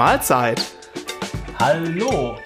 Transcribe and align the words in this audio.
Mahlzeit. 0.00 0.62
Hallo 1.58 2.38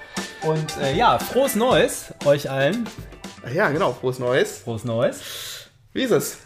und 0.43 0.77
äh, 0.83 0.97
ja, 0.97 1.21
frohes 1.21 1.55
Neues 1.55 2.13
euch 2.25 2.51
allen. 2.51 2.89
Ja, 3.55 3.71
genau, 3.71 3.93
frohes 3.93 4.19
Neues. 4.19 4.59
Frohes 4.59 4.85
Neues. 4.85 5.71
Wie 5.93 6.03
ist 6.03 6.11
es? 6.11 6.39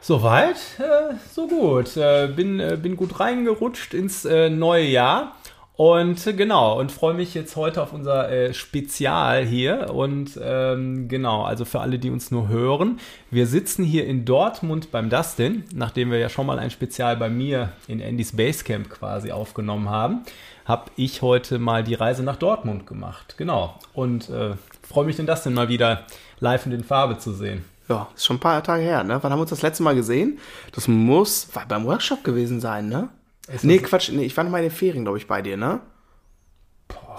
Soweit, 0.00 0.56
äh, 0.80 1.14
so 1.32 1.46
gut. 1.46 1.96
Äh, 1.96 2.26
bin, 2.26 2.58
äh, 2.58 2.76
bin 2.76 2.96
gut 2.96 3.20
reingerutscht 3.20 3.94
ins 3.94 4.24
äh, 4.24 4.50
neue 4.50 4.82
Jahr. 4.82 5.36
Und 5.78 6.26
äh, 6.26 6.32
genau, 6.32 6.76
und 6.76 6.90
freue 6.90 7.14
mich 7.14 7.34
jetzt 7.34 7.54
heute 7.54 7.80
auf 7.80 7.92
unser 7.92 8.28
äh, 8.32 8.52
Spezial 8.52 9.44
hier. 9.44 9.94
Und 9.94 10.32
ähm, 10.42 11.06
genau, 11.06 11.44
also 11.44 11.64
für 11.64 11.78
alle, 11.78 12.00
die 12.00 12.10
uns 12.10 12.32
nur 12.32 12.48
hören, 12.48 12.98
wir 13.30 13.46
sitzen 13.46 13.84
hier 13.84 14.04
in 14.04 14.24
Dortmund 14.24 14.90
beim 14.90 15.08
Dustin, 15.08 15.62
nachdem 15.72 16.10
wir 16.10 16.18
ja 16.18 16.30
schon 16.30 16.46
mal 16.46 16.58
ein 16.58 16.72
Spezial 16.72 17.16
bei 17.16 17.30
mir 17.30 17.70
in 17.86 18.02
Andys 18.02 18.34
Basecamp 18.34 18.90
quasi 18.90 19.30
aufgenommen 19.30 19.88
haben, 19.88 20.24
habe 20.64 20.90
ich 20.96 21.22
heute 21.22 21.60
mal 21.60 21.84
die 21.84 21.94
Reise 21.94 22.24
nach 22.24 22.36
Dortmund 22.36 22.88
gemacht. 22.88 23.36
Genau. 23.38 23.78
Und 23.92 24.30
äh, 24.30 24.56
freue 24.82 25.04
mich 25.04 25.14
den 25.14 25.26
Dustin 25.26 25.54
mal 25.54 25.68
wieder 25.68 26.06
live 26.40 26.66
und 26.66 26.72
in 26.72 26.82
Farbe 26.82 27.18
zu 27.18 27.32
sehen. 27.32 27.64
Ja, 27.88 28.08
ist 28.16 28.26
schon 28.26 28.38
ein 28.38 28.40
paar 28.40 28.64
Tage 28.64 28.82
her, 28.82 29.04
ne? 29.04 29.20
Wann 29.22 29.30
haben 29.30 29.38
wir 29.38 29.42
uns 29.42 29.50
das 29.50 29.62
letzte 29.62 29.84
Mal 29.84 29.94
gesehen? 29.94 30.40
Das 30.72 30.88
muss 30.88 31.48
beim 31.68 31.84
Workshop 31.84 32.24
gewesen 32.24 32.60
sein, 32.60 32.88
ne? 32.88 33.10
Ist 33.48 33.64
nee, 33.64 33.78
Quatsch, 33.78 34.10
nee, 34.12 34.24
ich 34.24 34.36
war 34.36 34.44
noch 34.44 34.50
mal 34.50 34.58
in 34.58 34.64
den 34.64 34.70
Ferien, 34.70 35.04
glaube 35.04 35.18
ich, 35.18 35.26
bei 35.26 35.42
dir, 35.42 35.56
ne? 35.56 35.80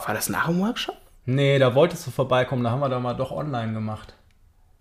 War 0.05 0.13
das 0.13 0.29
nach 0.29 0.47
dem 0.47 0.59
Workshop? 0.61 0.95
Nee, 1.25 1.59
da 1.59 1.75
wolltest 1.75 2.07
du 2.07 2.11
vorbeikommen, 2.11 2.63
da 2.63 2.71
haben 2.71 2.79
wir 2.79 2.89
da 2.89 2.99
mal 2.99 3.13
doch 3.13 3.31
online 3.31 3.73
gemacht. 3.73 4.13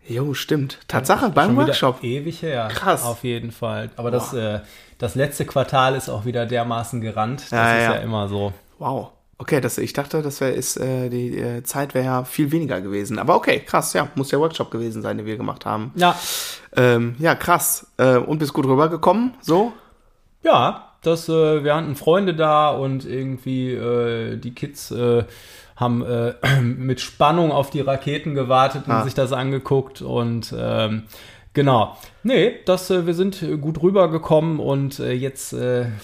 Jo, 0.07 0.33
stimmt. 0.33 0.79
Tatsache, 0.89 1.29
beim 1.31 1.49
Schon 1.49 1.57
wieder 1.57 1.67
Workshop. 1.69 2.03
Ewig 2.03 2.41
her. 2.41 2.69
Krass. 2.73 3.05
Auf 3.05 3.25
jeden 3.25 3.53
Fall. 3.53 3.91
Aber 3.97 4.11
das, 4.11 4.33
äh, 4.33 4.61
das 4.97 5.15
letzte 5.15 5.45
Quartal 5.45 5.95
ist 5.97 6.09
auch 6.09 6.25
wieder 6.25 6.47
dermaßen 6.47 7.03
gerannt. 7.03 7.43
Das 7.43 7.51
Ja, 7.51 7.77
ist 7.77 7.85
ja. 7.85 7.95
ja. 7.97 8.01
immer 8.01 8.27
so. 8.29 8.55
Wow. 8.79 9.11
Okay, 9.37 9.61
das, 9.61 9.77
ich 9.77 9.93
dachte, 9.93 10.23
das 10.23 10.41
wär, 10.41 10.55
ist, 10.55 10.79
äh, 10.79 11.11
die 11.11 11.39
äh, 11.39 11.63
Zeit 11.63 11.93
wäre 11.95 12.07
ja 12.07 12.25
viel 12.25 12.51
weniger 12.51 12.81
gewesen. 12.81 13.19
Aber 13.19 13.37
okay, 13.37 13.61
krass, 13.61 13.93
ja, 13.93 14.09
muss 14.15 14.29
der 14.29 14.41
Workshop 14.41 14.71
gewesen 14.71 15.03
sein, 15.03 15.19
den 15.19 15.27
wir 15.27 15.37
gemacht 15.37 15.67
haben. 15.67 15.93
Ja, 15.95 16.19
Ähm, 16.75 17.15
ja, 17.19 17.35
krass. 17.35 17.87
Äh, 17.99 18.17
und 18.17 18.39
bist 18.39 18.53
gut 18.55 18.67
rübergekommen, 18.67 19.35
so? 19.41 19.73
ja, 20.43 20.88
das, 21.09 21.29
äh, 21.29 21.65
wir 21.65 21.75
hatten 21.75 21.97
Freunde 21.97 22.35
da 22.35 22.71
und 22.71 23.05
irgendwie 23.05 23.73
äh, 23.73 24.37
die 24.37 24.55
Kids 24.55 24.91
äh, 24.91 25.25
haben 25.77 26.05
äh, 26.05 26.35
mit 26.63 27.01
Spannung 27.01 27.51
auf 27.53 27.71
die 27.71 27.81
Raketen 27.81 28.35
gewartet 28.35 28.83
und 28.87 28.93
Ah. 28.93 29.05
sich 29.05 29.15
das 29.15 29.33
angeguckt 29.33 30.03
und 30.03 30.55
ähm, 30.57 31.05
genau. 31.55 31.97
Nee, 32.29 32.57
das, 32.67 32.91
äh, 32.91 33.07
wir 33.07 33.15
sind 33.15 33.43
äh, 33.43 33.57
gut 33.57 33.83
rübergekommen 33.83 34.61
und 34.61 35.01
äh, 35.01 35.13
jetzt 35.13 35.57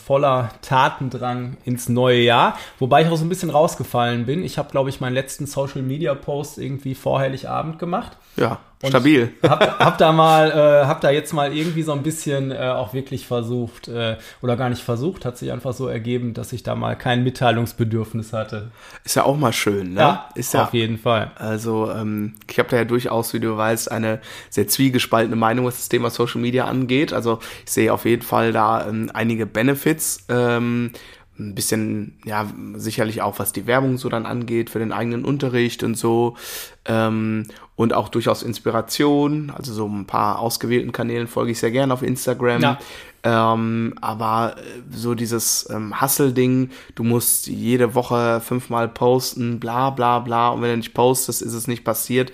voller 0.03 0.49
Tatendrang 0.63 1.59
ins 1.67 1.91
neue 1.91 2.23
Jahr. 2.23 2.57
Wobei 2.79 3.03
ich 3.03 3.09
auch 3.09 3.17
so 3.17 3.27
ein 3.27 3.29
bisschen 3.29 3.51
rausgefallen 3.51 4.25
bin. 4.25 4.43
Ich 4.43 4.57
habe, 4.57 4.71
glaube 4.71 4.89
ich, 4.89 5.01
meinen 5.01 5.13
letzten 5.13 5.45
Social 5.45 5.83
Media 5.83 6.15
Post 6.15 6.57
irgendwie 6.57 6.95
vor 6.95 7.19
Heiligabend 7.19 7.79
gemacht. 7.79 8.17
Ja, 8.37 8.59
stabil. 8.89 9.33
Hab, 9.43 9.79
hab 9.79 9.99
da 9.99 10.13
mal, 10.13 10.51
äh, 10.51 10.87
hab 10.87 11.01
da 11.01 11.11
jetzt 11.11 11.33
mal 11.33 11.57
irgendwie 11.57 11.83
so 11.83 11.93
ein 11.93 12.03
bisschen 12.03 12.51
äh, 12.51 12.57
auch 12.57 12.93
wirklich 12.93 13.27
versucht, 13.27 13.89
äh, 13.89 14.17
oder 14.43 14.57
gar 14.57 14.69
nicht 14.69 14.83
versucht, 14.83 15.25
hat 15.25 15.39
sich 15.39 15.53
einfach 15.53 15.73
so 15.73 15.87
ergeben, 15.87 16.35
dass 16.35 16.53
ich 16.53 16.63
da 16.63 16.75
mal 16.75 16.97
kein 16.97 17.23
Mitteilungsbedürfnis 17.25 18.33
hatte. 18.33 18.71
Ist 19.05 19.17
ja 19.17 19.25
auch 19.25 19.37
mal 19.37 19.53
schön, 19.53 19.95
ne? 19.95 20.21
ist 20.35 20.55
ja, 20.55 20.65
auf 20.65 20.75
jeden 20.75 20.99
Fall. 20.99 21.31
Also, 21.37 21.91
ähm, 21.91 22.35
ich 22.51 22.59
habe 22.59 22.69
da 22.69 22.77
ja 22.77 22.85
durchaus, 22.85 23.33
wie 23.35 23.41
du 23.41 23.57
weißt, 23.57 23.91
eine 23.91 24.21
sehr 24.51 24.67
zwiegespaltene 24.69 25.37
Meinung, 25.37 25.67
was 25.67 25.77
das 25.77 25.89
Thema 25.89 26.11
Social 26.15 26.41
Media 26.41 26.65
angeht. 26.65 27.13
Also, 27.13 27.41
ich 27.67 27.73
sehe 27.73 27.93
auf 27.93 28.05
jeden 28.05 28.23
Fall 28.23 28.53
da 28.53 28.89
ähm, 28.89 29.11
einige 29.13 29.47
Benefits. 29.47 30.25
Ähm, 30.29 30.93
ein 31.37 31.55
bisschen, 31.57 32.19
ja, 32.25 32.47
sicherlich 32.77 33.21
auch, 33.21 33.41
was 33.41 33.53
die 33.53 33.67
Werbung 33.67 33.99
so 33.99 34.09
dann 34.09 34.25
angeht 34.25 34.71
für 34.71 34.79
den 34.79 34.93
eigenen 34.93 35.25
Unterricht 35.25 35.83
und 35.83 35.97
so. 35.97 36.37
Ähm, 36.85 37.49
und 37.77 37.93
auch 37.93 38.09
durchaus 38.09 38.43
Inspiration. 38.43 39.53
Also, 39.55 39.75
so 39.75 39.87
ein 39.87 40.07
paar 40.07 40.39
ausgewählten 40.39 40.93
Kanälen 40.93 41.27
folge 41.27 41.51
ich 41.51 41.59
sehr 41.59 41.73
gerne 41.73 41.93
auf 41.93 42.03
Instagram. 42.03 42.63
Ja. 42.63 42.79
Ähm, 43.25 43.95
aber 44.03 44.57
äh, 44.59 44.63
so 44.95 45.15
dieses 45.15 45.69
ähm, 45.71 45.99
Hustle-Ding, 45.99 46.71
du 46.95 47.05
musst 47.05 47.47
jede 47.47 47.95
Woche 47.95 48.43
fünfmal 48.43 48.87
posten, 48.87 49.59
bla 49.59 49.89
bla 49.89 50.19
bla, 50.19 50.51
und 50.51 50.61
wenn 50.61 50.71
du 50.71 50.77
nicht 50.77 50.93
postest, 50.93 51.41
ist 51.41 51.55
es 51.55 51.67
nicht 51.67 51.85
passiert. 51.85 52.33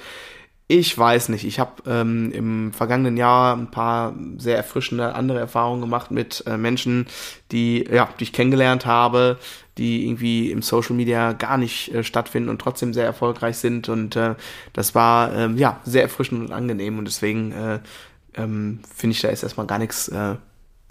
Ich 0.73 0.97
weiß 0.97 1.31
nicht. 1.31 1.45
Ich 1.45 1.59
habe 1.59 1.83
ähm, 1.85 2.31
im 2.31 2.73
vergangenen 2.73 3.17
Jahr 3.17 3.57
ein 3.57 3.73
paar 3.73 4.15
sehr 4.39 4.57
erfrischende 4.57 5.17
andere 5.17 5.41
Erfahrungen 5.41 5.81
gemacht 5.81 6.13
mit 6.13 6.45
äh, 6.47 6.57
Menschen, 6.57 7.09
die, 7.51 7.89
ja, 7.91 8.09
die 8.21 8.23
ich 8.23 8.33
kennengelernt 8.33 8.87
habe, 8.87 9.41
die 9.79 10.07
irgendwie 10.07 10.53
im 10.53 10.63
Social 10.63 10.95
Media 10.95 11.33
gar 11.33 11.59
nicht 11.59 11.93
äh, 11.93 12.05
stattfinden 12.05 12.49
und 12.49 12.61
trotzdem 12.61 12.95
sehr 12.95 13.05
erfolgreich 13.05 13.57
sind. 13.57 13.89
Und 13.89 14.15
äh, 14.15 14.37
das 14.73 14.95
war 14.95 15.35
ähm, 15.35 15.57
ja 15.57 15.81
sehr 15.83 16.03
erfrischend 16.03 16.41
und 16.41 16.53
angenehm. 16.53 16.99
Und 16.99 17.07
deswegen 17.07 17.51
äh, 17.51 17.81
ähm, 18.37 18.79
finde 18.95 19.15
ich, 19.17 19.23
da 19.23 19.29
ist 19.31 19.43
erstmal 19.43 19.67
gar 19.67 19.81
nichts 19.81 20.07
äh, 20.07 20.37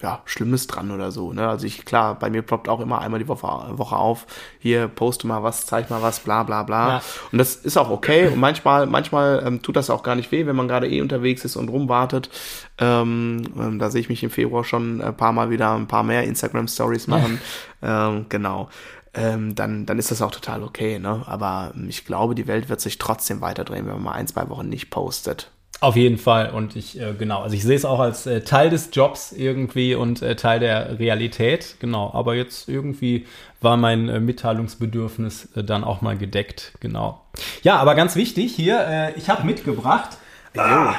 ja, 0.02 0.22
Schlimmes 0.26 0.68
dran 0.68 0.92
oder 0.92 1.12
so. 1.12 1.34
Ne? 1.34 1.48
Also 1.48 1.68
ich, 1.68 1.86
klar, 1.86 2.18
bei 2.18 2.30
mir 2.30 2.42
ploppt 2.42 2.70
auch 2.70 2.80
immer 2.80 3.00
einmal 3.00 3.20
die 3.20 3.28
Woche, 3.28 3.48
Woche 3.78 3.96
auf, 3.96 4.26
hier 4.60 4.88
poste 4.88 5.28
mal 5.28 5.44
was, 5.44 5.66
zeig 5.66 5.90
mal 5.90 6.02
was, 6.02 6.20
bla 6.22 6.44
bla 6.44 6.64
bla. 6.64 6.90
Ja. 6.90 7.02
Und 7.32 7.38
das 7.38 7.56
ist 7.56 7.78
auch 7.78 7.90
okay. 7.90 8.28
Und 8.28 8.40
manchmal, 8.40 8.86
manchmal 8.86 9.44
ähm, 9.46 9.62
tut 9.62 9.76
das 9.76 9.90
auch 9.90 10.04
gar 10.04 10.16
nicht 10.16 10.32
weh, 10.32 10.46
wenn 10.46 10.56
man 10.56 10.68
gerade 10.68 10.90
eh 10.90 11.02
unterwegs 11.02 11.44
ist 11.44 11.56
und 11.56 11.70
rumwartet. 11.70 12.30
Ähm, 12.78 13.44
ähm, 13.58 13.80
da 13.80 13.90
sehe 13.90 14.02
ich 14.02 14.10
mich 14.10 14.24
im 14.24 14.30
Februar 14.30 14.64
schon 14.64 15.02
ein 15.02 15.18
paar 15.18 15.34
Mal 15.34 15.50
wieder 15.50 15.76
ein 15.76 15.88
paar 15.88 16.04
mehr 16.04 16.24
Instagram-Stories 16.24 17.08
machen. 17.08 17.42
ähm, 17.82 18.26
genau. 18.30 18.70
Ähm, 19.14 19.56
dann, 19.56 19.86
dann 19.86 19.98
ist 19.98 20.12
das 20.12 20.22
auch 20.22 20.32
total 20.32 20.64
okay, 20.64 21.00
ne? 21.00 21.24
Aber 21.26 21.74
ähm, 21.76 21.90
ich 21.90 22.06
glaube, 22.06 22.36
die 22.36 22.48
Welt 22.48 22.70
wird 22.70 22.80
sich 22.80 23.00
trotzdem 23.00 23.42
weiterdrehen, 23.42 23.86
wenn 23.86 23.94
man 23.94 24.04
mal 24.04 24.12
ein, 24.14 24.28
zwei 24.28 24.48
Wochen 24.50 24.70
nicht 24.70 24.92
postet. 24.92 25.52
Auf 25.82 25.96
jeden 25.96 26.18
Fall. 26.18 26.50
Und 26.50 26.76
ich, 26.76 27.00
äh, 27.00 27.14
genau, 27.18 27.42
also 27.42 27.56
ich 27.56 27.64
sehe 27.64 27.76
es 27.76 27.86
auch 27.86 28.00
als 28.00 28.26
äh, 28.26 28.42
Teil 28.42 28.70
des 28.70 28.90
Jobs 28.92 29.32
irgendwie 29.32 29.96
und 29.96 30.22
äh, 30.22 30.36
Teil 30.36 30.60
der 30.60 31.00
Realität. 31.00 31.78
Genau. 31.80 32.12
Aber 32.14 32.36
jetzt 32.36 32.68
irgendwie 32.68 33.26
war 33.62 33.78
mein 33.78 34.10
äh, 34.10 34.20
Mitteilungsbedürfnis 34.20 35.50
äh, 35.56 35.64
dann 35.64 35.86
auch 35.86 36.02
mal 36.02 36.18
gedeckt. 36.18 36.74
Genau. 36.82 37.22
Ja, 37.64 37.78
aber 37.78 37.96
ganz 37.96 38.16
wichtig 38.16 38.54
hier, 38.54 38.86
äh, 38.88 39.14
ich 39.18 39.30
habe 39.30 39.46
mitgebracht. 39.46 40.18
Ah, 40.58 40.96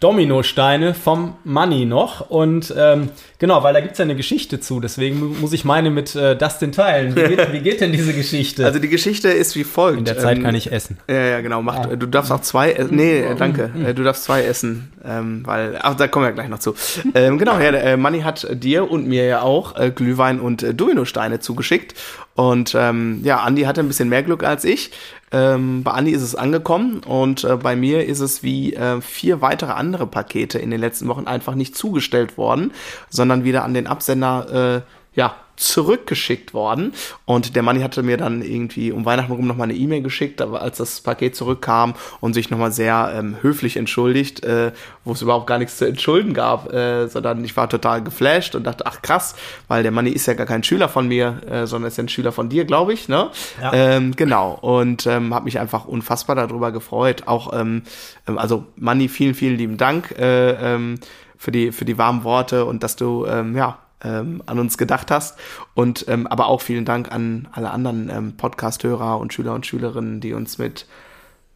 Dominosteine 0.00 0.94
vom 0.94 1.34
Money 1.44 1.84
noch. 1.86 2.28
Und 2.30 2.72
ähm, 2.76 3.08
genau, 3.38 3.62
weil 3.62 3.74
da 3.74 3.80
gibt 3.80 3.92
es 3.92 3.98
ja 3.98 4.04
eine 4.04 4.16
Geschichte 4.16 4.60
zu. 4.60 4.80
Deswegen 4.80 5.18
mu- 5.18 5.34
muss 5.40 5.52
ich 5.52 5.64
meine 5.64 5.90
mit 5.90 6.14
äh, 6.14 6.36
Dustin 6.36 6.72
teilen. 6.72 7.16
Wie 7.16 7.22
geht, 7.34 7.52
wie 7.52 7.60
geht 7.60 7.80
denn 7.80 7.92
diese 7.92 8.12
Geschichte? 8.12 8.64
Also 8.64 8.78
die 8.78 8.88
Geschichte 8.88 9.28
ist 9.28 9.56
wie 9.56 9.64
folgt. 9.64 9.98
In 9.98 10.04
der 10.04 10.18
Zeit 10.18 10.38
Ähm, 10.38 10.44
kann 10.44 10.54
ich 10.54 10.70
essen. 10.72 10.98
Ja, 11.08 11.16
ja, 11.26 11.40
genau. 11.40 11.62
Mach, 11.62 11.86
Du 11.86 12.06
darfst 12.06 12.30
auch 12.32 12.40
zwei. 12.42 12.72
Äh, 12.72 12.86
nee, 12.90 13.20
äh, 13.20 13.34
danke. 13.36 13.70
Äh, 13.86 13.94
Du 13.94 14.02
darfst 14.02 14.24
zwei 14.24 14.42
essen, 14.44 14.92
ähm, 15.06 15.42
weil. 15.44 15.78
Ach, 15.82 15.94
da 15.94 16.08
kommen 16.08 16.26
wir 16.26 16.32
gleich 16.32 16.48
noch 16.48 16.58
zu. 16.58 16.74
Ähm, 17.14 17.38
genau, 17.38 17.58
ja, 17.58 17.70
äh, 17.70 17.96
Manni 17.96 18.20
hat 18.20 18.46
dir 18.50 18.90
und 18.90 19.06
mir 19.06 19.24
ja 19.24 19.42
auch 19.42 19.76
äh, 19.76 19.90
Glühwein 19.90 20.40
und 20.40 20.62
äh, 20.62 20.74
Dominosteine 20.74 21.40
zugeschickt. 21.40 21.94
Und 22.34 22.74
ähm, 22.76 23.20
ja, 23.22 23.40
Andi 23.40 23.62
hatte 23.62 23.80
ein 23.80 23.88
bisschen 23.88 24.08
mehr 24.08 24.22
Glück 24.22 24.44
als 24.44 24.64
ich. 24.64 24.90
Ähm, 25.32 25.82
bei 25.82 25.92
Andi 25.92 26.12
ist 26.12 26.22
es 26.22 26.34
angekommen 26.34 27.00
und 27.00 27.44
äh, 27.44 27.56
bei 27.56 27.74
mir 27.74 28.06
ist 28.06 28.20
es 28.20 28.42
wie 28.42 28.74
äh, 28.74 29.00
vier 29.00 29.40
weitere 29.40 29.72
andere 29.72 30.06
Pakete 30.06 30.58
in 30.58 30.70
den 30.70 30.80
letzten 30.80 31.08
Wochen 31.08 31.26
einfach 31.26 31.54
nicht 31.54 31.76
zugestellt 31.76 32.36
worden, 32.36 32.72
sondern 33.08 33.44
wieder 33.44 33.64
an 33.64 33.74
den 33.74 33.86
Absender 33.86 34.84
äh, 34.84 35.18
ja, 35.18 35.34
zurückgeschickt 35.56 36.54
worden. 36.54 36.92
Und 37.24 37.56
der 37.56 37.62
Manni 37.62 37.80
hatte 37.80 38.02
mir 38.02 38.16
dann 38.16 38.42
irgendwie 38.42 38.92
um 38.92 39.04
Weihnachten 39.04 39.32
rum 39.32 39.46
nochmal 39.46 39.68
eine 39.68 39.78
E-Mail 39.78 40.02
geschickt, 40.02 40.40
aber 40.40 40.62
als 40.62 40.78
das 40.78 41.00
Paket 41.00 41.34
zurückkam 41.34 41.94
und 42.20 42.34
sich 42.34 42.50
nochmal 42.50 42.72
sehr 42.72 43.12
ähm, 43.16 43.36
höflich 43.40 43.76
entschuldigt, 43.76 44.44
äh, 44.44 44.72
wo 45.04 45.12
es 45.12 45.22
überhaupt 45.22 45.46
gar 45.46 45.58
nichts 45.58 45.78
zu 45.78 45.86
entschulden 45.86 46.34
gab, 46.34 46.72
äh, 46.72 47.08
sondern 47.08 47.44
ich 47.44 47.56
war 47.56 47.68
total 47.68 48.02
geflasht 48.02 48.54
und 48.54 48.64
dachte, 48.64 48.84
ach 48.86 49.02
krass, 49.02 49.34
weil 49.68 49.82
der 49.82 49.92
Manni 49.92 50.10
ist 50.10 50.26
ja 50.26 50.34
gar 50.34 50.46
kein 50.46 50.62
Schüler 50.62 50.88
von 50.88 51.08
mir, 51.08 51.40
äh, 51.48 51.66
sondern 51.66 51.88
ist 51.88 51.96
ja 51.96 52.04
ein 52.04 52.08
Schüler 52.08 52.32
von 52.32 52.48
dir, 52.48 52.64
glaube 52.64 52.92
ich, 52.92 53.08
ne? 53.08 53.30
Ja. 53.60 53.72
Ähm, 53.72 54.14
genau. 54.14 54.58
Und 54.60 55.06
ähm, 55.06 55.34
habe 55.34 55.46
mich 55.46 55.58
einfach 55.58 55.86
unfassbar 55.86 56.36
darüber 56.36 56.72
gefreut. 56.72 57.24
Auch, 57.26 57.52
ähm, 57.58 57.82
ähm, 58.28 58.38
also 58.38 58.66
Manni, 58.76 59.08
vielen, 59.08 59.34
vielen 59.34 59.56
lieben 59.56 59.76
Dank 59.76 60.14
äh, 60.18 60.74
ähm, 60.74 61.00
für 61.38 61.52
die 61.52 61.70
für 61.70 61.84
die 61.84 61.98
warmen 61.98 62.24
Worte 62.24 62.64
und 62.64 62.82
dass 62.82 62.96
du 62.96 63.26
ähm, 63.26 63.56
ja 63.56 63.78
ähm, 64.02 64.42
an 64.46 64.58
uns 64.58 64.78
gedacht 64.78 65.10
hast. 65.10 65.38
Und 65.74 66.06
ähm, 66.08 66.26
aber 66.26 66.46
auch 66.46 66.60
vielen 66.60 66.84
Dank 66.84 67.12
an 67.12 67.48
alle 67.52 67.70
anderen 67.70 68.10
ähm, 68.10 68.36
Podcast-Hörer 68.36 69.18
und 69.18 69.32
Schüler 69.32 69.54
und 69.54 69.66
Schülerinnen, 69.66 70.20
die 70.20 70.32
uns 70.32 70.58
mit 70.58 70.86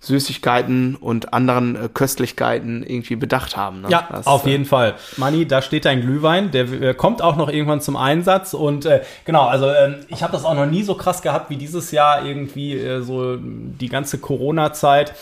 Süßigkeiten 0.00 0.96
und 0.96 1.34
anderen 1.34 1.76
äh, 1.76 1.88
Köstlichkeiten 1.92 2.82
irgendwie 2.82 3.16
bedacht 3.16 3.56
haben. 3.56 3.82
Ne? 3.82 3.88
Ja, 3.90 4.08
Das, 4.10 4.26
auf 4.26 4.46
äh, 4.46 4.50
jeden 4.50 4.64
Fall. 4.64 4.94
Manni, 5.18 5.46
da 5.46 5.60
steht 5.60 5.84
dein 5.84 6.00
Glühwein, 6.00 6.50
der 6.50 6.72
äh, 6.72 6.94
kommt 6.94 7.20
auch 7.20 7.36
noch 7.36 7.50
irgendwann 7.50 7.82
zum 7.82 7.96
Einsatz 7.96 8.54
und 8.54 8.86
äh, 8.86 9.02
genau, 9.26 9.46
also 9.46 9.70
ähm, 9.70 9.96
ich 10.08 10.22
habe 10.22 10.32
das 10.32 10.44
auch 10.46 10.54
noch 10.54 10.66
nie 10.66 10.82
so 10.82 10.94
krass 10.94 11.20
gehabt 11.20 11.50
wie 11.50 11.56
dieses 11.56 11.90
Jahr 11.90 12.24
irgendwie 12.24 12.78
äh, 12.78 13.02
so 13.02 13.36
die 13.36 13.88
ganze 13.88 14.18
Corona-Zeit. 14.18 15.14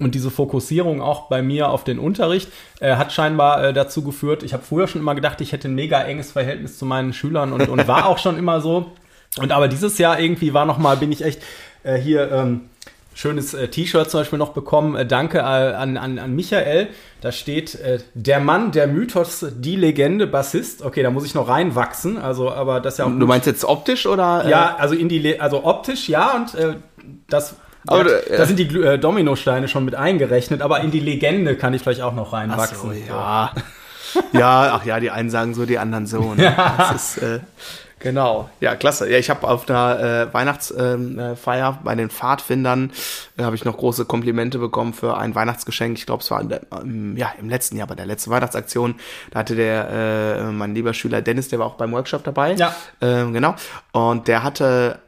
Und 0.00 0.14
diese 0.14 0.30
Fokussierung 0.30 1.02
auch 1.02 1.28
bei 1.28 1.42
mir 1.42 1.68
auf 1.68 1.84
den 1.84 1.98
Unterricht 1.98 2.48
äh, 2.80 2.96
hat 2.96 3.12
scheinbar 3.12 3.62
äh, 3.62 3.72
dazu 3.72 4.02
geführt, 4.02 4.42
ich 4.42 4.52
habe 4.54 4.62
früher 4.62 4.88
schon 4.88 5.00
immer 5.00 5.14
gedacht, 5.14 5.40
ich 5.40 5.52
hätte 5.52 5.68
ein 5.68 5.74
mega 5.74 6.02
enges 6.02 6.32
Verhältnis 6.32 6.78
zu 6.78 6.86
meinen 6.86 7.12
Schülern 7.12 7.52
und, 7.52 7.68
und 7.68 7.86
war 7.86 8.06
auch 8.06 8.18
schon 8.18 8.38
immer 8.38 8.60
so. 8.60 8.90
Und 9.38 9.52
aber 9.52 9.68
dieses 9.68 9.98
Jahr 9.98 10.18
irgendwie 10.18 10.54
war 10.54 10.64
noch 10.64 10.78
mal, 10.78 10.96
bin 10.96 11.12
ich 11.12 11.22
echt 11.22 11.42
äh, 11.84 11.96
hier 11.96 12.32
ähm, 12.32 12.62
schönes 13.14 13.54
äh, 13.54 13.68
T-Shirt 13.68 14.10
zum 14.10 14.20
Beispiel 14.20 14.38
noch 14.38 14.52
bekommen. 14.52 14.96
Äh, 14.96 15.06
danke 15.06 15.38
äh, 15.38 15.42
an, 15.42 15.96
an, 15.96 16.18
an 16.18 16.34
Michael. 16.34 16.88
Da 17.20 17.32
steht 17.32 17.74
äh, 17.76 17.98
der 18.14 18.40
Mann, 18.40 18.72
der 18.72 18.86
Mythos, 18.86 19.46
die 19.54 19.76
Legende, 19.76 20.26
Bassist. 20.26 20.82
Okay, 20.82 21.02
da 21.02 21.10
muss 21.10 21.24
ich 21.24 21.34
noch 21.34 21.48
reinwachsen. 21.48 22.18
Also, 22.18 22.50
aber 22.50 22.80
das 22.80 22.94
ist 22.94 22.98
ja. 22.98 23.08
Du 23.08 23.26
meinst 23.26 23.46
jetzt 23.46 23.64
optisch 23.64 24.06
oder? 24.06 24.44
äh, 24.44 24.50
Ja, 24.50 24.76
also 24.78 24.94
in 24.94 25.08
die, 25.08 25.18
Le 25.18 25.40
also 25.40 25.64
optisch 25.64 26.08
ja 26.08 26.34
und 26.36 26.54
äh, 26.54 26.76
das. 27.28 27.56
Aber, 27.86 28.10
ja, 28.10 28.18
äh, 28.18 28.36
da 28.36 28.46
sind 28.46 28.58
die 28.58 28.66
äh, 28.76 28.98
Dominosteine 28.98 29.68
schon 29.68 29.84
mit 29.84 29.94
eingerechnet, 29.94 30.62
aber 30.62 30.80
in 30.80 30.90
die 30.90 31.00
Legende 31.00 31.56
kann 31.56 31.74
ich 31.74 31.82
vielleicht 31.82 32.02
auch 32.02 32.14
noch 32.14 32.28
Ach 32.28 32.34
reinwachsen. 32.34 32.90
so, 32.90 32.92
ja. 32.92 33.52
ja, 34.32 34.72
ach 34.74 34.84
ja, 34.84 35.00
die 35.00 35.10
einen 35.10 35.30
sagen 35.30 35.54
so, 35.54 35.66
die 35.66 35.78
anderen 35.78 36.06
so. 36.06 36.34
Ne? 36.34 36.54
Das 36.76 37.16
ist, 37.16 37.22
äh, 37.22 37.40
genau. 37.98 38.50
Ja, 38.60 38.74
klasse. 38.76 39.10
Ja, 39.10 39.18
ich 39.18 39.30
habe 39.30 39.46
auf 39.48 39.68
einer 39.68 40.28
äh, 40.28 40.34
Weihnachtsfeier 40.34 41.68
ähm, 41.68 41.74
äh, 41.78 41.84
bei 41.84 41.94
den 41.94 42.10
Pfadfindern 42.10 42.92
äh, 43.38 43.44
habe 43.44 43.56
ich 43.56 43.64
noch 43.64 43.76
große 43.76 44.04
Komplimente 44.04 44.58
bekommen 44.58 44.92
für 44.92 45.16
ein 45.16 45.34
Weihnachtsgeschenk. 45.34 45.96
Ich 45.96 46.06
glaube, 46.06 46.22
es 46.22 46.30
war 46.30 46.42
der, 46.44 46.60
ähm, 46.72 47.16
ja 47.16 47.32
im 47.40 47.48
letzten 47.48 47.76
Jahr 47.76 47.86
bei 47.86 47.94
der 47.94 48.06
letzten 48.06 48.30
Weihnachtsaktion. 48.30 48.96
Da 49.30 49.40
hatte 49.40 49.54
der 49.54 49.88
äh, 49.90 50.42
mein 50.52 50.74
lieber 50.74 50.92
Schüler 50.92 51.22
Dennis, 51.22 51.48
der 51.48 51.60
war 51.60 51.66
auch 51.66 51.76
beim 51.76 51.92
Workshop 51.92 52.24
dabei. 52.24 52.54
Ja. 52.54 52.74
Ähm, 53.00 53.32
genau. 53.32 53.54
Und 53.92 54.28
der 54.28 54.42
hatte 54.42 54.98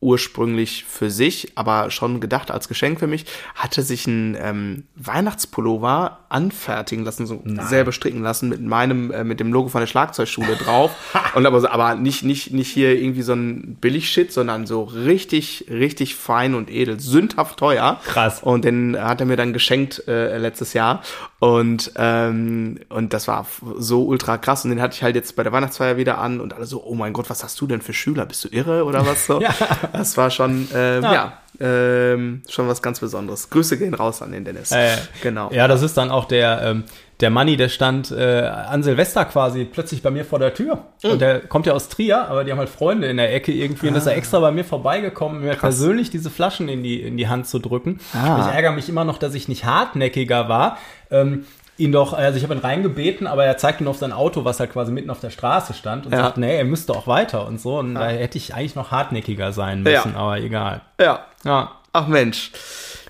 ursprünglich 0.00 0.84
für 0.84 1.10
sich, 1.10 1.52
aber 1.56 1.90
schon 1.90 2.20
gedacht 2.20 2.50
als 2.50 2.68
Geschenk 2.68 3.00
für 3.00 3.06
mich, 3.06 3.24
hatte 3.54 3.82
sich 3.82 4.06
ein 4.06 4.36
ähm, 4.40 4.84
Weihnachtspullover 4.94 6.18
anfertigen 6.28 7.04
lassen, 7.04 7.26
so 7.26 7.42
selber 7.68 7.90
stricken 7.92 8.22
lassen 8.22 8.48
mit 8.48 8.60
meinem, 8.60 9.10
äh, 9.10 9.24
mit 9.24 9.40
dem 9.40 9.52
Logo 9.52 9.68
von 9.68 9.80
der 9.80 9.86
Schlagzeugschule 9.86 10.56
drauf. 10.56 10.90
Und 11.34 11.46
aber, 11.46 11.60
so- 11.60 11.68
aber 11.68 11.94
nicht, 11.94 12.22
nicht, 12.22 12.52
nicht 12.52 12.70
hier 12.70 12.94
irgendwie 13.00 13.22
so 13.22 13.32
ein 13.32 13.76
Billig-Shit, 13.80 14.32
sondern 14.32 14.66
so 14.66 14.82
richtig, 14.84 15.66
richtig 15.70 16.14
fein 16.16 16.54
und 16.54 16.70
edel, 16.70 17.00
sündhaft 17.00 17.58
teuer. 17.58 18.00
Krass. 18.04 18.42
Und 18.42 18.64
den 18.64 18.96
hat 19.00 19.20
er 19.20 19.26
mir 19.26 19.36
dann 19.36 19.52
geschenkt 19.52 20.06
äh, 20.06 20.36
letztes 20.38 20.74
Jahr. 20.74 21.02
Und, 21.40 21.92
ähm, 21.96 22.80
und 22.88 23.12
das 23.12 23.26
war 23.28 23.46
so 23.78 24.04
ultra 24.04 24.38
krass. 24.38 24.64
Und 24.64 24.70
den 24.70 24.82
hatte 24.82 24.94
ich 24.96 25.02
halt 25.02 25.14
jetzt 25.16 25.34
bei 25.36 25.42
der 25.44 25.52
Weihnachtsfeier 25.52 25.96
wieder 25.96 26.18
an 26.18 26.40
und 26.40 26.52
alle 26.52 26.66
so, 26.66 26.82
oh 26.84 26.94
mein 26.94 27.12
Gott, 27.12 27.30
was 27.30 27.42
hast 27.44 27.60
du 27.60 27.66
denn 27.66 27.80
für 27.80 27.92
Schüler? 27.94 28.26
Bist 28.26 28.44
du 28.44 28.48
irre 28.48 28.84
oder 28.84 29.06
was 29.06 29.26
so? 29.26 29.40
Ja. 29.48 29.54
Das 29.92 30.16
war 30.16 30.30
schon, 30.30 30.68
ähm, 30.74 31.02
Ja. 31.02 31.12
ja, 31.12 31.32
ähm, 31.60 32.42
schon 32.48 32.68
was 32.68 32.82
ganz 32.82 33.00
Besonderes. 33.00 33.50
Grüße 33.50 33.78
gehen 33.78 33.94
raus 33.94 34.22
an 34.22 34.32
den 34.32 34.44
Dennis. 34.44 34.70
Äh, 34.72 34.96
genau. 35.22 35.50
Ja, 35.52 35.66
das 35.68 35.82
ist 35.82 35.96
dann 35.96 36.10
auch 36.10 36.24
der, 36.26 36.62
ähm, 36.62 36.84
der 37.20 37.30
Manni, 37.30 37.56
der 37.56 37.68
stand 37.68 38.12
äh, 38.12 38.42
an 38.42 38.84
Silvester 38.84 39.24
quasi 39.24 39.64
plötzlich 39.64 40.02
bei 40.02 40.10
mir 40.12 40.24
vor 40.24 40.38
der 40.38 40.54
Tür. 40.54 40.84
Oh. 41.02 41.08
Und 41.08 41.20
der 41.20 41.40
kommt 41.40 41.66
ja 41.66 41.72
aus 41.72 41.88
Trier, 41.88 42.28
aber 42.28 42.44
die 42.44 42.52
haben 42.52 42.58
halt 42.58 42.68
Freunde 42.68 43.08
in 43.08 43.16
der 43.16 43.34
Ecke 43.34 43.50
irgendwie 43.52 43.88
und 43.88 43.96
ist 43.96 44.06
Ah. 44.06 44.10
er 44.12 44.16
extra 44.18 44.38
bei 44.38 44.52
mir 44.52 44.64
vorbeigekommen, 44.64 45.40
mir 45.40 45.54
persönlich 45.56 46.10
diese 46.10 46.30
Flaschen 46.30 46.68
in 46.68 46.84
die, 46.84 47.02
in 47.02 47.16
die 47.16 47.26
Hand 47.26 47.48
zu 47.48 47.58
drücken. 47.58 47.98
Ah. 48.14 48.46
Ich 48.48 48.54
ärgere 48.54 48.70
mich 48.72 48.88
immer 48.88 49.02
noch, 49.04 49.18
dass 49.18 49.34
ich 49.34 49.48
nicht 49.48 49.64
hartnäckiger 49.64 50.48
war. 50.48 50.78
Ähm, 51.10 51.44
ihn 51.78 51.92
doch, 51.92 52.12
also 52.12 52.36
ich 52.36 52.42
habe 52.44 52.54
ihn 52.54 52.60
reingebeten, 52.60 53.26
aber 53.26 53.44
er 53.44 53.56
zeigte 53.56 53.84
nur 53.84 53.92
auf 53.92 53.98
sein 53.98 54.12
Auto, 54.12 54.44
was 54.44 54.60
halt 54.60 54.72
quasi 54.72 54.92
mitten 54.92 55.10
auf 55.10 55.20
der 55.20 55.30
Straße 55.30 55.72
stand 55.74 56.06
und 56.06 56.12
Ja. 56.12 56.18
sagt, 56.24 56.36
nee, 56.36 56.56
er 56.58 56.64
müsste 56.64 56.92
auch 56.92 57.06
weiter 57.06 57.46
und 57.46 57.60
so. 57.60 57.78
Und 57.78 57.94
da 57.94 58.08
hätte 58.08 58.36
ich 58.36 58.54
eigentlich 58.54 58.74
noch 58.74 58.90
hartnäckiger 58.90 59.52
sein 59.52 59.82
müssen, 59.82 60.12
Ja. 60.12 60.18
aber 60.18 60.38
egal. 60.38 60.80
Ja. 61.00 61.20
Ja. 61.44 61.72
Ach 61.92 62.06
Mensch. 62.06 62.52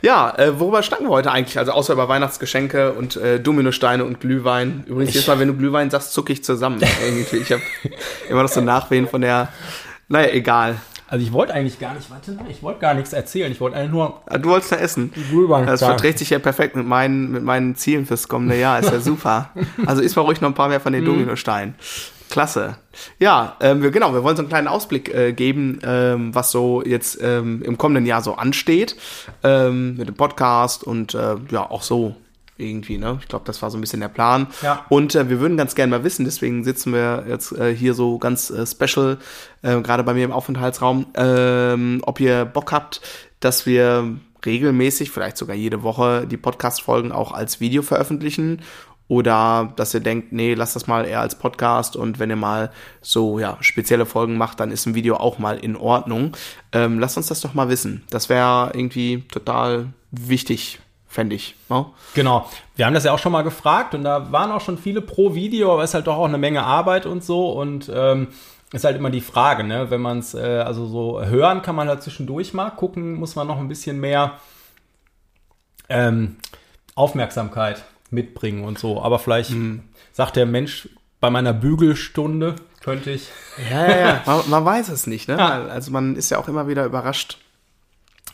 Ja, 0.03 0.33
äh, 0.39 0.61
worüber 0.61 0.83
schnacken 0.85 1.07
wir 1.07 1.11
heute 1.11 1.33
eigentlich? 1.33 1.59
Also 1.59 1.73
außer 1.73 1.93
über 1.93 2.09
Weihnachtsgeschenke 2.09 2.93
und 2.93 3.17
äh, 3.17 3.41
Dominosteine 3.41 4.05
und 4.05 4.21
Glühwein. 4.21 4.85
Übrigens, 4.87 5.15
jedes 5.15 5.27
Mal, 5.27 5.41
wenn 5.41 5.49
du 5.49 5.55
Glühwein 5.55 5.91
sagst, 5.91 6.13
zucke 6.13 6.33
ich 6.33 6.45
zusammen. 6.45 6.81
Irgendwie. 7.05 7.39
Ich 7.39 7.51
habe 7.51 7.63
immer 8.31 8.43
noch 8.43 8.49
so 8.49 8.61
Nachwehen 8.61 9.09
von 9.09 9.21
der. 9.23 9.49
Naja, 10.09 10.31
egal. 10.33 10.77
Also 11.11 11.25
ich 11.25 11.33
wollte 11.33 11.55
eigentlich 11.55 11.79
gar 11.79 11.95
nicht, 11.95 12.11
warte, 12.11 12.37
ich 12.51 12.63
wollte 12.63 12.81
gar 12.81 12.93
nichts 12.95 13.13
erzählen. 13.15 13.51
Ich 13.51 13.61
wollte 13.61 13.77
eigentlich 13.77 13.93
nur 13.93 14.23
Ah, 14.27 14.37
Du 14.39 14.51
wolltest 14.51 14.73
ja 14.73 14.79
essen. 14.79 15.11
Das 15.67 15.81
verträgt 15.81 16.19
sich 16.19 16.31
ja 16.31 16.39
perfekt 16.39 16.77
mit 16.77 16.87
meinen, 16.87 17.31
mit 17.31 17.43
meinen 17.43 17.77
Zielen 17.77 18.05
fürs 18.05 18.29
kommende 18.29 18.59
Jahr. 18.59 18.79
Ist 18.79 18.93
ja 18.93 19.01
super. 19.01 19.51
Also 19.87 20.03
isst 20.03 20.17
mal 20.17 20.23
ruhig 20.23 20.41
noch 20.43 20.49
ein 20.51 20.55
paar 20.55 20.69
mehr 20.69 20.81
von 20.81 20.93
den 20.93 21.05
Dominosteinen. 21.05 21.75
Klasse. 22.29 22.77
Ja, 23.19 23.57
ähm, 23.61 23.83
wir, 23.83 23.91
genau, 23.91 24.13
wir 24.13 24.23
wollen 24.23 24.37
so 24.37 24.43
einen 24.43 24.51
kleinen 24.51 24.69
Ausblick 24.69 25.09
äh, 25.15 25.33
geben, 25.33 25.79
ähm, 25.83 26.35
was 26.35 26.51
so 26.51 26.83
jetzt 26.85 27.19
ähm, 27.23 27.63
im 27.63 27.79
kommenden 27.79 28.05
Jahr 28.05 28.21
so 28.21 28.35
ansteht. 28.35 28.97
Ähm, 29.43 29.97
mit 29.97 30.09
dem 30.09 30.15
Podcast 30.15 30.85
und 30.85 31.15
äh, 31.15 31.37
ja, 31.51 31.71
auch 31.71 31.83
so 31.83 32.17
irgendwie, 32.59 32.99
ne? 32.99 33.19
Ich 33.21 33.29
glaube, 33.29 33.45
das 33.45 33.63
war 33.63 33.71
so 33.71 33.79
ein 33.79 33.81
bisschen 33.81 34.01
der 34.01 34.09
Plan. 34.09 34.49
Ja. 34.63 34.85
Und 34.89 35.15
äh, 35.15 35.31
wir 35.31 35.41
würden 35.41 35.57
ganz 35.57 35.75
gerne 35.75 35.91
mal 35.91 36.05
wissen, 36.05 36.25
deswegen 36.25 36.65
sitzen 36.65 36.93
wir 36.93 37.25
jetzt 37.29 37.53
äh, 37.53 37.75
hier 37.75 37.95
so 37.95 38.19
ganz 38.19 38.51
äh, 38.51 38.67
special, 38.67 39.19
äh, 39.63 39.81
gerade 39.81 40.03
bei 40.03 40.15
mir 40.15 40.25
im 40.25 40.33
Aufenthaltsraum, 40.33 41.07
ähm, 41.15 42.01
ob 42.05 42.21
ihr 42.21 42.45
Bock 42.45 42.73
habt, 42.73 43.01
dass 43.41 43.65
wir 43.65 44.19
regelmäßig, 44.45 45.11
vielleicht 45.11 45.37
sogar 45.37 45.57
jede 45.57 45.83
Woche, 45.83 46.27
die 46.27 46.37
Podcast-Folgen 46.37 47.13
auch 47.13 47.33
als 47.33 47.61
Video 47.61 47.83
veröffentlichen. 47.83 48.63
Oder 49.09 49.73
dass 49.77 49.95
ihr 49.95 50.01
denkt, 50.01 50.33
nee, 50.33 50.53
lasst 50.53 50.77
das 50.77 50.87
mal 50.87 51.07
eher 51.07 51.23
als 51.23 51.39
Podcast 51.39 51.97
und 51.97 52.19
wenn 52.19 52.29
ihr 52.29 52.37
mal 52.37 52.71
so 53.01 53.39
ja 53.39 53.57
spezielle 53.61 54.05
Folgen 54.05 54.37
macht, 54.37 54.61
dann 54.61 54.71
ist 54.71 54.85
ein 54.85 54.95
Video 54.95 55.17
auch 55.17 55.39
mal 55.39 55.57
in 55.57 55.77
Ordnung. 55.77 56.37
Ähm, 56.73 56.99
lasst 56.99 57.17
uns 57.17 57.29
das 57.29 57.41
doch 57.41 57.55
mal 57.55 57.71
wissen. 57.71 58.05
Das 58.11 58.29
wäre 58.29 58.71
irgendwie 58.75 59.25
total 59.33 59.95
wichtig, 60.11 60.81
fände 61.09 61.35
ich. 61.35 61.57
Ne? 61.69 61.87
Genau. 62.15 62.49
Wir 62.77 62.87
haben 62.87 62.95
das 62.95 63.05
ja 63.05 63.13
auch 63.13 63.19
schon 63.19 63.33
mal 63.33 63.43
gefragt 63.43 63.95
und 63.95 64.05
da 64.05 64.31
waren 64.31 64.53
auch 64.53 64.61
schon 64.61 64.79
viele 64.79 65.01
pro 65.01 65.35
Video, 65.35 65.73
aber 65.73 65.83
es 65.83 65.91
ist 65.91 65.95
halt 65.95 66.07
doch 66.07 66.17
auch 66.17 66.27
eine 66.27 66.39
Menge 66.39 66.63
Arbeit 66.63 67.07
und 67.07 67.25
so 67.25 67.51
und 67.51 67.91
ähm, 67.93 68.29
ist 68.73 68.85
halt 68.85 68.97
immer 68.97 69.11
die 69.11 69.23
Frage, 69.23 69.65
ne? 69.65 69.91
Wenn 69.91 70.03
man 70.03 70.19
es, 70.19 70.35
äh, 70.35 70.63
also 70.65 70.87
so 70.87 71.25
hören 71.25 71.63
kann 71.63 71.75
man 71.75 71.89
halt 71.89 72.03
zwischendurch 72.03 72.53
mal, 72.53 72.71
gucken 72.71 73.15
muss 73.15 73.35
man 73.35 73.47
noch 73.47 73.59
ein 73.59 73.69
bisschen 73.69 73.99
mehr 73.99 74.39
ähm, 75.89 76.37
Aufmerksamkeit 76.95 77.85
mitbringen 78.11 78.65
und 78.65 78.79
so. 78.79 79.03
Aber 79.03 79.19
vielleicht 79.19 79.55
sagt 80.13 80.37
der 80.37 80.47
Mensch, 80.47 80.89
bei 81.21 81.31
meiner 81.31 81.53
Bügelstunde 81.53 82.57
könnte 82.81 83.11
ich. 83.11 83.29
Ja, 83.71 83.89
ja, 83.89 83.99
ja. 83.99 84.23
Man, 84.27 84.51
man 84.51 84.65
weiß 84.65 84.89
es 84.91 85.07
nicht, 85.07 85.29
ne? 85.29 85.37
Ja. 85.37 85.65
Also 85.67 85.91
man 85.91 86.17
ist 86.17 86.31
ja 86.31 86.39
auch 86.39 86.49
immer 86.49 86.69
wieder 86.69 86.85
überrascht, 86.85 87.39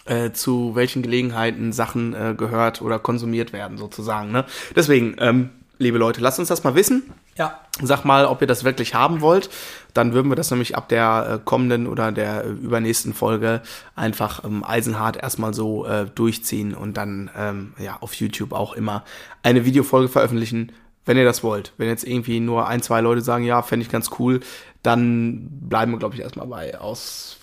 äh, 0.04 0.32
zu 0.32 0.75
welchen 0.75 1.02
Gelegenheiten 1.02 1.73
Sachen 1.73 2.14
äh, 2.14 2.34
gehört 2.37 2.82
oder 2.82 2.99
konsumiert 2.99 3.52
werden, 3.52 3.78
sozusagen. 3.78 4.32
Ne? 4.32 4.44
Deswegen, 4.76 5.16
ähm, 5.18 5.50
liebe 5.78 5.99
Leute, 5.99 6.20
lasst 6.20 6.38
uns 6.38 6.49
das 6.49 6.64
mal 6.64 6.75
wissen. 6.75 7.04
Ja. 7.37 7.61
Sag 7.82 8.04
mal, 8.04 8.26
ob 8.26 8.40
ihr 8.40 8.46
das 8.46 8.62
wirklich 8.62 8.94
haben 8.94 9.20
wollt. 9.20 9.50
Dann 9.92 10.12
würden 10.12 10.30
wir 10.30 10.37
das 10.37 10.50
nämlich 10.50 10.76
ab 10.76 10.88
der 10.88 11.28
äh, 11.28 11.38
kommenden 11.44 11.87
oder 11.87 12.12
der 12.12 12.44
äh, 12.44 12.49
übernächsten 12.49 13.14
Folge 13.14 13.62
einfach 13.96 14.44
ähm, 14.44 14.62
eisenhart 14.64 15.16
erstmal 15.16 15.54
so 15.54 15.84
äh, 15.87 16.06
durchziehen 16.06 16.75
und 16.75 16.96
dann 16.96 17.30
ähm, 17.37 17.73
ja 17.78 17.96
auf 18.00 18.14
YouTube 18.14 18.52
auch 18.52 18.75
immer 18.75 19.04
eine 19.42 19.64
Videofolge 19.64 20.08
veröffentlichen, 20.08 20.73
wenn 21.06 21.16
ihr 21.16 21.25
das 21.25 21.42
wollt. 21.42 21.73
Wenn 21.76 21.88
jetzt 21.88 22.06
irgendwie 22.06 22.40
nur 22.40 22.66
ein, 22.66 22.82
zwei 22.82 23.00
Leute 23.00 23.20
sagen, 23.20 23.44
ja, 23.44 23.62
fände 23.62 23.84
ich 23.84 23.92
ganz 23.92 24.11
cool, 24.18 24.40
dann 24.82 25.49
bleiben 25.50 25.92
wir, 25.92 25.99
glaube 25.99 26.14
ich, 26.14 26.20
erstmal 26.20 26.46
bei 26.46 26.78
aus 26.78 27.38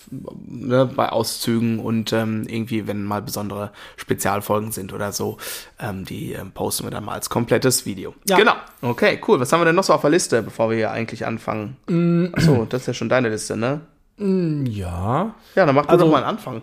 ne, 0.46 0.86
bei 0.94 1.08
Auszügen 1.08 1.80
und 1.80 2.12
ähm, 2.12 2.44
irgendwie, 2.46 2.86
wenn 2.86 3.04
mal 3.04 3.22
besondere 3.22 3.72
Spezialfolgen 3.96 4.70
sind 4.72 4.92
oder 4.92 5.10
so, 5.12 5.38
ähm, 5.80 6.04
die 6.04 6.32
ähm, 6.34 6.52
posten 6.52 6.84
wir 6.84 6.90
dann 6.90 7.04
mal 7.04 7.14
als 7.14 7.30
komplettes 7.30 7.86
Video. 7.86 8.14
Ja. 8.28 8.36
Genau. 8.36 8.52
Okay, 8.82 9.20
cool. 9.26 9.40
Was 9.40 9.52
haben 9.52 9.60
wir 9.60 9.64
denn 9.64 9.74
noch 9.74 9.84
so 9.84 9.92
auf 9.94 10.02
der 10.02 10.10
Liste, 10.10 10.42
bevor 10.42 10.70
wir 10.70 10.76
hier 10.76 10.90
eigentlich 10.90 11.24
anfangen? 11.26 11.76
Achso, 12.36 12.66
das 12.68 12.82
ist 12.82 12.86
ja 12.88 12.94
schon 12.94 13.08
deine 13.08 13.28
Liste, 13.30 13.56
ne? 13.56 13.80
Ja. 14.18 15.34
Ja, 15.54 15.66
dann 15.66 15.74
mach 15.74 15.86
du 15.86 15.88
Also- 15.90 16.04
doch 16.04 16.10
mal 16.12 16.18
einen 16.18 16.26
Anfang. 16.26 16.62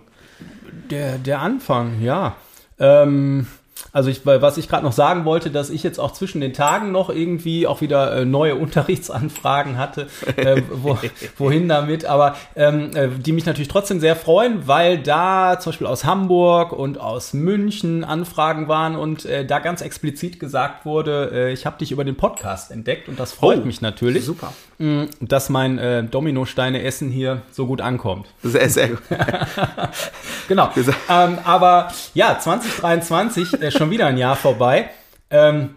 Der, 0.89 1.17
der 1.17 1.39
Anfang, 1.41 2.01
ja. 2.01 2.35
Ähm, 2.79 3.47
also 3.91 4.09
ich, 4.09 4.25
weil 4.25 4.41
was 4.41 4.57
ich 4.57 4.67
gerade 4.67 4.83
noch 4.83 4.91
sagen 4.91 5.25
wollte, 5.25 5.51
dass 5.51 5.69
ich 5.69 5.83
jetzt 5.83 5.99
auch 5.99 6.11
zwischen 6.11 6.41
den 6.41 6.53
Tagen 6.53 6.91
noch 6.91 7.09
irgendwie 7.09 7.67
auch 7.67 7.81
wieder 7.81 8.15
äh, 8.15 8.25
neue 8.25 8.55
Unterrichtsanfragen 8.55 9.77
hatte, 9.77 10.07
äh, 10.35 10.61
wo, 10.71 10.97
wohin 11.37 11.67
damit, 11.67 12.05
aber 12.05 12.35
ähm, 12.55 12.91
äh, 12.95 13.09
die 13.09 13.31
mich 13.31 13.45
natürlich 13.45 13.67
trotzdem 13.67 13.99
sehr 13.99 14.15
freuen, 14.15 14.67
weil 14.67 14.99
da 14.99 15.59
zum 15.59 15.71
Beispiel 15.71 15.87
aus 15.87 16.05
Hamburg 16.05 16.73
und 16.73 16.99
aus 16.99 17.33
München 17.33 18.03
Anfragen 18.03 18.67
waren 18.67 18.95
und 18.95 19.25
äh, 19.25 19.45
da 19.45 19.59
ganz 19.59 19.81
explizit 19.81 20.39
gesagt 20.39 20.85
wurde, 20.85 21.49
ich 21.51 21.65
habe 21.65 21.77
dich 21.77 21.91
über 21.91 22.03
den 22.03 22.15
Podcast 22.15 22.71
entdeckt 22.71 23.07
und 23.09 23.19
das 23.19 23.33
freut 23.33 23.61
Oh, 23.61 23.65
mich 23.65 23.81
natürlich, 23.81 24.25
Super. 24.25 24.53
Mh, 24.79 25.07
dass 25.21 25.49
mein 25.49 25.77
äh, 25.77 26.03
Dominosteine-Essen 26.03 27.09
hier 27.09 27.43
so 27.51 27.67
gut 27.67 27.81
ankommt. 27.81 28.27
Sehr, 28.43 28.69
sehr 28.69 28.89
gut. 28.89 29.01
Genau. 30.47 30.71
Ähm, 31.07 31.37
aber 31.43 31.91
ja, 32.15 32.39
2023 32.39 33.61
äh, 33.61 33.69
schon 33.69 33.91
wieder 33.91 34.07
ein 34.07 34.17
Jahr 34.17 34.35
vorbei. 34.35 34.89
Ähm, 35.29 35.75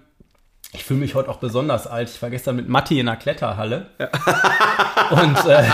Ich 0.74 0.84
fühle 0.84 1.00
mich 1.00 1.14
heute 1.14 1.28
auch 1.28 1.36
besonders 1.36 1.86
alt. 1.86 2.08
Ich 2.08 2.22
war 2.22 2.30
gestern 2.30 2.56
mit 2.56 2.66
Matti 2.66 2.98
in 2.98 3.04
der 3.04 3.16
Kletterhalle. 3.16 3.88
Ja. 3.98 4.08
Und 5.22 5.46
äh, 5.46 5.64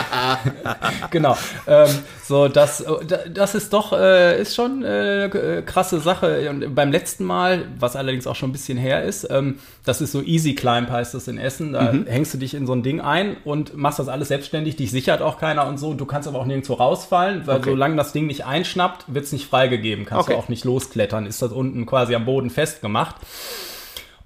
genau. 1.13 1.39
Ähm, 1.69 1.89
so, 2.25 2.49
das, 2.49 2.85
das 3.33 3.55
ist 3.55 3.73
doch, 3.73 3.93
äh, 3.93 4.43
ist 4.43 4.57
schon 4.57 4.83
äh, 4.83 5.63
krasse 5.65 6.01
Sache. 6.01 6.51
Und 6.51 6.75
beim 6.75 6.91
letzten 6.91 7.25
Mal, 7.25 7.67
was 7.79 7.95
allerdings 7.95 8.27
auch 8.27 8.35
schon 8.35 8.49
ein 8.49 8.53
bisschen 8.53 8.77
her 8.77 9.05
ist, 9.05 9.29
ähm, 9.31 9.61
das 9.85 10.01
ist 10.01 10.11
so 10.11 10.21
Easy 10.21 10.57
Climb 10.57 10.91
heißt 10.91 11.15
das 11.15 11.29
in 11.29 11.39
Essen. 11.39 11.75
Da 11.75 11.93
mhm. 11.93 12.07
hängst 12.07 12.35
du 12.35 12.39
dich 12.39 12.55
in 12.55 12.67
so 12.67 12.73
ein 12.73 12.83
Ding 12.83 13.01
ein 13.01 13.37
und 13.45 13.77
machst 13.77 14.01
das 14.01 14.09
alles 14.09 14.27
selbstständig. 14.29 14.75
Dich 14.75 14.91
sichert 14.91 15.23
auch 15.23 15.39
keiner 15.39 15.69
und 15.69 15.79
so. 15.79 15.95
Du 15.95 16.07
kannst 16.07 16.27
aber 16.27 16.41
auch 16.41 16.47
nirgendwo 16.47 16.75
rausfallen, 16.75 17.47
weil 17.47 17.59
okay. 17.59 17.71
solange 17.71 17.95
das 17.95 18.13
Ding 18.13 18.27
nicht 18.27 18.47
einschnappt, 18.47 19.05
wird 19.07 19.27
es 19.27 19.31
nicht 19.31 19.49
freigegeben. 19.49 20.07
Kannst 20.07 20.25
okay. 20.25 20.33
du 20.33 20.39
auch 20.41 20.49
nicht 20.49 20.65
losklettern. 20.65 21.25
Ist 21.25 21.41
das 21.41 21.53
unten 21.53 21.87
quasi 21.87 22.17
am 22.17 22.25
Boden 22.25 22.51
festgemacht. 22.51 23.15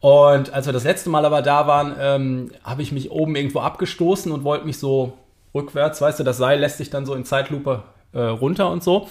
Und 0.02 0.52
als 0.52 0.66
wir 0.66 0.72
das 0.72 0.82
letzte 0.82 1.10
Mal 1.10 1.24
aber 1.24 1.42
da 1.42 1.68
waren, 1.68 1.94
ähm, 1.98 2.50
habe 2.64 2.82
ich 2.82 2.90
mich 2.90 3.12
oben 3.12 3.36
irgendwo 3.36 3.60
abgestoßen 3.60 4.32
und 4.32 4.42
wollte 4.42 4.66
mich 4.66 4.78
so 4.78 5.12
rückwärts, 5.54 6.00
weißt 6.00 6.18
du, 6.18 6.24
das 6.24 6.38
Seil 6.38 6.58
lässt 6.58 6.78
sich 6.78 6.90
dann 6.90 7.06
so 7.06 7.14
in 7.14 7.24
Zeitlupe 7.24 7.84
äh, 8.12 8.20
runter 8.20 8.68
und 8.68 8.82
so. 8.82 9.08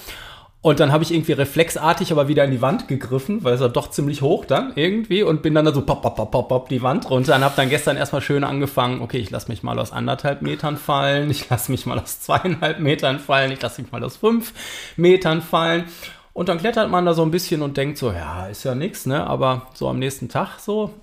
Und 0.60 0.82
dann 0.82 0.92
habe 0.92 1.06
ich 1.06 1.14
irgendwie 1.14 1.32
reflexartig 1.32 2.12
aber 2.12 2.28
wieder 2.28 2.44
in 2.44 2.52
die 2.52 2.62
Wand 2.62 2.90
gegriffen, 2.90 3.46
weil 3.46 3.54
es 3.54 3.62
war 3.62 3.70
doch 3.70 3.90
ziemlich 3.90 4.22
hoch 4.22 4.44
dann 4.44 4.74
irgendwie 4.76 5.24
und 5.24 5.42
bin 5.42 5.56
dann 5.56 5.64
da 5.64 5.74
so 5.74 5.82
pop, 5.82 6.02
pop, 6.02 6.18
pop, 6.18 6.30
pop, 6.30 6.50
pop 6.50 6.68
die 6.68 6.82
Wand 6.82 7.10
runter 7.10 7.36
und 7.36 7.44
habe 7.44 7.56
dann 7.56 7.70
gestern 7.70 7.96
erstmal 7.96 8.22
schön 8.22 8.44
angefangen, 8.44 9.02
okay, 9.02 9.18
ich 9.18 9.32
lasse 9.32 9.48
mich 9.48 9.64
mal 9.64 9.80
aus 9.80 9.94
anderthalb 9.94 10.42
Metern 10.42 10.76
fallen, 10.76 11.32
ich 11.32 11.50
lasse 11.50 11.72
mich 11.72 11.86
mal 11.86 11.98
aus 11.98 12.20
zweieinhalb 12.20 12.80
Metern 12.80 13.20
fallen, 13.20 13.54
ich 13.54 13.62
lasse 13.62 13.82
mich 13.82 13.94
mal 13.94 14.04
aus 14.04 14.18
fünf 14.18 14.54
Metern 14.98 15.42
fallen 15.42 15.86
und 16.34 16.50
dann 16.50 16.58
klettert 16.58 16.90
man 16.90 17.06
da 17.06 17.14
so 17.14 17.24
ein 17.24 17.32
bisschen 17.32 17.62
und 17.62 17.78
denkt 17.78 17.98
so, 17.98 18.12
ja, 18.12 18.48
ist 18.48 18.64
ja 18.64 18.76
nichts, 18.76 19.06
ne? 19.06 19.26
Aber 19.28 19.68
so 19.74 19.90
am 19.90 20.00
nächsten 20.00 20.30
Tag 20.30 20.60
so, 20.60 20.94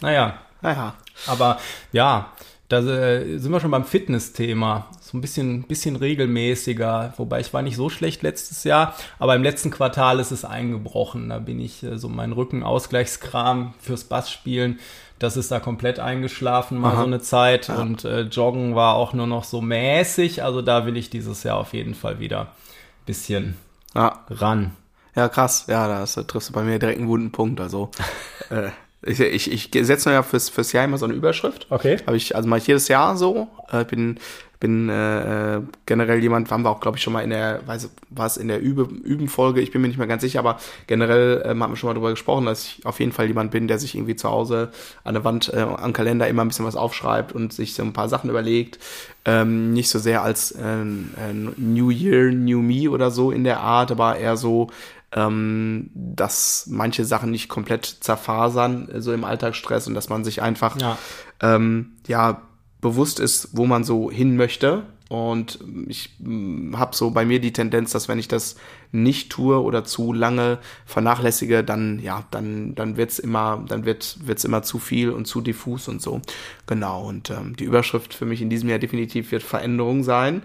naja. 0.00 0.38
Naja. 0.60 0.94
Aber 1.26 1.58
ja, 1.92 2.32
da 2.68 2.78
äh, 2.78 3.38
sind 3.38 3.52
wir 3.52 3.60
schon 3.60 3.70
beim 3.70 3.84
Fitness-Thema. 3.84 4.88
So 5.00 5.18
ein 5.18 5.20
bisschen, 5.20 5.64
bisschen 5.64 5.96
regelmäßiger. 5.96 7.14
Wobei 7.16 7.40
ich 7.40 7.52
war 7.52 7.62
nicht 7.62 7.76
so 7.76 7.90
schlecht 7.90 8.22
letztes 8.22 8.64
Jahr, 8.64 8.94
aber 9.18 9.34
im 9.34 9.42
letzten 9.42 9.70
Quartal 9.70 10.20
ist 10.20 10.30
es 10.30 10.44
eingebrochen. 10.44 11.28
Da 11.28 11.38
bin 11.38 11.60
ich 11.60 11.82
äh, 11.82 11.98
so 11.98 12.08
mein 12.08 12.32
Rückenausgleichskram 12.32 13.74
fürs 13.80 14.04
Bassspielen. 14.04 14.78
Das 15.18 15.36
ist 15.36 15.52
da 15.52 15.60
komplett 15.60 16.00
eingeschlafen, 16.00 16.78
mal 16.78 16.94
Aha. 16.94 17.00
so 17.00 17.06
eine 17.06 17.20
Zeit. 17.20 17.68
Ja. 17.68 17.80
Und 17.80 18.04
äh, 18.04 18.22
Joggen 18.22 18.74
war 18.74 18.94
auch 18.94 19.12
nur 19.12 19.26
noch 19.26 19.44
so 19.44 19.60
mäßig. 19.60 20.42
Also 20.42 20.62
da 20.62 20.86
will 20.86 20.96
ich 20.96 21.10
dieses 21.10 21.42
Jahr 21.42 21.58
auf 21.58 21.74
jeden 21.74 21.94
Fall 21.94 22.18
wieder 22.18 22.40
ein 22.42 23.06
bisschen 23.06 23.56
ja. 23.94 24.24
ran. 24.28 24.72
Ja, 25.14 25.28
krass. 25.28 25.64
Ja, 25.68 25.86
da 25.88 26.06
triffst 26.06 26.48
du 26.48 26.52
bei 26.52 26.62
mir 26.62 26.78
direkt 26.78 26.98
einen 26.98 27.08
wunden 27.08 27.32
Punkt. 27.32 27.60
Also 27.60 27.90
äh, 28.50 28.70
ich, 29.04 29.20
ich, 29.20 29.74
ich 29.74 29.86
setze 29.86 30.08
mir 30.08 30.14
ja 30.14 30.22
fürs, 30.22 30.48
fürs 30.48 30.72
Jahr 30.72 30.84
immer 30.84 30.98
so 30.98 31.06
eine 31.06 31.14
Überschrift. 31.14 31.66
Okay. 31.70 31.98
Habe 32.06 32.16
ich, 32.16 32.36
also 32.36 32.48
mache 32.48 32.58
ich 32.60 32.66
jedes 32.66 32.88
Jahr 32.88 33.16
so. 33.16 33.48
Ich 33.72 33.86
bin, 33.86 34.18
bin 34.62 34.88
äh, 34.88 35.60
generell 35.86 36.22
jemand, 36.22 36.48
waren 36.52 36.62
wir 36.62 36.70
auch, 36.70 36.78
glaube 36.78 36.96
ich, 36.96 37.02
schon 37.02 37.12
mal 37.12 37.22
in 37.22 37.30
der, 37.30 37.66
weiß 37.66 37.90
war 38.10 38.26
es 38.26 38.36
in 38.36 38.46
der 38.46 38.60
Übe, 38.60 38.82
Übenfolge, 38.82 39.60
ich 39.60 39.72
bin 39.72 39.82
mir 39.82 39.88
nicht 39.88 39.98
mehr 39.98 40.06
ganz 40.06 40.22
sicher, 40.22 40.38
aber 40.38 40.60
generell 40.86 41.42
äh, 41.44 41.48
haben 41.48 41.58
wir 41.58 41.76
schon 41.76 41.88
mal 41.88 41.94
darüber 41.94 42.10
gesprochen, 42.10 42.46
dass 42.46 42.64
ich 42.64 42.86
auf 42.86 43.00
jeden 43.00 43.10
Fall 43.10 43.26
jemand 43.26 43.50
bin, 43.50 43.66
der 43.66 43.80
sich 43.80 43.96
irgendwie 43.96 44.14
zu 44.14 44.30
Hause 44.30 44.70
an 45.02 45.14
der 45.14 45.24
Wand, 45.24 45.52
äh, 45.52 45.58
am 45.58 45.92
Kalender 45.92 46.28
immer 46.28 46.42
ein 46.42 46.48
bisschen 46.48 46.64
was 46.64 46.76
aufschreibt 46.76 47.32
und 47.32 47.52
sich 47.52 47.74
so 47.74 47.82
ein 47.82 47.92
paar 47.92 48.08
Sachen 48.08 48.30
überlegt. 48.30 48.78
Ähm, 49.24 49.72
nicht 49.72 49.88
so 49.88 49.98
sehr 49.98 50.22
als 50.22 50.52
äh, 50.52 50.62
äh, 50.62 51.32
New 51.56 51.90
Year, 51.90 52.30
New 52.30 52.62
Me 52.62 52.88
oder 52.88 53.10
so 53.10 53.32
in 53.32 53.42
der 53.42 53.58
Art, 53.58 53.90
aber 53.90 54.16
eher 54.16 54.36
so, 54.36 54.68
ähm, 55.14 55.90
dass 55.94 56.66
manche 56.70 57.04
Sachen 57.04 57.30
nicht 57.30 57.48
komplett 57.48 57.84
zerfasern, 57.84 58.88
äh, 58.88 59.00
so 59.00 59.12
im 59.12 59.24
Alltagsstress 59.24 59.86
und 59.86 59.94
dass 59.94 60.08
man 60.08 60.24
sich 60.24 60.42
einfach 60.42 60.80
ja, 60.80 60.98
ähm, 61.40 61.92
ja 62.06 62.42
bewusst 62.80 63.20
ist, 63.20 63.50
wo 63.52 63.66
man 63.66 63.84
so 63.84 64.10
hin 64.10 64.36
möchte. 64.36 64.84
Und 65.08 65.58
ich 65.88 66.16
mm, 66.20 66.74
habe 66.78 66.96
so 66.96 67.10
bei 67.10 67.26
mir 67.26 67.38
die 67.38 67.52
Tendenz, 67.52 67.92
dass 67.92 68.08
wenn 68.08 68.18
ich 68.18 68.28
das 68.28 68.56
nicht 68.92 69.30
tue 69.30 69.60
oder 69.60 69.84
zu 69.84 70.14
lange 70.14 70.58
vernachlässige, 70.86 71.62
dann 71.62 71.98
ja, 71.98 72.24
dann 72.30 72.74
dann 72.74 72.96
wird's 72.96 73.18
immer, 73.18 73.62
dann 73.68 73.84
wird 73.84 74.16
wird's 74.26 74.44
immer 74.44 74.62
zu 74.62 74.78
viel 74.78 75.10
und 75.10 75.26
zu 75.26 75.42
diffus 75.42 75.88
und 75.88 76.00
so. 76.00 76.22
Genau. 76.66 77.06
Und 77.06 77.28
ähm, 77.28 77.54
die 77.56 77.64
Überschrift 77.64 78.14
für 78.14 78.24
mich 78.24 78.40
in 78.40 78.48
diesem 78.48 78.70
Jahr 78.70 78.78
definitiv 78.78 79.30
wird 79.32 79.42
Veränderung 79.42 80.02
sein. 80.02 80.42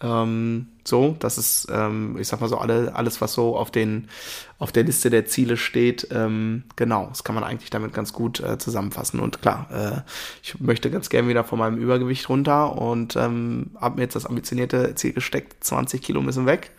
Ähm, 0.00 0.66
so, 0.88 1.16
das 1.20 1.38
ist, 1.38 1.68
ähm, 1.70 2.16
ich 2.18 2.26
sag 2.28 2.40
mal 2.40 2.48
so, 2.48 2.58
alle, 2.58 2.94
alles, 2.94 3.20
was 3.20 3.32
so 3.32 3.56
auf 3.56 3.70
den, 3.70 4.08
auf 4.58 4.72
der 4.72 4.84
Liste 4.84 5.10
der 5.10 5.26
Ziele 5.26 5.56
steht, 5.56 6.08
ähm, 6.10 6.64
genau, 6.76 7.06
das 7.08 7.22
kann 7.22 7.34
man 7.34 7.44
eigentlich 7.44 7.70
damit 7.70 7.92
ganz 7.92 8.12
gut 8.12 8.40
äh, 8.40 8.58
zusammenfassen. 8.58 9.20
Und 9.20 9.40
klar, 9.40 9.68
äh, 9.70 10.10
ich 10.42 10.58
möchte 10.60 10.90
ganz 10.90 11.08
gern 11.08 11.28
wieder 11.28 11.44
von 11.44 11.58
meinem 11.58 11.78
Übergewicht 11.78 12.28
runter 12.28 12.76
und 12.76 13.16
ähm, 13.16 13.70
habe 13.80 13.96
mir 13.96 14.02
jetzt 14.02 14.16
das 14.16 14.26
ambitionierte 14.26 14.94
Ziel 14.94 15.12
gesteckt, 15.12 15.62
20 15.62 16.02
Kilo 16.02 16.22
müssen 16.22 16.46
weg. 16.46 16.70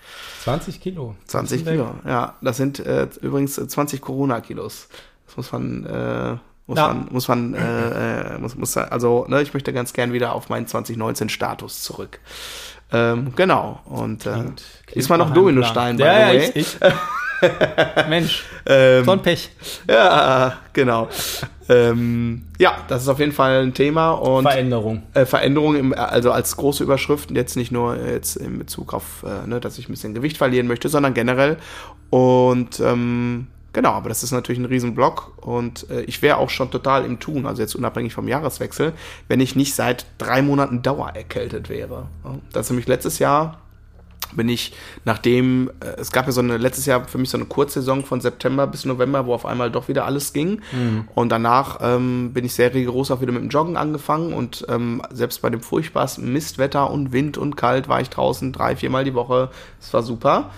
20 0.43 0.81
Kilo? 0.81 1.15
20 1.27 1.65
Kilo, 1.65 1.85
weg. 1.85 1.93
ja. 2.05 2.35
Das 2.41 2.57
sind 2.57 2.79
äh, 2.79 3.07
übrigens 3.21 3.55
20 3.55 4.01
Corona-Kilos. 4.01 4.89
Das 5.27 5.37
muss 5.37 5.51
man, 5.51 5.85
äh, 5.85 6.37
muss 6.67 6.77
ja. 6.77 6.87
man, 6.87 7.07
muss 7.11 7.27
man, 7.27 7.53
äh, 7.53 8.35
äh 8.35 8.37
muss, 8.39 8.55
muss, 8.55 8.75
also, 8.75 9.25
ne, 9.27 9.41
ich 9.41 9.53
möchte 9.53 9.73
ganz 9.73 9.93
gern 9.93 10.13
wieder 10.13 10.33
auf 10.33 10.49
meinen 10.49 10.65
2019-Status 10.65 11.83
zurück. 11.83 12.19
Ähm, 12.91 13.33
genau. 13.35 13.79
Und 13.85 14.25
äh, 14.25 14.31
klingt, 14.31 14.63
klingt 14.85 14.97
ist 14.97 15.09
man 15.09 15.19
noch 15.19 15.31
Dominostein, 15.31 15.97
by 15.97 16.03
ja, 16.03 16.33
ja, 16.33 16.33
ich, 16.33 16.55
ich. 16.55 16.77
Mensch, 18.09 18.43
ähm, 18.65 19.05
so 19.05 19.11
ein 19.11 19.21
Pech. 19.21 19.49
Ja, 19.87 20.57
genau. 20.73 21.07
ähm, 21.69 22.43
ja, 22.57 22.77
das 22.87 23.03
ist 23.03 23.07
auf 23.07 23.19
jeden 23.19 23.31
Fall 23.31 23.61
ein 23.61 23.73
Thema 23.73 24.11
und 24.11 24.43
Veränderung. 24.43 25.03
Äh, 25.13 25.25
Veränderung, 25.25 25.75
im, 25.75 25.93
also 25.93 26.31
als 26.31 26.57
große 26.57 26.83
Überschrift, 26.83 27.31
jetzt 27.31 27.55
nicht 27.55 27.71
nur 27.71 27.97
jetzt 27.97 28.35
in 28.35 28.59
Bezug 28.59 28.93
auf, 28.93 29.23
äh, 29.23 29.47
ne, 29.47 29.59
dass 29.59 29.77
ich 29.77 29.87
ein 29.87 29.93
bisschen 29.93 30.13
Gewicht 30.13 30.37
verlieren 30.37 30.67
möchte, 30.67 30.89
sondern 30.89 31.13
generell. 31.13 31.57
Und 32.09 32.79
ähm, 32.79 33.47
Genau, 33.73 33.91
aber 33.91 34.09
das 34.09 34.23
ist 34.23 34.31
natürlich 34.31 34.59
ein 34.59 34.65
Riesenblock 34.65 35.33
und 35.45 35.89
äh, 35.89 36.01
ich 36.01 36.21
wäre 36.21 36.37
auch 36.37 36.49
schon 36.49 36.71
total 36.71 37.05
im 37.05 37.19
Tun, 37.19 37.45
also 37.45 37.61
jetzt 37.61 37.75
unabhängig 37.75 38.13
vom 38.13 38.27
Jahreswechsel, 38.27 38.93
wenn 39.27 39.39
ich 39.39 39.55
nicht 39.55 39.75
seit 39.75 40.05
drei 40.17 40.41
Monaten 40.41 40.81
Dauer 40.81 41.09
erkältet 41.09 41.69
wäre. 41.69 42.07
Das 42.51 42.65
ist 42.65 42.69
nämlich 42.71 42.87
letztes 42.87 43.19
Jahr 43.19 43.59
bin 44.33 44.49
ich, 44.49 44.73
nachdem, 45.05 45.71
äh, 45.79 45.99
es 45.99 46.11
gab 46.11 46.25
ja 46.25 46.31
so 46.31 46.41
eine, 46.41 46.57
letztes 46.57 46.85
Jahr 46.85 47.05
für 47.05 47.17
mich 47.17 47.29
so 47.29 47.37
eine 47.37 47.45
Kurzsaison 47.45 48.03
von 48.03 48.21
September 48.21 48.67
bis 48.67 48.85
November, 48.85 49.25
wo 49.25 49.33
auf 49.33 49.45
einmal 49.45 49.71
doch 49.71 49.87
wieder 49.87 50.05
alles 50.05 50.33
ging. 50.33 50.61
Mhm. 50.71 51.07
Und 51.15 51.29
danach 51.29 51.79
ähm, 51.81 52.31
bin 52.33 52.45
ich 52.45 52.53
sehr 52.53 52.73
rigoros 52.73 53.11
auch 53.11 53.21
wieder 53.21 53.31
mit 53.31 53.41
dem 53.41 53.49
Joggen 53.49 53.77
angefangen 53.77 54.33
und 54.33 54.65
ähm, 54.69 55.01
selbst 55.11 55.41
bei 55.41 55.49
dem 55.49 55.61
furchtbarsten 55.61 56.31
Mistwetter 56.31 56.91
und 56.91 57.11
Wind 57.11 57.37
und 57.37 57.55
kalt 57.55 57.87
war 57.87 58.01
ich 58.01 58.09
draußen 58.09 58.53
drei, 58.53 58.75
viermal 58.75 59.03
die 59.03 59.13
Woche. 59.13 59.49
Es 59.79 59.93
war 59.93 60.03
super. 60.03 60.51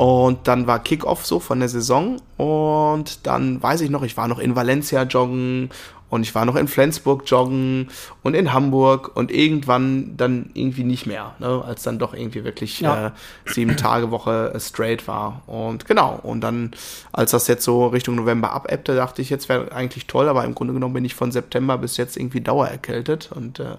Und 0.00 0.48
dann 0.48 0.66
war 0.66 0.78
Kickoff 0.78 1.26
so 1.26 1.40
von 1.40 1.60
der 1.60 1.68
Saison. 1.68 2.22
Und 2.38 3.26
dann 3.26 3.62
weiß 3.62 3.82
ich 3.82 3.90
noch, 3.90 4.02
ich 4.02 4.16
war 4.16 4.28
noch 4.28 4.38
in 4.38 4.56
Valencia 4.56 5.02
joggen. 5.02 5.68
Und 6.08 6.22
ich 6.22 6.34
war 6.34 6.46
noch 6.46 6.56
in 6.56 6.68
Flensburg 6.68 7.24
joggen. 7.26 7.90
Und 8.22 8.32
in 8.32 8.54
Hamburg. 8.54 9.14
Und 9.14 9.30
irgendwann 9.30 10.16
dann 10.16 10.48
irgendwie 10.54 10.84
nicht 10.84 11.04
mehr, 11.04 11.34
ne, 11.38 11.62
als 11.66 11.82
dann 11.82 11.98
doch 11.98 12.14
irgendwie 12.14 12.44
wirklich 12.44 12.80
ja. 12.80 13.08
äh, 13.08 13.10
sieben 13.44 13.76
Tage 13.76 14.10
Woche 14.10 14.54
straight 14.58 15.06
war. 15.06 15.42
Und 15.46 15.84
genau, 15.84 16.18
und 16.22 16.40
dann, 16.40 16.70
als 17.12 17.32
das 17.32 17.46
jetzt 17.46 17.64
so 17.64 17.88
Richtung 17.88 18.14
November 18.14 18.52
abebbte, 18.52 18.96
dachte 18.96 19.20
ich, 19.20 19.28
jetzt 19.28 19.50
wäre 19.50 19.70
eigentlich 19.70 20.06
toll, 20.06 20.30
aber 20.30 20.46
im 20.46 20.54
Grunde 20.54 20.72
genommen 20.72 20.94
bin 20.94 21.04
ich 21.04 21.14
von 21.14 21.30
September 21.30 21.76
bis 21.76 21.98
jetzt 21.98 22.16
irgendwie 22.16 22.40
dauererkältet. 22.40 23.32
Und 23.34 23.60
äh, 23.60 23.76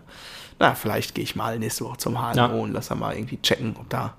na, 0.62 0.76
vielleicht 0.76 1.16
gehe 1.16 1.24
ich 1.24 1.36
mal 1.36 1.60
nächste 1.60 1.86
Woche 1.86 1.98
zum 1.98 2.16
HNO 2.16 2.36
ja. 2.36 2.46
und 2.46 2.72
lass 2.72 2.90
mal 2.92 3.14
irgendwie 3.16 3.42
checken, 3.42 3.76
ob 3.80 3.90
da, 3.90 4.14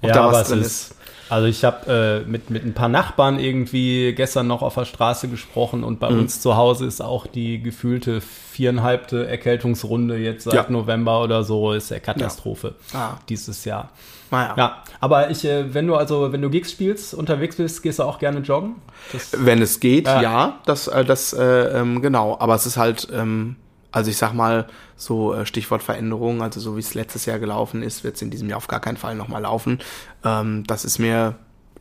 ob 0.00 0.08
ja, 0.08 0.14
da 0.14 0.32
was 0.32 0.48
drin 0.48 0.60
ist. 0.60 0.90
ist 0.90 0.96
also 1.28 1.48
ich 1.48 1.64
habe 1.64 2.24
äh, 2.24 2.28
mit, 2.28 2.50
mit 2.50 2.64
ein 2.64 2.72
paar 2.72 2.88
Nachbarn 2.88 3.40
irgendwie 3.40 4.12
gestern 4.12 4.46
noch 4.46 4.62
auf 4.62 4.74
der 4.74 4.84
Straße 4.84 5.28
gesprochen 5.28 5.82
und 5.82 5.98
bei 5.98 6.10
mhm. 6.10 6.20
uns 6.20 6.40
zu 6.40 6.56
Hause 6.56 6.86
ist 6.86 7.00
auch 7.00 7.26
die 7.26 7.60
gefühlte 7.60 8.20
viereinhalbte 8.20 9.26
Erkältungsrunde 9.26 10.16
jetzt 10.18 10.44
seit 10.44 10.54
ja. 10.54 10.66
November 10.68 11.22
oder 11.22 11.42
so, 11.42 11.72
ist 11.72 11.90
der 11.90 12.00
Katastrophe 12.00 12.74
ah. 12.94 13.14
dieses 13.28 13.64
Jahr. 13.64 13.90
Naja. 14.30 14.54
Ja, 14.56 14.82
aber 15.00 15.30
ich, 15.30 15.44
äh, 15.44 15.72
wenn 15.74 15.86
du 15.86 15.96
also, 15.96 16.32
wenn 16.32 16.42
du 16.42 16.50
Gigs 16.50 16.72
spielst, 16.72 17.14
unterwegs 17.14 17.56
bist, 17.56 17.82
gehst 17.82 17.98
du 17.98 18.04
auch 18.04 18.18
gerne 18.18 18.40
joggen? 18.40 18.76
Das, 19.12 19.32
wenn 19.38 19.62
es 19.62 19.80
geht, 19.80 20.06
ja, 20.06 20.22
ja 20.22 20.58
das, 20.64 20.88
äh, 20.88 21.04
das, 21.04 21.32
äh, 21.32 21.42
ähm, 21.42 22.02
genau, 22.02 22.36
aber 22.38 22.54
es 22.54 22.66
ist 22.66 22.76
halt, 22.76 23.08
ähm, 23.12 23.56
also 23.92 24.10
ich 24.10 24.16
sag 24.16 24.32
mal, 24.32 24.66
so 24.96 25.34
äh, 25.34 25.46
Stichwort 25.46 25.82
Veränderung, 25.82 26.42
also 26.42 26.60
so 26.60 26.76
wie 26.76 26.80
es 26.80 26.94
letztes 26.94 27.26
Jahr 27.26 27.38
gelaufen 27.38 27.82
ist, 27.82 28.04
wird 28.04 28.16
es 28.16 28.22
in 28.22 28.30
diesem 28.30 28.48
Jahr 28.48 28.58
auf 28.58 28.68
gar 28.68 28.80
keinen 28.80 28.96
Fall 28.96 29.14
nochmal 29.14 29.42
laufen. 29.42 29.78
Ähm, 30.24 30.64
das 30.66 30.84
ist 30.84 30.98
mir 30.98 31.36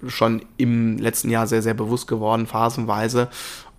schon 0.08 0.46
im 0.58 0.98
letzten 0.98 1.30
Jahr 1.30 1.48
sehr, 1.48 1.62
sehr 1.62 1.74
bewusst 1.74 2.08
geworden, 2.08 2.48
phasenweise. 2.48 3.30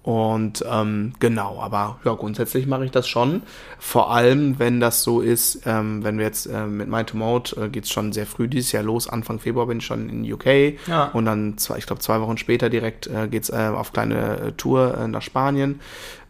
Und 0.07 0.65
ähm, 0.71 1.15
genau, 1.19 1.61
aber 1.61 1.99
ja, 2.05 2.15
grundsätzlich 2.15 2.69
mache 2.69 2.85
ich 2.85 2.93
das 2.93 3.09
schon. 3.09 3.43
Vor 3.81 4.13
allem, 4.13 4.57
wenn 4.61 4.79
das 4.79 5.03
so 5.03 5.21
ist, 5.21 5.63
ähm, 5.67 6.05
wenn 6.05 6.17
wir 6.19 6.27
jetzt 6.27 6.47
äh, 6.47 6.65
mit 6.65 6.89
My 6.89 7.03
to 7.03 7.17
Mode 7.17 7.61
äh, 7.61 7.69
geht 7.69 7.87
es 7.87 7.91
schon 7.91 8.13
sehr 8.13 8.25
früh 8.25 8.47
dieses 8.47 8.71
Jahr 8.71 8.85
los. 8.85 9.09
Anfang 9.09 9.41
Februar 9.41 9.67
bin 9.67 9.79
ich 9.79 9.85
schon 9.85 10.09
in 10.09 10.33
UK 10.33 10.79
ja. 10.87 11.07
und 11.07 11.25
dann 11.25 11.59
zwei, 11.59 11.79
ich 11.79 11.87
glaube 11.87 12.03
zwei 12.03 12.21
Wochen 12.21 12.39
später 12.39 12.71
direkt 12.71 13.09
äh, 13.09 13.27
geht 13.27 13.43
es 13.43 13.51
äh, 13.51 13.73
auf 13.75 13.93
kleine 13.93 14.39
äh, 14.39 14.53
Tour 14.53 14.97
äh, 14.97 15.09
nach 15.09 15.23
Spanien. 15.23 15.81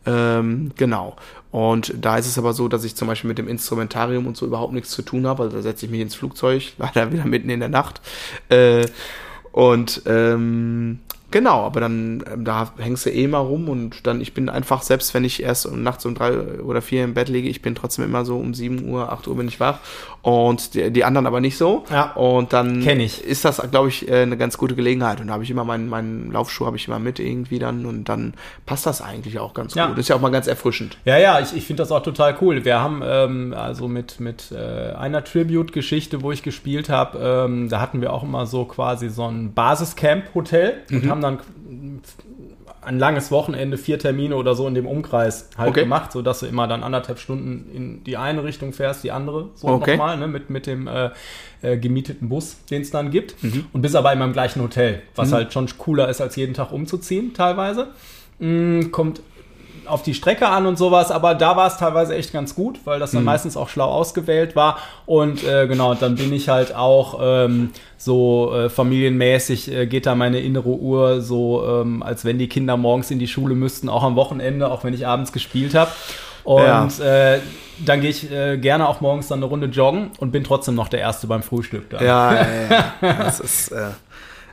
Ähm, 0.06 0.72
genau. 0.76 1.16
Und 1.56 1.94
da 1.98 2.18
ist 2.18 2.26
es 2.26 2.36
aber 2.36 2.52
so, 2.52 2.68
dass 2.68 2.84
ich 2.84 2.96
zum 2.96 3.08
Beispiel 3.08 3.28
mit 3.28 3.38
dem 3.38 3.48
Instrumentarium 3.48 4.26
und 4.26 4.36
so 4.36 4.44
überhaupt 4.44 4.74
nichts 4.74 4.90
zu 4.90 5.00
tun 5.00 5.26
habe. 5.26 5.44
Also 5.44 5.56
da 5.56 5.62
setze 5.62 5.86
ich 5.86 5.90
mich 5.90 6.02
ins 6.02 6.14
Flugzeug, 6.14 6.74
leider 6.78 7.10
wieder 7.12 7.24
mitten 7.24 7.48
in 7.48 7.60
der 7.60 7.70
Nacht. 7.70 8.02
Äh, 8.50 8.86
und 9.52 10.02
ähm, 10.04 10.98
Genau, 11.32 11.64
aber 11.64 11.80
dann, 11.80 12.22
ähm, 12.32 12.44
da 12.44 12.72
hängst 12.78 13.04
du 13.04 13.10
eh 13.10 13.26
mal 13.26 13.40
rum 13.40 13.68
und 13.68 14.06
dann, 14.06 14.20
ich 14.20 14.32
bin 14.32 14.48
einfach, 14.48 14.82
selbst 14.82 15.12
wenn 15.12 15.24
ich 15.24 15.42
erst 15.42 15.70
nachts 15.72 16.06
um 16.06 16.14
drei 16.14 16.60
oder 16.60 16.80
vier 16.80 17.02
im 17.02 17.14
Bett 17.14 17.28
liege, 17.28 17.48
ich 17.48 17.62
bin 17.62 17.74
trotzdem 17.74 18.04
immer 18.04 18.24
so 18.24 18.38
um 18.38 18.54
sieben 18.54 18.88
Uhr, 18.88 19.12
acht 19.12 19.26
Uhr 19.26 19.36
bin 19.36 19.48
ich 19.48 19.58
wach 19.58 19.80
und 20.26 20.74
die, 20.74 20.90
die 20.90 21.04
anderen 21.04 21.28
aber 21.28 21.40
nicht 21.40 21.56
so. 21.56 21.84
Ja. 21.88 22.10
Und 22.14 22.52
dann 22.52 22.82
Kenn 22.82 22.98
ich. 22.98 23.22
ist 23.22 23.44
das, 23.44 23.62
glaube 23.70 23.90
ich, 23.90 24.08
äh, 24.10 24.22
eine 24.22 24.36
ganz 24.36 24.58
gute 24.58 24.74
Gelegenheit. 24.74 25.20
Und 25.20 25.28
da 25.28 25.34
habe 25.34 25.44
ich 25.44 25.50
immer 25.52 25.62
meinen, 25.64 25.88
meinen 25.88 26.32
Laufschuh 26.32 26.66
habe 26.66 26.76
ich 26.76 26.88
immer 26.88 26.98
mit 26.98 27.20
irgendwie 27.20 27.60
dann 27.60 27.86
und 27.86 28.08
dann 28.08 28.34
passt 28.66 28.86
das 28.86 29.00
eigentlich 29.00 29.38
auch 29.38 29.54
ganz 29.54 29.76
Ja. 29.76 29.86
gut. 29.86 29.98
Ist 29.98 30.08
ja 30.08 30.16
auch 30.16 30.20
mal 30.20 30.32
ganz 30.32 30.48
erfrischend. 30.48 30.98
Ja, 31.04 31.16
ja, 31.16 31.38
ich, 31.38 31.56
ich 31.56 31.64
finde 31.64 31.84
das 31.84 31.92
auch 31.92 32.02
total 32.02 32.36
cool. 32.40 32.64
Wir 32.64 32.80
haben 32.80 33.02
ähm, 33.04 33.54
also 33.56 33.86
mit, 33.86 34.18
mit 34.18 34.50
äh, 34.50 34.94
einer 34.96 35.22
Tribute-Geschichte, 35.22 36.22
wo 36.22 36.32
ich 36.32 36.42
gespielt 36.42 36.88
habe, 36.88 37.18
ähm, 37.46 37.68
da 37.68 37.80
hatten 37.80 38.00
wir 38.00 38.12
auch 38.12 38.24
immer 38.24 38.46
so 38.46 38.64
quasi 38.64 39.10
so 39.10 39.28
ein 39.28 39.54
Basiscamp-Hotel 39.54 40.74
und 40.90 41.08
haben 41.08 41.20
dann 41.20 41.38
ein 42.86 42.98
langes 42.98 43.30
Wochenende, 43.30 43.76
vier 43.78 43.98
Termine 43.98 44.36
oder 44.36 44.54
so 44.54 44.66
in 44.68 44.74
dem 44.74 44.86
Umkreis 44.86 45.50
halt 45.58 45.70
Okay. 45.70 45.82
gemacht, 45.82 46.12
sodass 46.12 46.40
du 46.40 46.46
immer 46.46 46.68
dann 46.68 46.82
anderthalb 46.82 47.18
Stunden 47.18 47.68
in 47.74 48.04
die 48.04 48.16
eine 48.16 48.44
Richtung 48.44 48.72
fährst, 48.72 49.02
die 49.04 49.10
andere 49.10 49.50
so 49.54 49.68
Okay. 49.68 49.92
nochmal, 49.92 50.16
ne, 50.16 50.28
mit, 50.28 50.50
mit 50.50 50.66
dem 50.66 50.86
äh, 50.86 51.10
äh, 51.62 51.76
gemieteten 51.76 52.28
Bus, 52.28 52.56
den 52.70 52.82
es 52.82 52.90
dann 52.90 53.10
gibt. 53.10 53.42
Mhm. 53.42 53.66
Und 53.72 53.82
bist 53.82 53.96
aber 53.96 54.12
immer 54.12 54.24
im 54.24 54.32
gleichen 54.32 54.62
Hotel, 54.62 55.02
was 55.16 55.32
halt 55.32 55.52
schon 55.52 55.66
cooler 55.78 56.08
ist, 56.08 56.20
als 56.20 56.36
jeden 56.36 56.54
Tag 56.54 56.72
umzuziehen 56.72 57.34
teilweise. 57.34 57.88
Mm, 58.38 58.90
kommt 58.92 59.20
auf 59.88 60.02
die 60.02 60.14
Strecke 60.14 60.48
an 60.48 60.66
und 60.66 60.78
sowas, 60.78 61.10
aber 61.10 61.34
da 61.34 61.56
war 61.56 61.66
es 61.66 61.76
teilweise 61.76 62.14
echt 62.14 62.32
ganz 62.32 62.54
gut, 62.54 62.80
weil 62.84 62.98
das 63.00 63.12
dann 63.12 63.24
meistens 63.24 63.56
auch 63.56 63.68
schlau 63.68 63.86
ausgewählt 63.86 64.56
war. 64.56 64.78
Und 65.06 65.44
äh, 65.44 65.66
genau, 65.66 65.94
dann 65.94 66.16
bin 66.16 66.32
ich 66.32 66.48
halt 66.48 66.74
auch 66.74 67.18
ähm, 67.22 67.70
so 67.96 68.52
äh, 68.54 68.68
familienmäßig, 68.68 69.72
äh, 69.72 69.86
geht 69.86 70.06
da 70.06 70.14
meine 70.14 70.40
innere 70.40 70.68
Uhr 70.68 71.20
so, 71.20 71.64
ähm, 71.66 72.02
als 72.02 72.24
wenn 72.24 72.38
die 72.38 72.48
Kinder 72.48 72.76
morgens 72.76 73.10
in 73.10 73.18
die 73.18 73.28
Schule 73.28 73.54
müssten, 73.54 73.88
auch 73.88 74.02
am 74.02 74.16
Wochenende, 74.16 74.70
auch 74.70 74.84
wenn 74.84 74.94
ich 74.94 75.06
abends 75.06 75.32
gespielt 75.32 75.74
habe. 75.74 75.90
Und 76.44 77.00
äh, 77.00 77.40
dann 77.84 78.00
gehe 78.00 78.10
ich 78.10 78.30
äh, 78.30 78.56
gerne 78.56 78.88
auch 78.88 79.00
morgens 79.00 79.28
dann 79.28 79.40
eine 79.40 79.46
Runde 79.46 79.66
joggen 79.66 80.12
und 80.18 80.30
bin 80.30 80.44
trotzdem 80.44 80.76
noch 80.76 80.88
der 80.88 81.00
Erste 81.00 81.26
beim 81.26 81.42
Frühstück 81.42 81.90
da. 81.90 82.00
Ja, 82.00 82.34
ja, 82.34 82.46
ja. 82.70 82.94
Das 83.18 83.40
ist, 83.40 83.72
äh, 83.72 83.88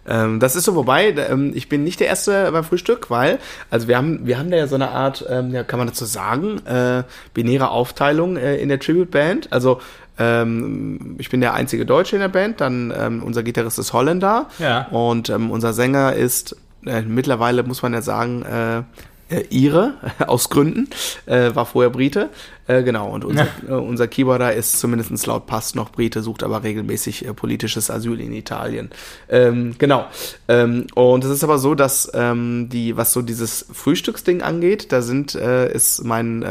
ähm, 0.08 0.40
das 0.40 0.56
ist 0.56 0.66
so, 0.66 0.76
wobei, 0.76 1.10
ähm, 1.12 1.52
ich 1.56 1.70
bin 1.70 1.84
nicht 1.84 2.00
der 2.00 2.08
Erste 2.08 2.52
beim 2.52 2.64
Frühstück, 2.64 3.10
weil, 3.10 3.40
also 3.70 3.88
wir 3.88 3.98
haben, 3.98 4.26
wir 4.26 4.38
haben 4.38 4.52
da 4.52 4.58
ja 4.58 4.68
so 4.68 4.76
eine 4.76 4.90
Art, 4.90 5.26
ähm, 5.30 5.52
ja, 5.52 5.64
kann 5.64 5.80
man 5.80 5.88
dazu 5.88 6.06
sagen, 6.06 6.66
äh, 6.66 7.04
binäre 7.34 7.70
Aufteilung 7.70 8.36
äh, 8.38 8.58
in 8.58 8.70
der 8.70 8.80
Tribute 8.80 9.12
Band. 9.12 9.52
Also 9.52 9.80
ähm, 10.20 11.16
ich 11.18 11.30
bin 11.30 11.42
der 11.42 11.54
einzige 11.54 11.86
Deutsche 11.86 12.16
in 12.16 12.22
der 12.22 12.28
Band, 12.30 12.62
dann 12.62 12.94
ähm, 12.98 13.24
unser 13.24 13.44
Gitarrist 13.44 13.80
ist 13.80 13.94
Holländer 13.94 14.48
Ja. 14.60 14.88
und 14.92 15.30
ähm, 15.30 15.50
unser 15.52 15.74
Sänger 15.74 16.14
ist 16.14 16.56
äh, 16.86 17.02
mittlerweile, 17.02 17.64
muss 17.64 17.82
man 17.82 17.94
ja 17.94 18.02
sagen, 18.02 18.44
äh, 18.44 18.84
äh, 19.34 19.46
Ire, 19.50 19.94
aus 20.28 20.50
Gründen, 20.50 20.90
äh, 21.26 21.54
war 21.56 21.66
vorher 21.66 21.90
Brite, 21.90 22.30
äh, 22.68 22.84
genau, 22.84 23.10
und 23.10 23.26
unser, 23.26 23.48
äh, 23.68 23.72
unser 23.74 24.08
Keyboarder 24.08 24.54
ist 24.54 24.80
zumindest 24.80 25.26
laut 25.26 25.48
Pass 25.48 25.76
noch 25.76 25.90
Brite, 25.92 26.22
sucht 26.22 26.44
aber 26.44 26.64
regelmäßig 26.64 27.26
äh, 27.26 27.34
politisches 27.34 27.92
Asyl 27.92 28.22
in 28.22 28.32
Italien. 28.32 28.90
Ähm, 29.30 29.76
genau, 29.78 30.06
ähm, 30.48 30.88
und 30.96 31.24
es 31.26 31.32
ist 31.32 31.44
aber 31.44 31.58
so, 31.58 31.76
dass 31.76 32.10
ähm, 32.14 32.70
die, 32.70 32.96
was 32.96 33.12
so 33.12 33.22
dieses 33.22 33.66
Frühstücksding 33.72 34.42
angeht, 34.42 34.92
da 34.92 35.02
sind, 35.02 35.36
äh, 35.36 35.74
ist 35.74 36.04
mein 36.04 36.44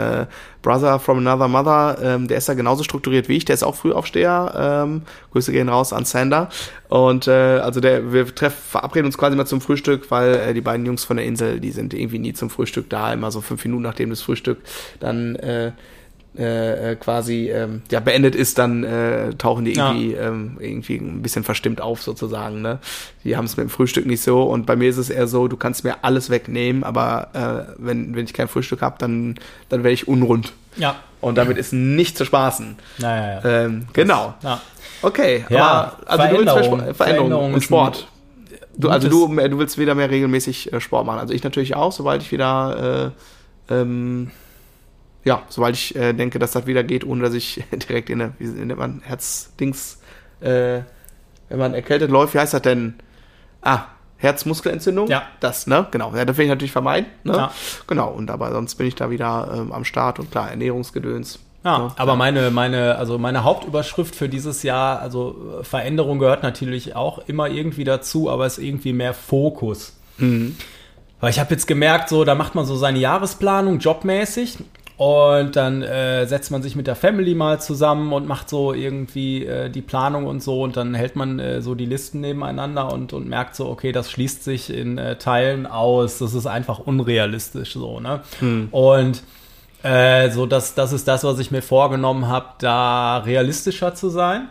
Brother 0.62 0.98
from 0.98 1.18
Another 1.18 1.48
Mother, 1.48 1.98
ähm, 2.02 2.28
der 2.28 2.38
ist 2.38 2.48
da 2.48 2.54
genauso 2.54 2.84
strukturiert 2.84 3.28
wie 3.28 3.36
ich, 3.36 3.44
der 3.44 3.54
ist 3.54 3.62
auch 3.62 3.74
Frühaufsteher, 3.74 4.84
ähm, 4.84 5.02
Grüße 5.32 5.52
gehen 5.52 5.68
raus 5.68 5.92
an 5.92 6.04
Sander, 6.04 6.48
und 6.88 7.26
äh, 7.26 7.30
also 7.30 7.80
der, 7.80 8.12
wir 8.12 8.32
treffen, 8.34 8.62
verabreden 8.70 9.06
uns 9.06 9.18
quasi 9.18 9.36
mal 9.36 9.46
zum 9.46 9.60
Frühstück, 9.60 10.10
weil 10.10 10.34
äh, 10.34 10.54
die 10.54 10.60
beiden 10.60 10.86
Jungs 10.86 11.04
von 11.04 11.16
der 11.16 11.26
Insel, 11.26 11.60
die 11.60 11.72
sind 11.72 11.94
irgendwie 11.94 12.18
nie 12.18 12.32
zum 12.32 12.48
Frühstück 12.50 12.88
da, 12.88 13.12
immer 13.12 13.30
so 13.30 13.40
fünf 13.40 13.64
Minuten 13.64 13.82
nachdem 13.82 14.10
das 14.10 14.22
Frühstück 14.22 14.58
dann 15.00 15.36
äh, 15.36 15.72
äh, 16.38 16.92
äh, 16.92 16.96
quasi 16.96 17.50
ähm, 17.50 17.82
ja 17.90 18.00
beendet 18.00 18.34
ist, 18.34 18.56
dann 18.58 18.84
äh, 18.84 19.34
tauchen 19.34 19.64
die 19.66 19.74
Ja. 19.74 19.92
irgendwie 19.92 20.14
ähm, 20.14 20.56
irgendwie 20.60 20.96
ein 20.96 21.20
bisschen 21.22 21.44
verstimmt 21.44 21.80
auf 21.80 22.02
sozusagen. 22.02 22.62
Ne? 22.62 22.78
Die 23.24 23.36
haben 23.36 23.44
es 23.44 23.56
mit 23.56 23.64
dem 23.66 23.70
Frühstück 23.70 24.06
nicht 24.06 24.22
so 24.22 24.42
und 24.44 24.64
bei 24.64 24.74
mir 24.76 24.88
ist 24.88 24.96
es 24.96 25.10
eher 25.10 25.26
so, 25.26 25.46
du 25.48 25.56
kannst 25.58 25.84
mir 25.84 25.96
alles 26.02 26.30
wegnehmen, 26.30 26.84
aber 26.84 27.28
äh, 27.68 27.72
wenn 27.78 28.14
wenn 28.14 28.24
ich 28.24 28.32
kein 28.32 28.48
Frühstück 28.48 28.80
habe, 28.80 28.96
dann 28.98 29.34
dann 29.68 29.82
werde 29.84 29.92
ich 29.94 30.08
unrund 30.08 30.52
Ja. 30.76 30.96
und 31.20 31.36
damit 31.36 31.58
ist 31.58 31.72
nicht 31.74 32.16
zu 32.16 32.24
spaßen. 32.24 32.76
Naja, 32.98 33.40
ja. 33.44 33.64
Ähm, 33.64 33.86
genau. 33.92 34.34
ja. 34.42 34.60
Okay, 35.02 35.44
Ja, 35.50 35.96
aber 36.06 36.22
also 36.22 36.36
du 36.36 36.40
willst 36.40 36.52
Veränderung. 36.54 36.78
Ver- 36.80 36.94
Veränderung 36.94 36.94
Veränderung 37.28 37.54
und 37.54 37.62
Sport. 37.62 38.06
Du, 38.78 38.88
also 38.88 39.08
du, 39.08 39.26
du 39.28 39.58
willst 39.58 39.76
wieder 39.76 39.94
mehr 39.94 40.08
regelmäßig 40.08 40.72
äh, 40.72 40.80
Sport 40.80 41.04
machen. 41.04 41.18
Also 41.18 41.34
ich 41.34 41.42
natürlich 41.44 41.74
auch, 41.76 41.92
sobald 41.92 42.22
ich 42.22 42.32
wieder, 42.32 43.12
äh, 43.68 43.74
ähm, 43.74 44.30
ja, 45.24 45.42
sobald 45.48 45.76
ich 45.76 45.94
äh, 45.94 46.12
denke, 46.12 46.38
dass 46.38 46.52
das 46.52 46.66
wieder 46.66 46.82
geht, 46.82 47.04
ohne 47.04 47.22
dass 47.22 47.34
ich 47.34 47.62
direkt 47.72 48.10
in 48.10 48.18
der, 48.18 48.32
wie 48.38 48.46
nennt 48.46 48.78
man, 48.78 49.02
Herzdings, 49.04 50.00
äh, 50.40 50.80
wenn 51.48 51.58
man 51.58 51.74
erkältet 51.74 52.10
läuft, 52.10 52.34
wie 52.34 52.38
heißt 52.38 52.54
das 52.54 52.62
denn? 52.62 52.94
Ah, 53.60 53.84
Herzmuskelentzündung? 54.16 55.08
Ja. 55.08 55.24
Das, 55.40 55.66
ne? 55.66 55.86
Genau. 55.90 56.14
Ja, 56.14 56.24
das 56.24 56.36
will 56.36 56.44
ich 56.44 56.50
natürlich 56.50 56.72
vermeiden, 56.72 57.06
ne? 57.24 57.32
Ja. 57.32 57.52
Genau. 57.86 58.10
Und 58.10 58.30
aber 58.30 58.52
sonst 58.52 58.76
bin 58.76 58.86
ich 58.86 58.94
da 58.94 59.10
wieder 59.10 59.52
ähm, 59.54 59.72
am 59.72 59.84
Start 59.84 60.18
und 60.18 60.30
klar, 60.30 60.50
Ernährungsgedöns. 60.50 61.40
Ja, 61.64 61.78
Ne? 61.78 61.92
aber 61.96 62.16
meine, 62.16 62.50
meine, 62.50 62.96
also 62.96 63.18
meine 63.18 63.44
Hauptüberschrift 63.44 64.16
für 64.16 64.28
dieses 64.28 64.62
Jahr, 64.62 65.00
also 65.00 65.60
äh, 65.60 65.64
Veränderung 65.64 66.18
gehört 66.18 66.42
natürlich 66.42 66.96
auch 66.96 67.18
immer 67.28 67.48
irgendwie 67.48 67.84
dazu, 67.84 68.30
aber 68.30 68.46
es 68.46 68.58
ist 68.58 68.64
irgendwie 68.64 68.92
mehr 68.92 69.14
Fokus. 69.14 69.96
Mhm. 70.18 70.56
Weil 71.20 71.30
ich 71.30 71.38
habe 71.38 71.52
jetzt 71.54 71.66
gemerkt, 71.66 72.08
so, 72.08 72.24
da 72.24 72.34
macht 72.34 72.56
man 72.56 72.64
so 72.64 72.74
seine 72.74 72.98
Jahresplanung 72.98 73.78
jobmäßig 73.78 74.58
und 74.96 75.56
dann 75.56 75.82
äh, 75.82 76.26
setzt 76.26 76.50
man 76.50 76.62
sich 76.62 76.76
mit 76.76 76.86
der 76.86 76.96
Family 76.96 77.34
mal 77.34 77.60
zusammen 77.60 78.12
und 78.12 78.28
macht 78.28 78.48
so 78.48 78.72
irgendwie 78.72 79.44
äh, 79.44 79.70
die 79.70 79.82
Planung 79.82 80.26
und 80.26 80.42
so 80.42 80.62
und 80.62 80.76
dann 80.76 80.94
hält 80.94 81.16
man 81.16 81.38
äh, 81.38 81.62
so 81.62 81.74
die 81.74 81.86
Listen 81.86 82.20
nebeneinander 82.20 82.92
und, 82.92 83.12
und 83.12 83.28
merkt 83.28 83.56
so, 83.56 83.68
okay, 83.68 83.92
das 83.92 84.10
schließt 84.10 84.44
sich 84.44 84.72
in 84.72 84.98
äh, 84.98 85.16
Teilen 85.16 85.66
aus, 85.66 86.18
das 86.18 86.34
ist 86.34 86.46
einfach 86.46 86.78
unrealistisch 86.78 87.72
so, 87.72 88.00
ne? 88.00 88.20
Und 88.70 89.22
äh, 89.82 90.30
so, 90.30 90.46
das, 90.46 90.74
das 90.74 90.92
ist 90.92 91.08
das, 91.08 91.24
was 91.24 91.38
ich 91.38 91.50
mir 91.50 91.62
vorgenommen 91.62 92.28
habe, 92.28 92.46
da 92.58 93.18
realistischer 93.18 93.94
zu 93.94 94.08
sein. 94.10 94.48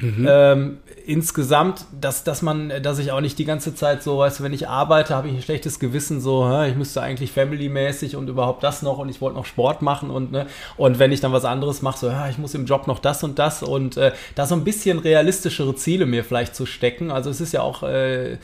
Ähm, 0.00 0.78
insgesamt, 1.06 1.84
dass, 1.98 2.24
dass 2.24 2.42
man, 2.42 2.72
dass 2.82 2.98
ich 2.98 3.12
auch 3.12 3.20
nicht 3.20 3.38
die 3.38 3.44
ganze 3.44 3.74
Zeit 3.74 4.02
so, 4.02 4.18
weißt 4.18 4.40
du, 4.40 4.44
wenn 4.44 4.52
ich 4.52 4.68
arbeite, 4.68 5.14
habe 5.14 5.28
ich 5.28 5.34
ein 5.34 5.42
schlechtes 5.42 5.78
Gewissen, 5.78 6.20
so, 6.20 6.48
hä, 6.48 6.70
ich 6.70 6.76
müsste 6.76 7.02
eigentlich 7.02 7.32
family-mäßig 7.32 8.16
und 8.16 8.28
überhaupt 8.28 8.62
das 8.62 8.82
noch 8.82 8.98
und 8.98 9.08
ich 9.08 9.20
wollte 9.20 9.36
noch 9.36 9.46
Sport 9.46 9.82
machen 9.82 10.10
und 10.10 10.32
ne, 10.32 10.46
und 10.76 10.98
wenn 10.98 11.12
ich 11.12 11.20
dann 11.20 11.32
was 11.32 11.44
anderes 11.44 11.82
mache, 11.82 11.98
so, 11.98 12.08
ja, 12.08 12.28
ich 12.28 12.38
muss 12.38 12.54
im 12.54 12.66
Job 12.66 12.86
noch 12.86 12.98
das 12.98 13.22
und 13.24 13.38
das 13.38 13.62
und 13.62 13.96
äh, 13.96 14.12
da 14.34 14.46
so 14.46 14.54
ein 14.54 14.64
bisschen 14.64 14.98
realistischere 14.98 15.74
Ziele 15.74 16.06
mir 16.06 16.24
vielleicht 16.24 16.54
zu 16.54 16.66
stecken. 16.66 17.10
Also 17.10 17.30
es 17.30 17.40
ist 17.40 17.52
ja 17.52 17.62
auch 17.62 17.82
äh, 17.82 18.32
ja, 18.32 18.38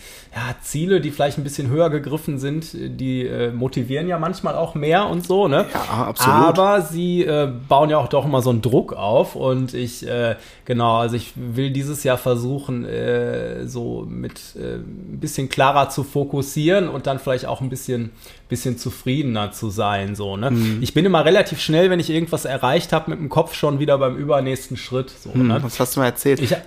Ziele, 0.62 1.00
die 1.00 1.10
vielleicht 1.10 1.38
ein 1.38 1.44
bisschen 1.44 1.68
höher 1.68 1.90
gegriffen 1.90 2.38
sind, 2.38 2.70
die 2.72 3.26
äh, 3.26 3.50
motivieren 3.50 4.08
ja 4.08 4.18
manchmal 4.18 4.54
auch 4.54 4.74
mehr 4.74 5.06
und 5.06 5.26
so, 5.26 5.48
ne? 5.48 5.66
Ja, 5.72 6.04
absolut. 6.04 6.58
Aber 6.58 6.82
sie 6.82 7.22
äh, 7.22 7.50
bauen 7.68 7.90
ja 7.90 7.98
auch 7.98 8.08
doch 8.08 8.24
immer 8.24 8.42
so 8.42 8.50
einen 8.50 8.62
Druck 8.62 8.92
auf 8.92 9.36
und 9.36 9.74
ich, 9.74 10.06
äh, 10.06 10.36
genau, 10.64 10.98
also 10.98 11.16
ich 11.16 11.32
will 11.38 11.70
dieses 11.70 12.04
Jahr 12.04 12.18
versuchen, 12.18 12.84
äh, 12.84 13.66
so 13.66 14.06
mit 14.08 14.40
äh, 14.56 14.76
ein 14.76 15.18
bisschen 15.20 15.48
klarer 15.48 15.88
zu 15.88 16.04
fokussieren 16.04 16.88
und 16.88 17.06
dann 17.06 17.18
vielleicht 17.18 17.46
auch 17.46 17.60
ein 17.60 17.68
bisschen, 17.68 18.10
bisschen 18.48 18.78
zufriedener 18.78 19.52
zu 19.52 19.70
sein, 19.70 20.14
so, 20.14 20.36
ne? 20.36 20.50
Mhm. 20.50 20.78
Ich 20.80 20.94
bin 20.94 21.04
immer 21.04 21.24
relativ 21.24 21.60
schnell, 21.60 21.90
wenn 21.90 22.00
ich 22.00 22.10
irgendwas 22.10 22.44
erreicht 22.44 22.92
habe, 22.92 23.10
mit 23.10 23.20
dem 23.20 23.28
Kopf 23.28 23.54
schon 23.54 23.78
wieder 23.78 23.98
beim 23.98 24.16
übernächsten 24.16 24.76
Schritt, 24.76 25.10
so, 25.10 25.30
ne? 25.30 25.54
Hm, 25.54 25.62
Das 25.62 25.78
hast 25.80 25.96
du 25.96 26.00
mal 26.00 26.06
erzählt. 26.06 26.40
Ich, 26.40 26.52
hab, 26.52 26.62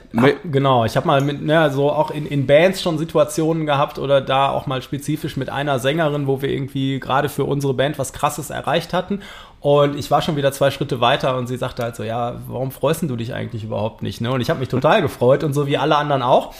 genau, 0.52 0.86
ich 0.86 0.96
habe 0.96 1.08
mal 1.08 1.22
mit, 1.22 1.42
ne, 1.42 1.72
so 1.72 1.92
auch 1.92 2.12
in, 2.12 2.26
in 2.26 2.48
Bands 2.48 2.82
schon 2.82 2.98
Situationen 2.98 3.66
gehabt 3.66 4.00
oder 4.00 4.22
da 4.22 4.50
auch 4.50 4.68
mal 4.68 4.82
spezifisch 4.82 5.38
mit 5.38 5.50
einer 5.50 5.80
Sängerin, 5.80 6.28
wo 6.28 6.42
wir 6.42 6.50
irgendwie 6.50 7.00
gerade 7.00 7.30
für 7.30 7.44
unsere 7.44 7.74
Band 7.74 8.00
was 8.00 8.14
Krasses 8.14 8.50
erreicht 8.50 8.94
hatten. 8.94 9.22
Und 9.62 9.95
ich 9.95 10.10
war 10.10 10.24
schon 10.24 10.36
wieder 10.36 10.52
zwei 10.52 10.71
Schritte 10.71 11.02
weiter 11.02 11.38
und 11.38 11.45
sie 11.47 11.56
sagte 11.56 11.84
halt 11.84 11.95
so, 11.95 12.04
ja, 12.04 12.41
warum 12.47 12.71
freust 12.71 13.04
du 13.04 13.15
dich 13.15 13.34
eigentlich 13.34 13.63
überhaupt 13.63 14.02
nicht? 14.02 14.19
Ne? 14.19 14.32
Und 14.32 14.41
ich 14.41 14.50
habe 14.50 14.60
mich 14.60 14.69
total 14.69 15.04
gefreut 15.04 15.43
und 15.43 15.54
so 15.54 15.67
wie 15.67 15.78
alle 15.78 15.95
anderen 15.97 16.24
auch. 16.24 16.54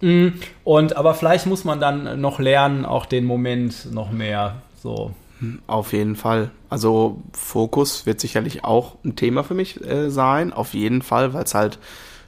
Mm, 0.00 0.28
Und 0.64 0.96
aber 0.96 1.14
vielleicht 1.14 1.46
muss 1.46 1.64
man 1.64 1.80
dann 1.80 2.20
noch 2.20 2.40
lernen, 2.40 2.84
auch 2.84 3.06
den 3.06 3.24
Moment 3.24 3.92
noch 3.92 4.10
mehr 4.10 4.56
so. 4.82 5.12
Auf 5.68 5.92
jeden 5.92 6.16
Fall. 6.16 6.50
Also 6.68 7.22
Fokus 7.32 8.06
wird 8.06 8.20
sicherlich 8.20 8.64
auch 8.64 8.96
ein 9.04 9.14
Thema 9.14 9.44
für 9.44 9.54
mich 9.54 9.80
äh, 9.84 10.10
sein. 10.10 10.52
Auf 10.52 10.74
jeden 10.74 11.00
Fall, 11.02 11.32
weil 11.34 11.44
es 11.44 11.54
halt, 11.54 11.78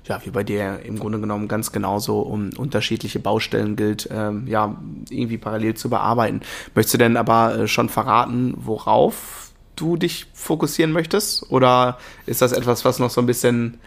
ja, 0.04 0.20
wie 0.24 0.30
bei 0.30 0.44
dir 0.44 0.78
im 0.84 0.96
Grunde 0.96 1.18
genommen 1.18 1.48
ganz 1.48 1.72
genauso 1.72 2.20
um 2.20 2.50
unterschiedliche 2.56 3.18
Baustellen 3.18 3.74
gilt, 3.74 4.08
ähm, 4.12 4.46
ja, 4.46 4.76
irgendwie 5.08 5.38
parallel 5.38 5.74
zu 5.74 5.90
bearbeiten. 5.90 6.40
Möchtest 6.76 6.94
du 6.94 6.98
denn 6.98 7.16
aber 7.16 7.58
äh, 7.58 7.66
schon 7.66 7.88
verraten, 7.88 8.54
worauf 8.56 9.49
du 9.80 9.96
dich 9.96 10.26
fokussieren 10.34 10.92
möchtest? 10.92 11.50
Oder 11.50 11.98
ist 12.26 12.42
das 12.42 12.52
etwas, 12.52 12.84
was 12.84 12.98
noch 12.98 13.10
so 13.10 13.20
ein 13.20 13.26
bisschen 13.26 13.80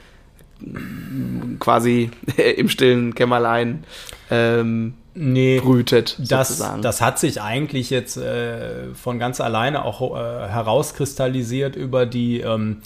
quasi 1.60 2.10
im 2.58 2.70
stillen 2.70 3.16
Kämmerlein 3.16 3.84
ähm, 4.32 4.96
nee, 5.14 5.60
brütet? 5.60 6.18
Das, 6.20 6.64
das 6.82 7.02
hat 7.02 7.20
sich 7.20 7.42
eigentlich 7.42 7.90
jetzt 7.90 8.18
äh, 8.18 8.94
von 8.94 9.20
ganz 9.20 9.42
alleine 9.42 9.86
auch 9.86 10.16
äh, 10.16 10.48
herauskristallisiert 10.48 11.76
über 11.76 12.06
die 12.06 12.42
ähm, 12.42 12.82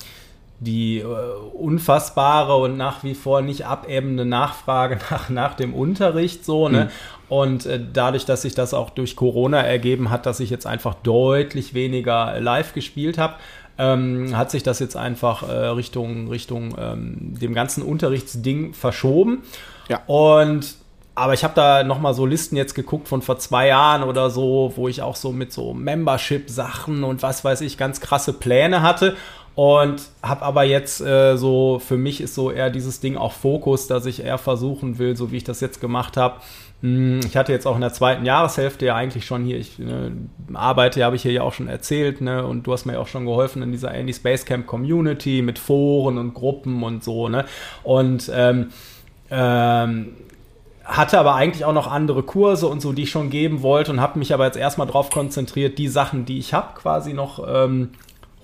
die 0.59 0.99
äh, 0.99 1.05
unfassbare 1.05 2.55
und 2.55 2.77
nach 2.77 3.03
wie 3.03 3.13
vor 3.13 3.41
nicht 3.41 3.65
abebbende 3.65 4.25
Nachfrage 4.25 4.97
nach, 5.11 5.29
nach 5.29 5.53
dem 5.53 5.73
Unterricht 5.73 6.45
so, 6.45 6.67
ne? 6.69 6.85
Mhm. 6.85 6.89
Und 7.29 7.65
äh, 7.65 7.79
dadurch, 7.91 8.25
dass 8.25 8.43
sich 8.43 8.55
das 8.55 8.73
auch 8.73 8.89
durch 8.89 9.15
Corona 9.15 9.61
ergeben 9.61 10.09
hat, 10.09 10.25
dass 10.25 10.39
ich 10.39 10.49
jetzt 10.49 10.65
einfach 10.65 10.95
deutlich 10.95 11.73
weniger 11.73 12.39
live 12.39 12.73
gespielt 12.73 13.17
habe, 13.17 13.35
ähm, 13.77 14.35
hat 14.35 14.49
sich 14.51 14.63
das 14.63 14.79
jetzt 14.79 14.95
einfach 14.95 15.47
äh, 15.47 15.51
Richtung, 15.51 16.29
Richtung 16.29 16.75
ähm, 16.79 17.35
dem 17.39 17.53
ganzen 17.53 17.83
Unterrichtsding 17.83 18.73
verschoben. 18.73 19.43
Ja. 19.89 20.01
Und 20.07 20.75
aber 21.15 21.33
ich 21.33 21.43
habe 21.43 21.55
da 21.55 21.83
noch 21.83 21.99
mal 21.99 22.13
so 22.13 22.27
Listen 22.27 22.55
jetzt 22.55 22.75
geguckt 22.75 23.07
von 23.07 23.23
vor 23.23 23.39
zwei 23.39 23.67
Jahren 23.67 24.03
oder 24.03 24.29
so, 24.29 24.73
wo 24.75 24.87
ich 24.87 25.01
auch 25.01 25.15
so 25.15 25.31
mit 25.31 25.51
so 25.51 25.73
Membership-Sachen 25.73 27.03
und 27.03 27.23
was 27.23 27.43
weiß 27.43 27.61
ich 27.61 27.75
ganz 27.75 28.01
krasse 28.01 28.33
Pläne 28.33 28.83
hatte 28.83 29.15
und 29.57 30.03
habe 30.21 30.43
aber 30.43 30.63
jetzt 30.65 31.01
äh, 31.01 31.35
so, 31.35 31.81
für 31.83 31.97
mich 31.97 32.21
ist 32.21 32.35
so 32.35 32.51
eher 32.51 32.69
dieses 32.69 32.99
Ding 32.99 33.17
auch 33.17 33.31
Fokus, 33.31 33.87
dass 33.87 34.05
ich 34.05 34.23
eher 34.23 34.37
versuchen 34.37 34.99
will, 34.99 35.17
so 35.17 35.31
wie 35.31 35.37
ich 35.37 35.43
das 35.43 35.61
jetzt 35.61 35.81
gemacht 35.81 36.15
habe. 36.15 36.35
Hm, 36.81 37.21
ich 37.25 37.35
hatte 37.35 37.51
jetzt 37.51 37.65
auch 37.65 37.75
in 37.75 37.81
der 37.81 37.93
zweiten 37.93 38.23
Jahreshälfte 38.25 38.85
ja 38.85 38.95
eigentlich 38.95 39.25
schon 39.25 39.43
hier, 39.43 39.57
ich 39.57 39.79
ne, 39.79 40.11
arbeite, 40.53 41.03
habe 41.03 41.15
ich 41.15 41.23
hier 41.23 41.31
ja 41.31 41.41
auch 41.41 41.53
schon 41.53 41.67
erzählt, 41.67 42.21
ne, 42.21 42.45
und 42.45 42.67
du 42.67 42.73
hast 42.73 42.85
mir 42.85 42.93
ja 42.93 42.99
auch 42.99 43.07
schon 43.07 43.25
geholfen 43.25 43.63
in 43.63 43.71
dieser 43.71 43.93
Andy 43.93 44.13
Space 44.13 44.45
Camp 44.45 44.67
Community 44.67 45.41
mit 45.41 45.57
Foren 45.57 46.19
und 46.19 46.35
Gruppen 46.35 46.83
und 46.83 47.03
so, 47.03 47.29
ne. 47.29 47.45
Und 47.83 48.31
ähm, 48.33 48.67
ähm, 49.31 50.13
hatte 50.87 51.19
aber 51.19 51.35
eigentlich 51.35 51.65
auch 51.65 51.73
noch 51.73 51.91
andere 51.91 52.23
Kurse 52.23 52.67
und 52.67 52.81
so, 52.81 52.93
die 52.93 53.03
ich 53.03 53.09
schon 53.09 53.29
geben 53.29 53.61
wollte 53.61 53.91
und 53.91 53.99
habe 53.99 54.19
mich 54.19 54.33
aber 54.33 54.45
jetzt 54.45 54.55
erstmal 54.55 54.87
darauf 54.87 55.09
konzentriert, 55.09 55.77
die 55.79 55.89
Sachen, 55.89 56.25
die 56.25 56.37
ich 56.37 56.53
habe, 56.53 56.79
quasi 56.79 57.13
noch 57.13 57.45
ähm, 57.45 57.89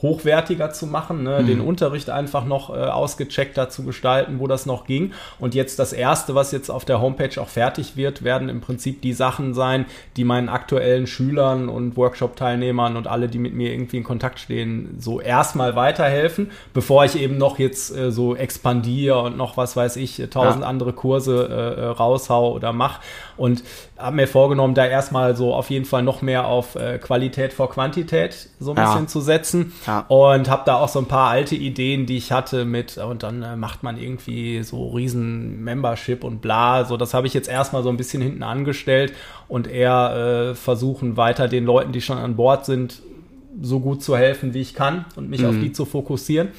hochwertiger 0.04 0.72
zu 0.72 0.86
machen, 0.86 1.24
ne? 1.24 1.40
mhm. 1.42 1.48
den 1.48 1.62
Unterricht 1.62 2.10
einfach 2.10 2.46
noch 2.46 2.70
äh, 2.70 2.74
ausgecheckter 2.74 3.70
zu 3.70 3.84
gestalten, 3.84 4.38
wo 4.38 4.48
das 4.48 4.66
noch 4.66 4.86
ging. 4.86 5.14
Und 5.40 5.56
jetzt 5.56 5.80
das 5.80 5.94
erste, 5.94 6.36
was 6.36 6.52
jetzt 6.52 6.70
auf 6.70 6.86
der 6.86 7.02
Homepage 7.02 7.42
auch 7.42 7.48
fertig 7.48 7.96
wird, 7.96 8.24
werden 8.24 8.50
im 8.50 8.62
Prinzip 8.62 9.02
die 9.02 9.14
Sachen 9.14 9.54
sein, 9.54 9.86
die 10.18 10.26
meinen 10.26 10.50
aktuellen 10.50 11.08
Schülern 11.08 11.70
und 11.70 11.96
Workshop-Teilnehmern 11.96 12.98
und 12.98 13.08
alle, 13.08 13.30
die 13.30 13.40
mit 13.40 13.56
mir 13.56 13.72
irgendwie 13.72 13.98
in 13.98 14.04
Kontakt 14.04 14.40
stehen, 14.40 14.98
so 15.00 15.22
erstmal 15.22 15.76
weiterhelfen, 15.76 16.52
bevor 16.74 17.06
ich 17.06 17.20
eben 17.20 17.38
noch 17.38 17.58
jetzt 17.58 17.96
äh, 17.96 18.12
so 18.12 18.36
expandiere 18.36 19.22
und 19.22 19.38
noch 19.38 19.56
was 19.56 19.78
weiß 19.78 19.96
ich, 19.96 20.22
tausend 20.30 20.64
ja. 20.64 20.68
andere 20.68 20.92
Kurse 20.92 21.48
äh, 21.50 21.82
äh 21.82 21.86
raushau 21.86 22.52
oder 22.54 22.74
mach. 22.74 23.00
Und 23.38 23.64
habe 24.04 24.18
mir 24.18 24.28
vorgenommen, 24.28 24.76
da 24.76 24.86
erstmal 24.86 25.36
so 25.36 25.54
auf 25.54 25.70
jeden 25.70 25.86
Fall 25.86 26.04
noch 26.04 26.22
mehr 26.22 26.46
auf 26.46 26.76
äh, 26.76 26.98
Qualität 26.98 27.54
vor 27.54 27.70
Quantität 27.70 28.50
so 28.60 28.72
ein 28.72 28.78
ja. 28.78 28.92
bisschen 28.92 29.08
zu 29.08 29.22
setzen. 29.22 29.74
Ja. 29.88 30.06
Und 30.10 30.50
habe 30.50 30.64
da 30.66 30.76
auch 30.76 30.90
so 30.90 31.00
ein 31.00 31.08
paar 31.08 31.30
alte 31.30 31.56
Ideen, 31.56 32.06
die 32.06 32.18
ich 32.18 32.32
hatte 32.32 32.66
mit, 32.66 32.98
und 32.98 33.24
dann 33.24 33.42
äh, 33.42 33.56
macht 33.56 33.82
man 33.82 33.98
irgendwie 33.98 34.62
so 34.64 34.90
riesen 34.90 35.64
Membership 35.64 36.24
und 36.24 36.42
bla. 36.42 36.86
So, 36.86 36.98
das 36.98 37.14
habe 37.14 37.28
ich 37.28 37.34
jetzt 37.34 37.48
erstmal 37.48 37.82
so 37.82 37.90
ein 37.90 37.98
bisschen 37.98 38.22
hinten 38.22 38.44
angestellt 38.44 39.14
und 39.48 39.68
eher 39.68 40.52
äh, 40.52 40.56
versuchen 40.56 41.16
weiter 41.16 41.48
den 41.48 41.64
Leuten, 41.64 41.94
die 41.94 42.02
schon 42.02 42.18
an 42.18 42.36
Bord 42.36 42.66
sind, 42.66 43.02
so 43.62 43.80
gut 43.80 44.04
zu 44.04 44.18
helfen, 44.18 44.54
wie 44.54 44.62
ich 44.62 44.74
kann 44.74 45.06
und 45.16 45.30
mich 45.30 45.42
mhm. 45.42 45.50
auf 45.50 45.56
die 45.60 45.72
zu 45.72 45.86
fokussieren. 45.86 46.50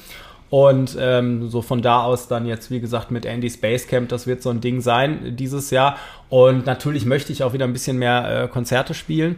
Und 0.49 0.95
ähm, 0.99 1.49
so 1.49 1.61
von 1.61 1.81
da 1.81 2.03
aus 2.03 2.27
dann 2.27 2.45
jetzt, 2.45 2.69
wie 2.71 2.79
gesagt, 2.79 3.11
mit 3.11 3.25
Andy's 3.25 3.57
Basecamp, 3.57 4.09
das 4.09 4.27
wird 4.27 4.41
so 4.41 4.49
ein 4.51 4.61
Ding 4.61 4.79
sein 4.81 5.35
dieses 5.35 5.71
Jahr. 5.71 5.97
Und 6.29 6.65
natürlich 6.65 7.05
möchte 7.05 7.31
ich 7.33 7.43
auch 7.43 7.53
wieder 7.53 7.65
ein 7.65 7.73
bisschen 7.73 7.97
mehr 7.97 8.43
äh, 8.43 8.47
Konzerte 8.47 8.93
spielen 8.93 9.37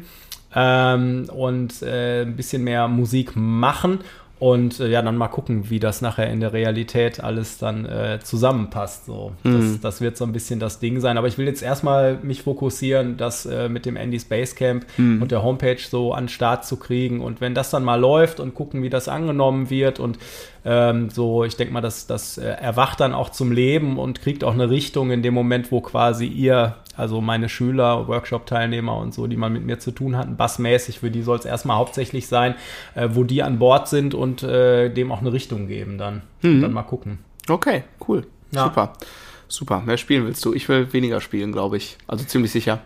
ähm, 0.53 1.29
und 1.33 1.81
äh, 1.81 2.23
ein 2.23 2.35
bisschen 2.35 2.63
mehr 2.63 2.87
Musik 2.87 3.35
machen. 3.35 3.99
Und 4.39 4.79
äh, 4.79 4.87
ja, 4.89 5.01
dann 5.01 5.17
mal 5.17 5.29
gucken, 5.29 5.71
wie 5.71 5.79
das 5.79 6.01
nachher 6.01 6.29
in 6.29 6.39
der 6.39 6.53
Realität 6.53 7.23
alles 7.23 7.57
dann 7.57 7.85
äh, 7.85 8.19
zusammenpasst. 8.21 9.07
So. 9.07 9.31
Mhm. 9.43 9.71
Das, 9.71 9.81
das, 9.81 10.01
wird 10.01 10.15
so 10.15 10.25
ein 10.25 10.31
bisschen 10.31 10.59
das 10.59 10.79
Ding 10.79 10.99
sein. 10.99 11.17
Aber 11.17 11.27
ich 11.27 11.39
will 11.39 11.47
jetzt 11.47 11.63
erstmal 11.63 12.19
mich 12.21 12.43
fokussieren, 12.43 13.17
das 13.17 13.47
äh, 13.47 13.67
mit 13.67 13.87
dem 13.87 13.95
Andy 13.95 14.19
Space 14.19 14.53
Camp 14.53 14.85
mhm. 14.97 15.23
und 15.23 15.31
der 15.31 15.41
Homepage 15.41 15.79
so 15.79 16.13
an 16.13 16.25
den 16.25 16.29
Start 16.29 16.65
zu 16.65 16.77
kriegen. 16.77 17.21
Und 17.21 17.41
wenn 17.41 17.55
das 17.55 17.71
dann 17.71 17.83
mal 17.83 17.99
läuft 17.99 18.39
und 18.39 18.53
gucken, 18.53 18.83
wie 18.83 18.91
das 18.91 19.07
angenommen 19.07 19.71
wird 19.71 19.99
und 19.99 20.19
ähm, 20.69 21.09
so, 21.09 21.45
ich 21.45 21.55
denke 21.55 21.71
mal, 21.71 21.79
das, 21.79 22.07
das 22.07 22.37
äh, 22.37 22.45
erwacht 22.45 22.99
dann 22.99 23.13
auch 23.13 23.29
zum 23.29 23.53
Leben 23.53 23.97
und 23.97 24.21
kriegt 24.21 24.43
auch 24.43 24.53
eine 24.53 24.69
Richtung 24.69 25.11
in 25.11 25.23
dem 25.23 25.33
Moment, 25.33 25.71
wo 25.71 25.79
quasi 25.79 26.27
ihr 26.27 26.75
also 26.97 27.21
meine 27.21 27.47
Schüler, 27.47 28.09
Workshop-Teilnehmer 28.09 28.97
und 28.97 29.13
so, 29.13 29.27
die 29.27 29.37
mal 29.37 29.49
mit 29.49 29.63
mir 29.63 29.79
zu 29.79 29.91
tun 29.91 30.17
hatten, 30.17 30.35
bassmäßig, 30.35 30.99
für 30.99 31.09
die 31.09 31.21
soll 31.21 31.37
es 31.37 31.45
erstmal 31.45 31.77
hauptsächlich 31.77 32.27
sein, 32.27 32.55
äh, 32.95 33.07
wo 33.13 33.23
die 33.23 33.43
an 33.43 33.59
Bord 33.59 33.87
sind 33.87 34.13
und 34.13 34.43
äh, 34.43 34.89
dem 34.89 35.11
auch 35.13 35.21
eine 35.21 35.31
Richtung 35.31 35.67
geben 35.67 35.97
dann. 35.97 36.23
Mhm. 36.41 36.61
Dann 36.61 36.73
mal 36.73 36.83
gucken. 36.83 37.19
Okay, 37.47 37.85
cool. 38.05 38.27
Ja. 38.51 38.65
Super. 38.65 38.93
Super. 39.47 39.81
Mehr 39.85 39.95
spielen 39.95 40.25
willst 40.25 40.43
du? 40.43 40.53
Ich 40.53 40.67
will 40.67 40.91
weniger 40.91 41.21
spielen, 41.21 41.53
glaube 41.53 41.77
ich. 41.77 41.97
Also 42.07 42.25
ziemlich 42.25 42.51
sicher. 42.51 42.81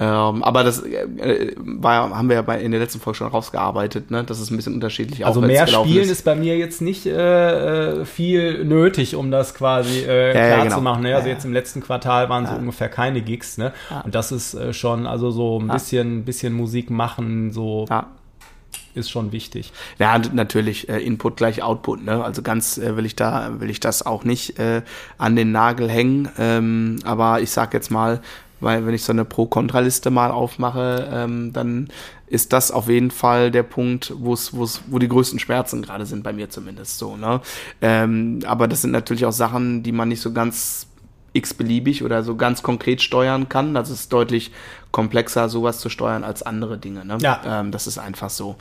Ähm, 0.00 0.42
aber 0.42 0.64
das 0.64 0.82
äh, 0.82 1.52
war, 1.58 2.16
haben 2.16 2.30
wir 2.30 2.36
ja 2.36 2.42
bei, 2.42 2.58
in 2.58 2.70
der 2.70 2.80
letzten 2.80 3.00
Folge 3.00 3.18
schon 3.18 3.28
rausgearbeitet, 3.28 4.10
ne? 4.10 4.24
Das 4.24 4.40
ist 4.40 4.50
ein 4.50 4.56
bisschen 4.56 4.72
unterschiedlich. 4.72 5.26
Also 5.26 5.42
mehr 5.42 5.66
Spielen 5.66 6.04
ist. 6.04 6.10
ist. 6.10 6.24
bei 6.24 6.34
mir 6.34 6.56
jetzt 6.56 6.80
nicht 6.80 7.04
äh, 7.04 8.00
äh, 8.00 8.04
viel 8.06 8.64
nötig, 8.64 9.14
um 9.14 9.30
das 9.30 9.54
quasi 9.54 10.00
äh, 10.00 10.32
klar 10.32 10.48
ja, 10.48 10.62
genau. 10.64 10.76
zu 10.76 10.80
machen. 10.80 11.02
Ne? 11.02 11.14
Also 11.14 11.28
ja, 11.28 11.34
jetzt 11.34 11.44
im 11.44 11.52
letzten 11.52 11.82
Quartal 11.82 12.30
waren 12.30 12.46
so 12.46 12.54
ungefähr 12.54 12.88
keine 12.88 13.20
Gigs, 13.20 13.58
ne? 13.58 13.74
Und 14.02 14.14
das 14.14 14.32
ist 14.32 14.54
äh, 14.54 14.72
schon, 14.72 15.06
also 15.06 15.30
so 15.30 15.60
ein 15.60 15.68
bisschen, 15.68 16.24
bisschen 16.24 16.54
Musik 16.54 16.88
machen, 16.88 17.52
so 17.52 17.84
ist 18.94 19.10
schon 19.10 19.32
wichtig. 19.32 19.72
Ja, 19.98 20.18
natürlich 20.18 20.88
äh, 20.88 20.98
Input 20.98 21.36
gleich 21.36 21.62
Output. 21.62 22.04
Ne? 22.04 22.24
Also 22.24 22.42
ganz 22.42 22.78
äh, 22.78 22.96
will 22.96 23.06
ich 23.06 23.16
da 23.16 23.60
will 23.60 23.70
ich 23.70 23.80
das 23.80 24.04
auch 24.04 24.24
nicht 24.24 24.58
äh, 24.58 24.82
an 25.18 25.36
den 25.36 25.52
Nagel 25.52 25.88
hängen. 25.88 26.28
Ähm, 26.38 26.98
aber 27.04 27.40
ich 27.40 27.50
sag 27.50 27.72
jetzt 27.74 27.90
mal, 27.90 28.20
weil 28.60 28.86
wenn 28.86 28.94
ich 28.94 29.04
so 29.04 29.12
eine 29.12 29.24
Pro-Kontra-Liste 29.24 30.10
mal 30.10 30.30
aufmache, 30.30 31.08
ähm, 31.12 31.52
dann 31.52 31.88
ist 32.26 32.52
das 32.52 32.70
auf 32.70 32.88
jeden 32.88 33.10
Fall 33.10 33.50
der 33.50 33.64
Punkt, 33.64 34.12
wo 34.16 34.32
es, 34.32 34.54
wo 34.54 34.62
es, 34.62 34.82
wo 34.86 34.98
die 34.98 35.08
größten 35.08 35.38
Schmerzen 35.38 35.82
gerade 35.82 36.06
sind, 36.06 36.22
bei 36.22 36.32
mir 36.32 36.48
zumindest 36.48 36.98
so. 36.98 37.16
Ne? 37.16 37.40
Ähm, 37.80 38.40
aber 38.46 38.68
das 38.68 38.82
sind 38.82 38.92
natürlich 38.92 39.26
auch 39.26 39.32
Sachen, 39.32 39.82
die 39.82 39.92
man 39.92 40.08
nicht 40.08 40.20
so 40.20 40.32
ganz 40.32 40.86
x-beliebig 41.32 42.02
oder 42.02 42.22
so 42.22 42.36
ganz 42.36 42.62
konkret 42.62 43.02
steuern 43.02 43.48
kann. 43.48 43.74
Das 43.74 43.90
ist 43.90 44.12
deutlich 44.12 44.50
komplexer, 44.90 45.48
sowas 45.48 45.78
zu 45.78 45.88
steuern 45.88 46.24
als 46.24 46.42
andere 46.42 46.76
Dinge. 46.78 47.04
Ne? 47.04 47.18
Ja. 47.20 47.40
Ähm, 47.44 47.70
das 47.70 47.86
ist 47.86 47.98
einfach 47.98 48.30
so. 48.30 48.56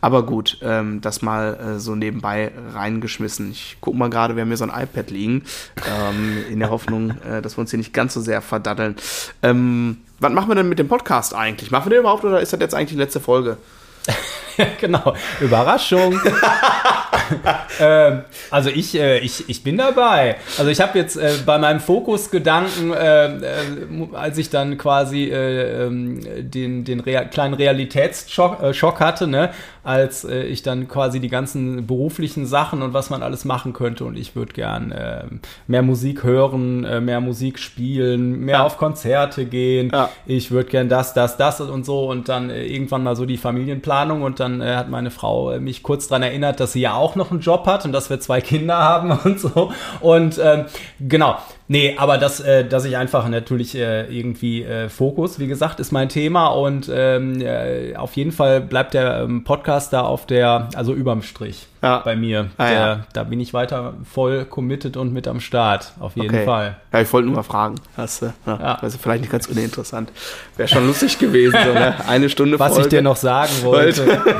Aber 0.00 0.24
gut, 0.24 0.58
ähm, 0.62 1.00
das 1.00 1.22
mal 1.22 1.76
äh, 1.76 1.78
so 1.78 1.94
nebenbei 1.94 2.52
reingeschmissen. 2.72 3.50
Ich 3.50 3.76
guck 3.80 3.94
mal 3.94 4.08
gerade, 4.08 4.36
wir 4.36 4.42
haben 4.42 4.48
hier 4.48 4.56
so 4.56 4.64
ein 4.64 4.82
iPad 4.82 5.10
liegen, 5.10 5.44
ähm, 5.86 6.44
in 6.50 6.58
der 6.58 6.70
Hoffnung, 6.70 7.10
äh, 7.28 7.42
dass 7.42 7.56
wir 7.56 7.60
uns 7.60 7.70
hier 7.70 7.78
nicht 7.78 7.92
ganz 7.92 8.14
so 8.14 8.20
sehr 8.20 8.40
verdaddeln. 8.40 8.96
Ähm, 9.42 9.98
was 10.20 10.32
machen 10.32 10.48
wir 10.48 10.54
denn 10.54 10.68
mit 10.68 10.78
dem 10.78 10.88
Podcast 10.88 11.34
eigentlich? 11.34 11.70
Machen 11.70 11.86
wir 11.86 11.90
den 11.90 12.00
überhaupt 12.00 12.24
oder 12.24 12.40
ist 12.40 12.52
das 12.52 12.60
jetzt 12.60 12.74
eigentlich 12.74 12.90
die 12.90 12.96
letzte 12.96 13.20
Folge? 13.20 13.58
genau. 14.80 15.14
Überraschung. 15.40 16.20
ähm, 17.80 18.22
also 18.50 18.70
ich, 18.70 18.94
äh, 18.94 19.18
ich, 19.18 19.48
ich 19.48 19.62
bin 19.62 19.76
dabei. 19.76 20.36
Also 20.58 20.70
ich 20.70 20.80
habe 20.80 20.98
jetzt 20.98 21.16
äh, 21.16 21.34
bei 21.44 21.58
meinem 21.58 21.80
Fokusgedanken, 21.80 22.92
äh, 22.92 23.26
äh 23.26 24.08
als 24.12 24.38
ich 24.38 24.50
dann 24.50 24.78
quasi 24.78 25.24
äh, 25.24 25.86
ähm, 25.86 26.20
den, 26.50 26.84
den 26.84 27.00
Real 27.00 27.28
kleinen 27.28 27.54
Realitätsschock 27.54 28.60
äh, 28.62 29.04
hatte, 29.04 29.26
ne, 29.26 29.50
als 29.84 30.24
ich 30.24 30.62
dann 30.62 30.88
quasi 30.88 31.20
die 31.20 31.28
ganzen 31.28 31.86
beruflichen 31.86 32.46
Sachen 32.46 32.82
und 32.82 32.94
was 32.94 33.10
man 33.10 33.22
alles 33.22 33.44
machen 33.44 33.72
könnte 33.72 34.04
und 34.04 34.16
ich 34.16 34.34
würde 34.34 34.52
gern 34.52 35.40
mehr 35.66 35.82
Musik 35.82 36.24
hören, 36.24 37.04
mehr 37.04 37.20
Musik 37.20 37.58
spielen, 37.58 38.40
mehr 38.40 38.56
ja. 38.56 38.64
auf 38.64 38.78
Konzerte 38.78 39.44
gehen. 39.44 39.90
Ja. 39.92 40.08
Ich 40.26 40.50
würde 40.50 40.70
gern 40.70 40.88
das, 40.88 41.14
das, 41.14 41.36
das 41.36 41.60
und 41.60 41.84
so 41.84 42.10
und 42.10 42.28
dann 42.28 42.50
irgendwann 42.50 43.02
mal 43.02 43.16
so 43.16 43.26
die 43.26 43.36
Familienplanung 43.36 44.22
und 44.22 44.40
dann 44.40 44.62
hat 44.62 44.88
meine 44.88 45.10
Frau 45.10 45.58
mich 45.60 45.82
kurz 45.82 46.08
daran 46.08 46.22
erinnert, 46.22 46.60
dass 46.60 46.72
sie 46.72 46.80
ja 46.80 46.94
auch 46.94 47.14
noch 47.14 47.30
einen 47.30 47.40
Job 47.40 47.66
hat 47.66 47.84
und 47.84 47.92
dass 47.92 48.10
wir 48.10 48.20
zwei 48.20 48.40
Kinder 48.40 48.78
haben 48.78 49.12
und 49.24 49.40
so. 49.40 49.72
Und 50.00 50.40
ähm, 50.42 50.66
genau, 51.00 51.36
nee, 51.68 51.94
aber 51.96 52.18
das, 52.18 52.40
äh, 52.40 52.64
dass 52.64 52.84
ich 52.84 52.96
einfach 52.96 53.28
natürlich 53.28 53.74
äh, 53.74 54.06
irgendwie 54.06 54.62
äh, 54.62 54.88
Fokus, 54.88 55.38
wie 55.38 55.46
gesagt, 55.46 55.80
ist 55.80 55.92
mein 55.92 56.08
Thema 56.08 56.48
und 56.48 56.90
ähm, 56.92 57.40
äh, 57.40 57.96
auf 57.96 58.14
jeden 58.16 58.32
Fall 58.32 58.60
bleibt 58.60 58.94
der 58.94 59.22
ähm, 59.22 59.44
Podcast 59.44 59.92
da 59.92 60.02
auf 60.02 60.26
der, 60.26 60.68
also 60.74 60.94
überm 60.94 61.22
Strich 61.22 61.66
Ja. 61.84 61.98
bei 62.04 62.16
mir. 62.16 62.50
Ah, 62.56 62.68
der, 62.68 62.78
ja. 62.78 63.06
Da 63.12 63.24
bin 63.24 63.40
ich 63.40 63.52
weiter 63.54 63.94
voll 64.10 64.44
committed 64.44 64.96
und 64.96 65.12
mit 65.12 65.28
am 65.28 65.40
Start, 65.40 65.92
auf 66.00 66.16
jeden 66.16 66.34
Okay. 66.34 66.44
Fall. 66.44 66.76
Ja, 66.92 67.00
ich 67.00 67.12
wollte 67.12 67.26
nur 67.26 67.36
mal 67.36 67.42
fragen. 67.42 67.76
Hast 67.96 68.22
du? 68.22 68.32
Ja. 68.46 68.78
Also 68.80 68.98
vielleicht 68.98 69.20
nicht 69.20 69.30
ganz 69.30 69.46
uninteressant. 69.46 70.10
Wäre 70.56 70.68
schon 70.68 70.86
lustig 70.86 71.18
gewesen, 71.18 71.58
so, 71.64 71.72
ne? 71.72 71.94
Eine 72.08 72.28
Stunde 72.28 72.58
Was 72.58 72.72
Folge. 72.72 72.82
ich 72.86 72.90
dir 72.90 73.02
noch 73.02 73.16
sagen 73.16 73.52
wollte. 73.62 74.22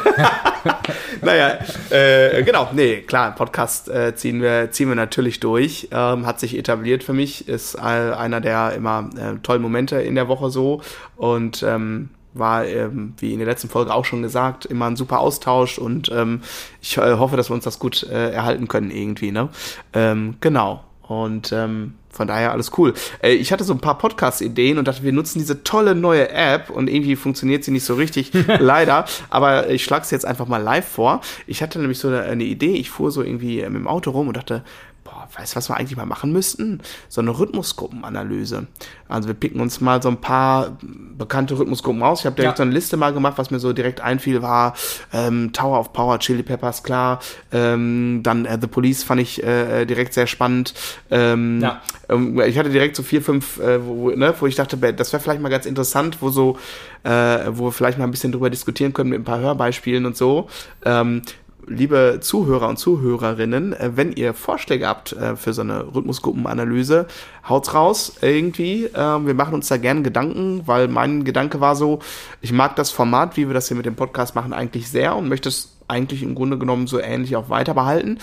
Naja, 1.21 1.59
äh, 1.91 2.43
genau, 2.43 2.69
nee, 2.75 3.01
klar, 3.03 3.35
Podcast 3.35 3.89
äh, 3.89 4.15
ziehen, 4.15 4.43
wir, 4.43 4.71
ziehen 4.71 4.89
wir 4.89 4.95
natürlich 4.95 5.41
durch. 5.41 5.89
Ähm, 5.91 6.27
hat 6.27 6.41
sich 6.41 6.57
etabliert 6.57 7.03
für 7.03 7.13
mich, 7.13 7.49
ist 7.49 7.75
äh, 7.77 7.79
einer 7.81 8.41
der 8.41 8.73
immer 8.75 9.09
äh, 9.17 9.39
tollen 9.43 9.63
Momente 9.63 9.97
in 9.97 10.15
der 10.15 10.29
Woche 10.29 10.51
so 10.51 10.83
und 11.17 11.63
ähm, 11.63 12.11
war, 12.35 12.67
ähm, 12.67 13.15
wie 13.19 13.33
in 13.33 13.39
der 13.39 13.49
letzten 13.49 13.69
Folge 13.69 13.95
auch 13.95 14.05
schon 14.05 14.23
gesagt, 14.23 14.67
immer 14.67 14.87
ein 14.87 14.97
super 14.97 15.21
Austausch 15.21 15.79
und 15.79 16.11
ähm, 16.13 16.43
ich 16.83 16.97
äh, 16.97 17.17
hoffe, 17.17 17.37
dass 17.37 17.51
wir 17.51 17.55
uns 17.55 17.65
das 17.65 17.79
gut 17.79 18.03
äh, 18.05 18.31
erhalten 18.31 18.69
können 18.69 18.91
irgendwie, 18.91 19.33
ne? 19.33 19.49
Ähm, 19.93 20.37
genau. 20.41 20.85
Und 21.07 21.53
ähm, 21.53 21.95
von 22.09 22.27
daher 22.27 22.53
alles 22.53 22.73
cool. 22.79 22.95
Äh, 23.23 23.33
ich 23.33 23.53
hatte 23.53 23.65
so 23.65 23.75
ein 23.75 23.81
paar 23.81 23.99
Podcast-Ideen 23.99 24.79
und 24.79 24.89
dachte, 24.89 25.03
wir 25.03 25.13
nutzen 25.13 25.39
diese 25.39 25.65
tolle 25.65 25.95
neue 25.95 26.31
App 26.31 26.71
und 26.71 26.89
irgendwie 26.89 27.17
funktioniert 27.17 27.65
sie 27.65 27.73
nicht 27.73 27.85
so 27.85 27.95
richtig, 27.95 28.33
leider. 28.59 29.05
Aber 29.29 29.69
ich 29.69 29.85
schlage 29.85 30.05
es 30.05 30.11
jetzt 30.11 30.25
einfach 30.25 30.47
mal 30.47 30.63
live 30.63 30.89
vor. 30.89 31.21
Ich 31.47 31.63
hatte 31.63 31.79
nämlich 31.79 31.99
so 31.99 32.09
eine, 32.09 32.23
eine 32.23 32.45
Idee. 32.45 32.77
Ich 32.77 32.91
fuhr 32.91 33.11
so 33.11 33.23
irgendwie 33.23 33.61
äh, 33.61 33.69
mit 33.69 33.81
dem 33.81 33.89
Auto 33.89 34.13
rum 34.13 34.29
und 34.29 34.37
dachte, 34.37 34.65
boah, 35.05 35.29
weißt 35.37 35.53
du, 35.53 35.57
was 35.57 35.69
wir 35.69 35.77
eigentlich 35.77 35.97
mal 35.97 36.07
machen 36.07 36.33
müssten? 36.33 36.81
So 37.09 37.21
eine 37.21 37.39
Rhythmusgruppenanalyse. 37.39 38.67
Also 39.09 39.29
wir 39.29 39.35
picken 39.35 39.61
uns 39.61 39.81
mal 39.81 40.03
so 40.03 40.09
ein 40.09 40.17
paar 40.21 40.79
bekannte 41.17 41.59
Rhythmusgruppen 41.59 42.03
raus. 42.03 42.21
Ich 42.21 42.27
habe 42.27 42.37
direkt 42.37 42.55
Ja. 42.55 42.57
so 42.57 42.63
eine 42.63 42.73
Liste 42.73 42.97
mal 42.97 43.13
gemacht, 43.13 43.35
was 43.37 43.51
mir 43.51 43.59
so 43.59 43.73
direkt 43.73 44.01
einfiel, 44.01 44.41
war 44.43 44.75
ähm, 45.13 45.53
Tower 45.53 45.79
of 45.79 45.93
Power, 45.93 46.19
Chili 46.19 46.43
Peppers, 46.43 46.83
klar. 46.83 47.21
Ähm, 47.53 48.21
dann 48.23 48.47
äh, 48.47 48.59
The 48.61 48.67
Police 48.67 49.05
fand 49.05 49.21
ich 49.21 49.43
äh, 49.43 49.85
direkt 49.85 50.15
sehr 50.15 50.27
spannend. 50.27 50.75
Ähm, 51.11 51.61
Ja. 51.61 51.83
ähm, 52.09 52.41
ich 52.41 52.59
hatte 52.59 52.71
direkt 52.71 52.97
so 52.97 53.03
vier, 53.03 53.23
fünf, 53.23 53.59
äh, 53.61 53.85
wo, 53.87 53.97
wo- 54.05 54.11
ne, 54.11 54.35
wo 54.41 54.47
ich 54.47 54.55
dachte, 54.55 54.77
das 54.77 55.13
wäre 55.13 55.23
vielleicht 55.23 55.41
mal 55.43 55.51
ganz 55.51 55.67
interessant, 55.67 56.19
wo 56.21 56.31
so, 56.31 56.59
äh, 57.05 57.11
wo 57.51 57.67
wir 57.67 57.73
vielleicht 57.73 57.99
mal 57.99 58.05
ein 58.05 58.11
bisschen 58.11 58.33
drüber 58.33 58.49
diskutieren 58.51 58.93
können 58.93 59.11
mit 59.11 59.21
ein 59.21 59.25
paar 59.25 59.39
Hörbeispielen 59.41 60.07
und 60.07 60.17
so. 60.17 60.49
Ähm, 60.85 61.23
liebe 61.67 62.19
Zuhörer 62.21 62.69
und 62.69 62.79
Zuhörerinnen, 62.79 63.73
äh, 63.73 63.93
wenn 63.95 64.13
ihr 64.13 64.35
Vorschläge 64.35 64.87
habt 64.87 65.13
äh, 65.13 65.37
für 65.37 65.53
so 65.53 65.63
eine 65.63 65.95
Rhythmusgruppenanalyse, 65.95 67.07
haut's 67.49 67.75
raus 67.75 68.15
irgendwie. 68.21 68.89
Ähm, 68.95 69.27
wir 69.27 69.35
machen 69.35 69.55
uns 69.55 69.69
da 69.69 69.77
gerne 69.77 70.03
Gedanken, 70.03 70.63
weil 70.67 70.89
mein 70.89 71.25
Gedanke 71.25 71.61
war 71.61 71.77
so, 71.77 72.01
ich 72.41 72.53
mag 72.53 72.77
das 72.77 72.91
Format, 72.91 73.37
wie 73.37 73.47
wir 73.47 73.55
das 73.55 73.69
hier 73.69 73.77
mit 73.77 73.87
dem 73.87 73.97
Podcast 73.97 74.35
machen, 74.35 74.53
eigentlich 74.53 74.89
sehr 74.89 75.17
und 75.17 75.29
möchte 75.29 75.49
es 75.49 75.71
eigentlich 75.89 76.23
im 76.23 76.35
Grunde 76.35 76.59
genommen 76.59 76.87
so 76.87 76.99
ähnlich 76.99 77.37
auch 77.37 77.51
weiter 77.51 77.75
behalten, 77.75 78.19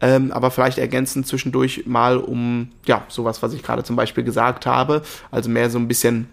ähm, 0.00 0.32
aber 0.32 0.50
vielleicht 0.50 0.78
ergänzen 0.78 1.24
zwischendurch 1.24 1.86
mal 1.86 2.18
um, 2.18 2.68
ja, 2.84 3.04
sowas, 3.08 3.42
was 3.42 3.54
ich 3.54 3.62
gerade 3.62 3.84
zum 3.84 3.96
Beispiel 3.96 4.22
gesagt 4.24 4.66
habe, 4.66 5.02
also 5.30 5.48
mehr 5.48 5.70
so 5.70 5.78
ein 5.78 5.88
bisschen 5.88 6.28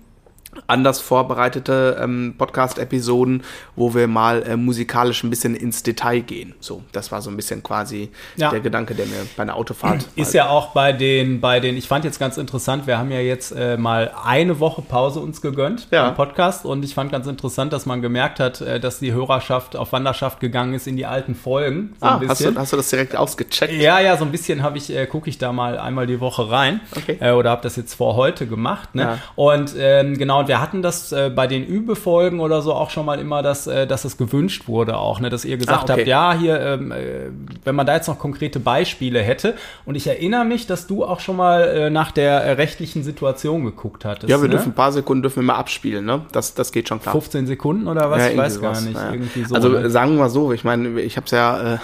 anders 0.68 1.00
vorbereitete 1.02 1.98
ähm, 2.02 2.36
Podcast-Episoden, 2.38 3.44
wo 3.76 3.94
wir 3.94 4.08
mal 4.08 4.44
äh, 4.44 4.58
musikalisch 4.58 5.24
ein 5.24 5.30
bisschen 5.30 5.56
ins 5.56 5.84
Detail 5.84 6.20
gehen. 6.22 6.54
So, 6.60 6.82
das 6.92 7.12
war 7.12 7.22
so 7.22 7.30
ein 7.30 7.36
bisschen 7.36 7.64
quasi 7.64 8.10
Ja. 8.36 8.50
der 8.50 8.60
Gedanke, 8.60 8.96
der 8.96 9.06
mir 9.06 9.16
bei 9.36 9.44
einer 9.44 9.56
Autofahrt 9.56 10.06
Ist 10.16 10.34
ja 10.34 10.50
auch 10.50 10.68
bei 10.74 10.94
den, 10.94 11.42
bei 11.42 11.60
den, 11.60 11.78
ich 11.78 11.88
fand 11.88 12.06
jetzt 12.06 12.20
ganz 12.20 12.38
interessant, 12.38 12.88
wir 12.88 12.98
haben 12.98 13.12
ja 13.12 13.20
jetzt 13.20 13.52
äh, 13.52 13.78
mal 13.78 14.12
eine 14.24 14.60
Woche 14.60 14.82
Pause 14.82 15.20
uns 15.20 15.42
gegönnt 15.42 15.88
Ja. 15.92 16.10
im 16.10 16.16
Podcast 16.16 16.66
und 16.66 16.84
ich 16.84 16.94
fand 16.94 17.12
ganz 17.12 17.28
interessant, 17.28 17.74
dass 17.74 17.86
man 17.86 18.02
gemerkt 18.02 18.40
hat, 18.40 18.62
äh, 18.62 18.80
dass 18.80 19.00
die 19.00 19.14
Hörerschaft 19.14 19.76
auf 19.76 19.92
Wanderschaft 19.92 20.40
gegangen 20.40 20.74
ist 20.74 20.88
in 20.88 20.98
die 20.98 21.06
alten 21.06 21.36
Folgen. 21.36 21.96
So 22.00 22.06
Ah, 22.06 22.22
hast 22.28 22.44
du, 22.44 22.56
hast 22.56 22.74
du 22.74 22.78
das 22.78 22.90
direkt 22.90 23.16
ausgecheckt? 23.16 23.74
Ja, 23.74 24.00
ja, 24.00 24.18
so 24.18 24.26
ein 24.26 24.32
bisschen 24.32 24.64
habe 24.64 24.78
ich, 24.78 24.96
äh, 24.96 25.06
gucke 25.08 25.30
ich 25.30 25.38
da 25.38 25.52
mal 25.52 25.78
einmal 25.78 26.08
die 26.08 26.20
Woche 26.20 26.50
rein. 26.50 26.82
Okay. 26.96 27.18
Äh, 27.20 27.32
oder 27.32 27.50
habe 27.52 27.62
das 27.62 27.76
jetzt 27.76 27.94
vor 27.96 28.16
heute 28.16 28.48
gemacht. 28.48 28.96
Ne? 28.96 29.02
Ja. 29.04 29.18
Und 29.36 29.74
ähm, 29.78 30.18
genau, 30.18 30.43
und 30.44 30.48
wir 30.50 30.62
hatten 30.62 30.82
das 30.82 31.12
äh, 31.12 31.32
bei 31.34 31.48
den 31.48 31.66
Übefolgen 31.66 32.40
oder 32.40 32.62
so 32.62 32.74
auch 32.74 32.90
schon 32.90 33.06
mal 33.06 33.20
immer, 33.20 33.42
dass, 33.42 33.66
äh, 33.68 33.88
dass 33.88 34.06
es 34.06 34.18
gewünscht 34.18 34.68
wurde 34.68 34.98
auch, 34.98 35.20
ne? 35.20 35.30
dass 35.30 35.46
ihr 35.46 35.58
gesagt 35.58 35.90
Ah, 35.90 35.94
okay. 35.94 36.02
habt, 36.02 36.08
ja, 36.08 36.34
hier, 36.34 36.60
ähm, 36.60 36.92
äh, 36.92 37.30
wenn 37.64 37.76
man 37.76 37.86
da 37.86 37.96
jetzt 37.96 38.08
noch 38.08 38.20
konkrete 38.20 38.60
Beispiele 38.60 39.22
hätte. 39.22 39.56
Und 39.86 39.96
ich 39.96 40.08
erinnere 40.08 40.46
mich, 40.46 40.68
dass 40.68 40.88
du 40.88 41.06
auch 41.06 41.20
schon 41.20 41.38
mal 41.38 41.64
äh, 41.64 41.90
nach 41.90 42.12
der 42.12 42.44
äh, 42.44 42.52
rechtlichen 42.54 43.04
Situation 43.04 43.64
geguckt 43.64 44.06
hattest. 44.06 44.30
Ja, 44.30 44.38
wir 44.38 44.44
ne? 44.44 44.56
dürfen 44.56 44.72
ein 44.72 44.76
paar 44.76 44.92
Sekunden 44.92 45.24
dürfen 45.24 45.38
wir 45.38 45.44
mal 45.44 45.56
abspielen, 45.56 46.06
ne? 46.06 46.26
Das, 46.32 46.54
das 46.54 46.72
geht 46.72 46.90
schon 46.90 47.02
klar. 47.02 47.14
15 47.14 47.48
Sekunden 47.48 47.88
oder 47.88 48.12
was? 48.12 48.20
Ja, 48.20 48.30
ich 48.30 48.38
weiß 48.38 48.62
gar 48.62 48.76
sowas, 48.76 48.86
nicht. 48.86 49.00
Irgendwie 49.12 49.44
so. 49.46 49.56
also 49.56 49.70
ne? 49.70 49.90
sagen 49.90 50.12
wir 50.12 50.20
mal 50.20 50.30
so, 50.30 50.52
ich 50.52 50.64
meine, 50.64 51.00
ich 51.02 51.16
habe 51.16 51.26
es 51.26 51.32
ja 51.32 51.76
äh, 51.76 51.78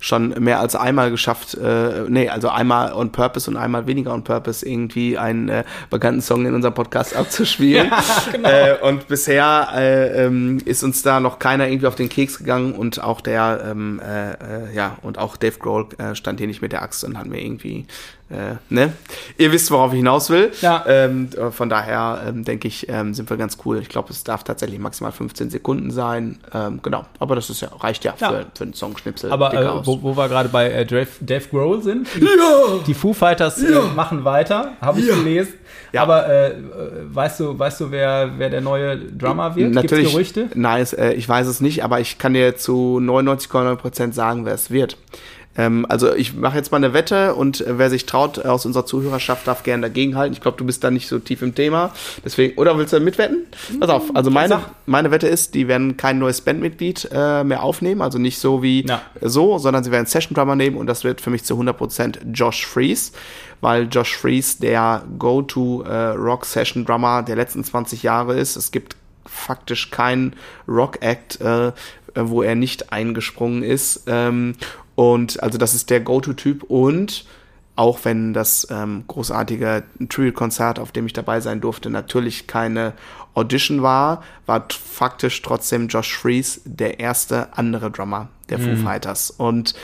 schon 0.00 0.30
mehr 0.42 0.60
als 0.60 0.74
einmal 0.74 1.10
geschafft, 1.10 1.54
äh, 1.54 2.04
nee, 2.08 2.28
also 2.28 2.48
einmal 2.48 2.92
on 2.92 3.12
purpose 3.12 3.50
und 3.50 3.56
einmal 3.56 3.86
weniger 3.86 4.12
on 4.12 4.24
purpose 4.24 4.66
irgendwie 4.66 5.18
einen 5.18 5.48
äh, 5.48 5.64
bekannten 5.90 6.22
Song 6.22 6.46
in 6.46 6.54
unserem 6.54 6.74
Podcast 6.74 7.14
abzuspielen. 7.14 7.90
genau. 8.32 8.48
äh, 8.48 8.78
und 8.82 9.08
bisher 9.08 9.68
äh, 9.74 10.24
ähm, 10.24 10.58
ist 10.64 10.82
uns 10.82 11.02
da 11.02 11.20
noch 11.20 11.38
keiner 11.38 11.68
irgendwie 11.68 11.86
auf 11.86 11.94
den 11.94 12.08
Keks 12.08 12.38
gegangen 12.38 12.72
und 12.72 13.02
auch 13.02 13.20
der, 13.20 13.62
ähm, 13.70 14.00
äh, 14.00 14.32
äh, 14.32 14.74
ja, 14.74 14.96
und 15.02 15.18
auch 15.18 15.36
Dave 15.36 15.58
Grohl 15.58 15.86
äh, 15.98 16.14
stand 16.14 16.40
hier 16.40 16.46
nicht 16.48 16.62
mit 16.62 16.72
der 16.72 16.82
Axt 16.82 17.04
und 17.04 17.18
hat 17.18 17.26
mir 17.26 17.40
irgendwie 17.40 17.86
äh, 18.30 18.56
ne? 18.68 18.92
Ihr 19.38 19.50
wisst, 19.52 19.70
worauf 19.70 19.92
ich 19.92 19.98
hinaus 19.98 20.30
will. 20.30 20.52
Ja. 20.60 20.84
Ähm, 20.86 21.28
äh, 21.36 21.50
von 21.50 21.68
daher 21.68 22.22
ähm, 22.28 22.44
denke 22.44 22.68
ich, 22.68 22.88
ähm, 22.88 23.12
sind 23.12 23.28
wir 23.28 23.36
ganz 23.36 23.58
cool. 23.64 23.78
Ich 23.80 23.88
glaube, 23.88 24.10
es 24.10 24.22
darf 24.22 24.44
tatsächlich 24.44 24.78
maximal 24.78 25.10
15 25.12 25.50
Sekunden 25.50 25.90
sein. 25.90 26.38
Ähm, 26.54 26.80
genau. 26.82 27.04
Aber 27.18 27.34
das 27.34 27.50
ist 27.50 27.60
ja, 27.60 27.68
reicht 27.80 28.04
ja, 28.04 28.14
Ja. 28.18 28.30
Für, 28.30 28.46
für 28.54 28.64
einen 28.64 28.74
Songschnipsel. 28.74 29.32
Aber 29.32 29.52
äh, 29.52 29.86
wo, 29.86 30.00
wo 30.02 30.16
wir 30.16 30.28
gerade 30.28 30.48
bei 30.48 30.70
äh, 30.70 30.86
Dave, 30.86 31.08
Dave 31.20 31.44
Grohl 31.48 31.82
sind, 31.82 32.06
die, 32.14 32.20
ja! 32.20 32.78
die 32.86 32.94
Foo 32.94 33.12
Fighters 33.12 33.62
äh, 33.62 33.72
machen 33.96 34.24
weiter, 34.24 34.72
habe 34.80 35.00
ich 35.00 35.06
Ja. 35.06 35.16
gelesen. 35.16 35.54
Ja. 35.92 36.02
Aber 36.02 36.28
äh, 36.28 36.50
äh, 36.50 36.54
weißt 37.06 37.40
du, 37.40 37.58
weißt 37.58 37.80
du, 37.80 37.90
wer, 37.90 38.30
wer 38.38 38.48
der 38.50 38.60
neue 38.60 38.96
Drummer 38.96 39.56
wird? 39.56 39.72
Natürlich. 39.72 40.12
Gibt's 40.12 40.12
Gerüchte? 40.12 40.48
Nein, 40.54 40.82
es, 40.82 40.92
äh, 40.92 41.12
ich 41.12 41.28
weiß 41.28 41.46
es 41.48 41.60
nicht, 41.60 41.82
aber 41.82 42.00
ich 42.00 42.18
kann 42.18 42.34
dir 42.34 42.56
zu 42.56 43.00
99,9% 43.02 44.12
sagen, 44.12 44.44
wer 44.44 44.54
es 44.54 44.70
wird. 44.70 44.96
Ähm, 45.56 45.84
also 45.88 46.14
ich 46.14 46.34
mache 46.34 46.56
jetzt 46.56 46.70
mal 46.70 46.76
eine 46.78 46.92
Wette 46.94 47.34
und 47.34 47.60
äh, 47.60 47.76
wer 47.78 47.90
sich 47.90 48.06
traut 48.06 48.38
äh, 48.38 48.42
aus 48.42 48.66
unserer 48.66 48.86
Zuhörerschaft 48.86 49.46
darf 49.48 49.62
gerne 49.64 49.82
dagegenhalten. 49.88 50.32
Ich 50.32 50.40
glaube, 50.40 50.56
du 50.56 50.64
bist 50.64 50.84
da 50.84 50.90
nicht 50.90 51.08
so 51.08 51.18
tief 51.18 51.42
im 51.42 51.54
Thema. 51.54 51.92
Deswegen, 52.24 52.56
oder 52.56 52.78
willst 52.78 52.92
du 52.92 53.00
mitwetten? 53.00 53.46
Pass 53.80 53.90
auf, 53.90 54.14
also 54.14 54.30
meine, 54.30 54.48
Sag. 54.50 54.70
meine 54.86 55.10
Wette 55.10 55.26
ist, 55.26 55.54
die 55.54 55.66
werden 55.66 55.96
kein 55.96 56.18
neues 56.18 56.40
Bandmitglied 56.40 57.08
äh, 57.12 57.42
mehr 57.42 57.62
aufnehmen, 57.62 58.00
also 58.00 58.18
nicht 58.18 58.38
so 58.38 58.62
wie 58.62 58.86
Ja. 58.86 59.02
so, 59.20 59.58
sondern 59.58 59.82
sie 59.82 59.90
werden 59.90 60.06
Session 60.06 60.34
Drummer 60.34 60.54
nehmen 60.54 60.76
und 60.76 60.86
das 60.86 61.02
wird 61.02 61.20
für 61.20 61.30
mich 61.30 61.44
zu 61.44 61.54
100% 61.60 62.32
Josh 62.32 62.64
Fries, 62.64 63.12
weil 63.60 63.88
Josh 63.90 64.16
Fries 64.16 64.58
der 64.58 65.02
Go-To 65.18 65.82
äh, 65.82 67.22
der 67.24 67.36
letzten 67.36 67.64
20 67.64 68.02
Jahre 68.04 68.38
ist. 68.38 68.54
Es 68.56 68.70
gibt 68.70 68.96
faktisch 69.26 69.90
keinen 69.90 70.34
Rock-Act, 70.68 71.40
äh, 71.40 71.72
wo 72.14 72.42
er 72.42 72.54
nicht 72.54 72.92
eingesprungen 72.92 73.62
ist. 73.62 74.04
Ähm, 74.06 74.54
und 75.00 75.42
also 75.42 75.56
das 75.56 75.72
ist 75.72 75.88
der 75.88 76.00
Go-To-Typ. 76.00 76.64
Und 76.64 77.24
auch 77.74 78.00
wenn 78.02 78.34
das 78.34 78.68
ähm, 78.70 79.04
großartige 79.06 79.82
Trio-Konzert, 80.10 80.78
auf 80.78 80.92
dem 80.92 81.06
ich 81.06 81.14
dabei 81.14 81.40
sein 81.40 81.62
durfte, 81.62 81.88
natürlich 81.88 82.46
keine 82.46 82.92
Audition 83.32 83.80
war, 83.80 84.22
war 84.44 84.66
faktisch 84.68 85.40
trotzdem 85.40 85.88
Josh 85.88 86.14
Fries 86.14 86.60
der 86.66 87.00
erste 87.00 87.56
andere 87.56 87.90
Drummer 87.90 88.28
der 88.50 88.58
Foo 88.58 88.76
Fighters. 88.76 89.30
Und 89.30 89.74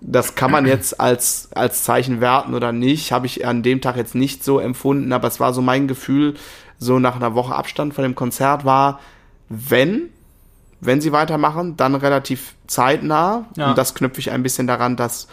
das 0.00 0.34
kann 0.34 0.50
man 0.50 0.66
jetzt 0.66 0.98
als, 0.98 1.48
als 1.52 1.84
Zeichen 1.84 2.20
werten 2.20 2.52
oder 2.52 2.72
nicht, 2.72 3.12
habe 3.12 3.26
ich 3.26 3.46
an 3.46 3.62
dem 3.62 3.80
Tag 3.80 3.96
jetzt 3.96 4.16
nicht 4.16 4.42
so 4.42 4.58
empfunden, 4.58 5.12
aber 5.12 5.28
es 5.28 5.38
war 5.38 5.54
so 5.54 5.62
mein 5.62 5.86
Gefühl, 5.86 6.34
so 6.78 6.98
nach 6.98 7.14
einer 7.14 7.36
Woche 7.36 7.54
Abstand 7.54 7.94
von 7.94 8.02
dem 8.02 8.16
Konzert 8.16 8.64
war, 8.64 8.98
wenn, 9.48 10.08
wenn 10.80 11.00
sie 11.00 11.12
weitermachen, 11.12 11.76
dann 11.76 11.94
relativ 11.94 12.54
zeitnah. 12.66 13.46
Ja. 13.56 13.70
Und 13.70 13.78
das 13.78 13.94
knüpfe 13.94 14.20
ich 14.20 14.30
ein 14.30 14.42
bisschen 14.42 14.66
daran, 14.66 14.96
dass 14.96 15.28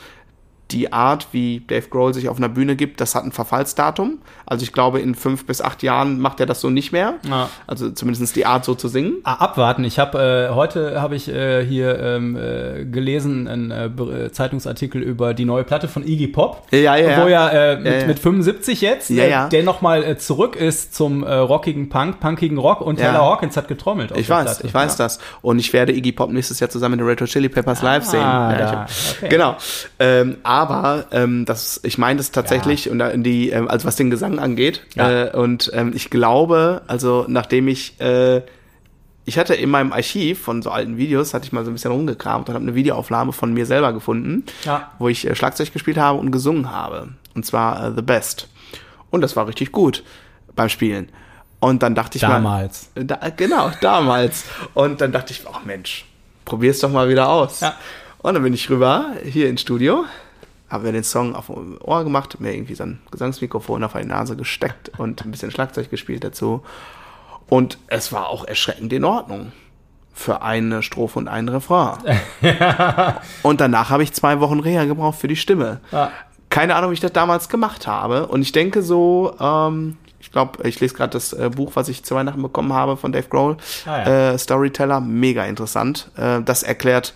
die 0.71 0.91
Art, 0.91 1.27
wie 1.31 1.61
Dave 1.67 1.87
Grohl 1.89 2.13
sich 2.13 2.29
auf 2.29 2.37
einer 2.37 2.49
Bühne 2.49 2.75
gibt, 2.75 2.99
das 2.99 3.13
hat 3.13 3.23
ein 3.23 3.31
Verfallsdatum. 3.31 4.19
Also 4.45 4.63
ich 4.63 4.73
glaube, 4.73 4.99
in 4.99 5.13
fünf 5.13 5.45
bis 5.45 5.61
acht 5.61 5.83
Jahren 5.83 6.19
macht 6.19 6.39
er 6.39 6.45
das 6.45 6.61
so 6.61 6.69
nicht 6.69 6.91
mehr. 6.91 7.15
Ja. 7.29 7.49
Also 7.67 7.91
zumindest 7.91 8.35
die 8.35 8.45
Art, 8.45 8.65
so 8.65 8.73
zu 8.73 8.87
singen. 8.87 9.17
Ah, 9.23 9.35
abwarten. 9.35 9.83
Ich 9.83 9.99
habe 9.99 10.49
äh, 10.49 10.53
heute 10.55 10.99
habe 11.01 11.15
ich 11.15 11.27
äh, 11.29 11.63
hier 11.65 11.99
ähm, 11.99 12.35
äh, 12.35 12.85
gelesen 12.85 13.47
einen 13.47 13.71
äh, 13.71 13.85
äh, 13.85 14.31
Zeitungsartikel 14.31 15.01
über 15.01 15.33
die 15.33 15.45
neue 15.45 15.63
Platte 15.63 15.87
von 15.87 16.03
Iggy 16.07 16.27
Pop, 16.27 16.63
Ja, 16.71 16.95
ja, 16.95 17.23
wo 17.23 17.27
ja. 17.27 17.53
ja, 17.53 17.73
äh, 17.73 17.77
mit, 17.79 18.01
Ja, 18.01 18.07
mit 18.07 18.19
75 18.19 18.81
jetzt, 18.81 19.11
äh, 19.11 19.49
der 19.49 19.63
nochmal 19.63 20.03
äh, 20.03 20.17
zurück 20.17 20.55
ist 20.55 20.95
zum 20.95 21.23
äh, 21.23 21.33
rockigen 21.33 21.89
Punk, 21.89 22.19
punkigen 22.19 22.57
Rock 22.57 22.81
und. 22.81 23.03
Taylor 23.03 23.21
Hawkins 23.21 23.57
hat 23.57 23.67
getrommelt. 23.67 24.11
Ich 24.15 24.29
weiß, 24.29 24.45
Platte. 24.45 24.67
ich 24.67 24.73
weiß 24.73 24.95
das. 24.97 25.19
Und 25.41 25.59
ich 25.59 25.73
werde 25.73 25.93
Iggy 25.93 26.13
Pop 26.13 26.31
nächstes 26.31 26.59
Jahr 26.59 26.69
zusammen 26.69 26.93
mit 26.93 27.01
den 27.01 27.07
Red 27.07 27.21
Hot 27.21 27.27
Chili 27.29 27.49
Peppers 27.49 27.81
live 27.81 28.05
sehen. 28.05 28.23
hab, 28.23 28.89
Okay. 29.17 29.29
Genau. 29.29 29.55
Ähm, 29.99 30.37
aber 30.53 31.05
ähm, 31.11 31.45
das, 31.45 31.79
ich 31.83 31.97
meine 31.97 32.17
das 32.17 32.31
tatsächlich, 32.31 32.89
und 32.89 32.99
da 32.99 33.09
die, 33.15 33.49
ähm, 33.49 33.67
also 33.67 33.87
was 33.87 33.95
den 33.95 34.09
Gesang 34.09 34.39
angeht. 34.39 34.81
Ja. 34.95 35.25
Äh, 35.25 35.31
und 35.35 35.71
ähm, 35.73 35.91
ich 35.95 36.09
glaube, 36.09 36.81
also 36.87 37.25
nachdem 37.27 37.67
ich 37.67 37.99
äh, 37.99 38.41
ich 39.25 39.37
hatte 39.39 39.55
in 39.55 39.69
meinem 39.69 39.93
Archiv 39.93 40.41
von 40.41 40.61
so 40.61 40.69
alten 40.69 40.97
Videos, 40.97 41.33
hatte 41.33 41.45
ich 41.45 41.53
mal 41.53 41.63
so 41.63 41.71
ein 41.71 41.73
bisschen 41.75 41.91
rumgekramt 41.91 42.49
und 42.49 42.55
habe 42.55 42.63
eine 42.63 42.75
Videoaufnahme 42.75 43.31
von 43.31 43.53
mir 43.53 43.65
selber 43.65 43.93
gefunden, 43.93 44.43
Ja. 44.65 44.91
wo 44.99 45.07
ich 45.07 45.25
äh, 45.27 45.35
Schlagzeug 45.35 45.71
gespielt 45.71 45.97
habe 45.97 46.19
und 46.19 46.31
gesungen 46.31 46.69
habe. 46.71 47.09
Und 47.33 47.45
zwar 47.45 47.87
äh, 47.87 47.91
The 47.95 48.01
Best. 48.01 48.49
Und 49.11 49.21
das 49.21 49.35
war 49.35 49.47
richtig 49.47 49.71
gut 49.71 50.03
beim 50.55 50.69
Spielen. 50.69 51.09
Und 51.61 51.81
dann 51.83 51.95
dachte 51.95 52.17
ich 52.17 52.21
Damals. 52.21 52.89
mal. 52.95 53.05
Da, 53.05 53.29
genau, 53.29 53.71
damals. 53.79 54.43
Und 54.73 54.99
dann 54.99 55.13
dachte 55.13 55.31
ich, 55.31 55.43
ach 55.49 55.63
Mensch, 55.63 56.05
probier's 56.43 56.79
doch 56.79 56.91
mal 56.91 57.07
wieder 57.07 57.29
aus. 57.29 57.61
Ja. 57.61 57.75
Und 58.17 58.33
dann 58.33 58.43
bin 58.43 58.53
ich 58.53 58.69
rüber 58.69 59.11
hier 59.23 59.47
ins 59.49 59.61
Studio, 59.61 60.03
habe 60.73 60.85
mir 60.85 60.91
den 60.91 61.03
Song 61.03 61.35
auf 61.35 61.49
Ohr 61.49 62.03
gemacht, 62.03 62.39
mir 62.39 62.53
irgendwie 62.53 62.73
so 62.73 62.83
ein 62.83 62.99
Gesangsmikrofon 63.11 63.83
auf 63.83 63.93
die 63.93 64.05
Nase 64.05 64.35
gesteckt 64.35 64.91
und 64.97 65.23
ein 65.23 65.29
bisschen 65.29 65.51
Schlagzeug 65.51 65.91
gespielt 65.91 66.23
dazu. 66.23 66.63
Und 67.47 67.77
es 67.87 68.11
war 68.11 68.27
auch 68.27 68.43
erschreckend 68.45 68.91
in 68.91 69.05
Ordnung. 69.05 69.51
Für 70.15 70.41
eine 70.41 70.83
Strophe 70.83 71.19
und 71.19 71.27
einen 71.27 71.49
Refrain. 71.49 71.97
und 73.43 73.61
danach 73.61 73.89
habe 73.89 74.03
ich 74.03 74.13
zwei 74.13 74.39
Wochen 74.39 74.59
Reha 74.59 74.85
gebraucht 74.85 75.19
für 75.19 75.27
die 75.27 75.35
Stimme. 75.35 75.79
Ja. 75.91 76.11
Keine 76.49 76.75
Ahnung, 76.75 76.91
wie 76.91 76.95
ich 76.95 76.99
das 76.99 77.13
damals 77.13 77.49
gemacht 77.49 77.87
habe. 77.87 78.27
Und 78.27 78.41
ich 78.41 78.51
denke 78.51 78.83
so, 78.83 79.35
ähm, 79.39 79.97
ich 80.19 80.31
glaube, 80.31 80.67
ich 80.67 80.79
lese 80.79 80.95
gerade 80.95 81.11
das 81.11 81.33
äh, 81.33 81.49
Buch, 81.49 81.71
was 81.75 81.89
ich 81.89 82.03
zu 82.03 82.15
Weihnachten 82.15 82.41
bekommen 82.41 82.73
habe 82.73 82.97
von 82.97 83.11
Dave 83.11 83.27
Grohl. 83.27 83.57
Ah, 83.85 83.97
ja. 83.97 84.31
äh, 84.31 84.37
Storyteller, 84.37 85.01
mega 85.01 85.45
interessant. 85.45 86.11
Äh, 86.15 86.41
das 86.41 86.63
erklärt 86.63 87.13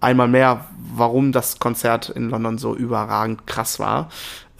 einmal 0.00 0.28
mehr, 0.28 0.66
warum 0.94 1.32
das 1.32 1.58
Konzert 1.58 2.08
in 2.08 2.30
London 2.30 2.58
so 2.58 2.74
überragend 2.74 3.46
krass 3.46 3.78
war. 3.78 4.08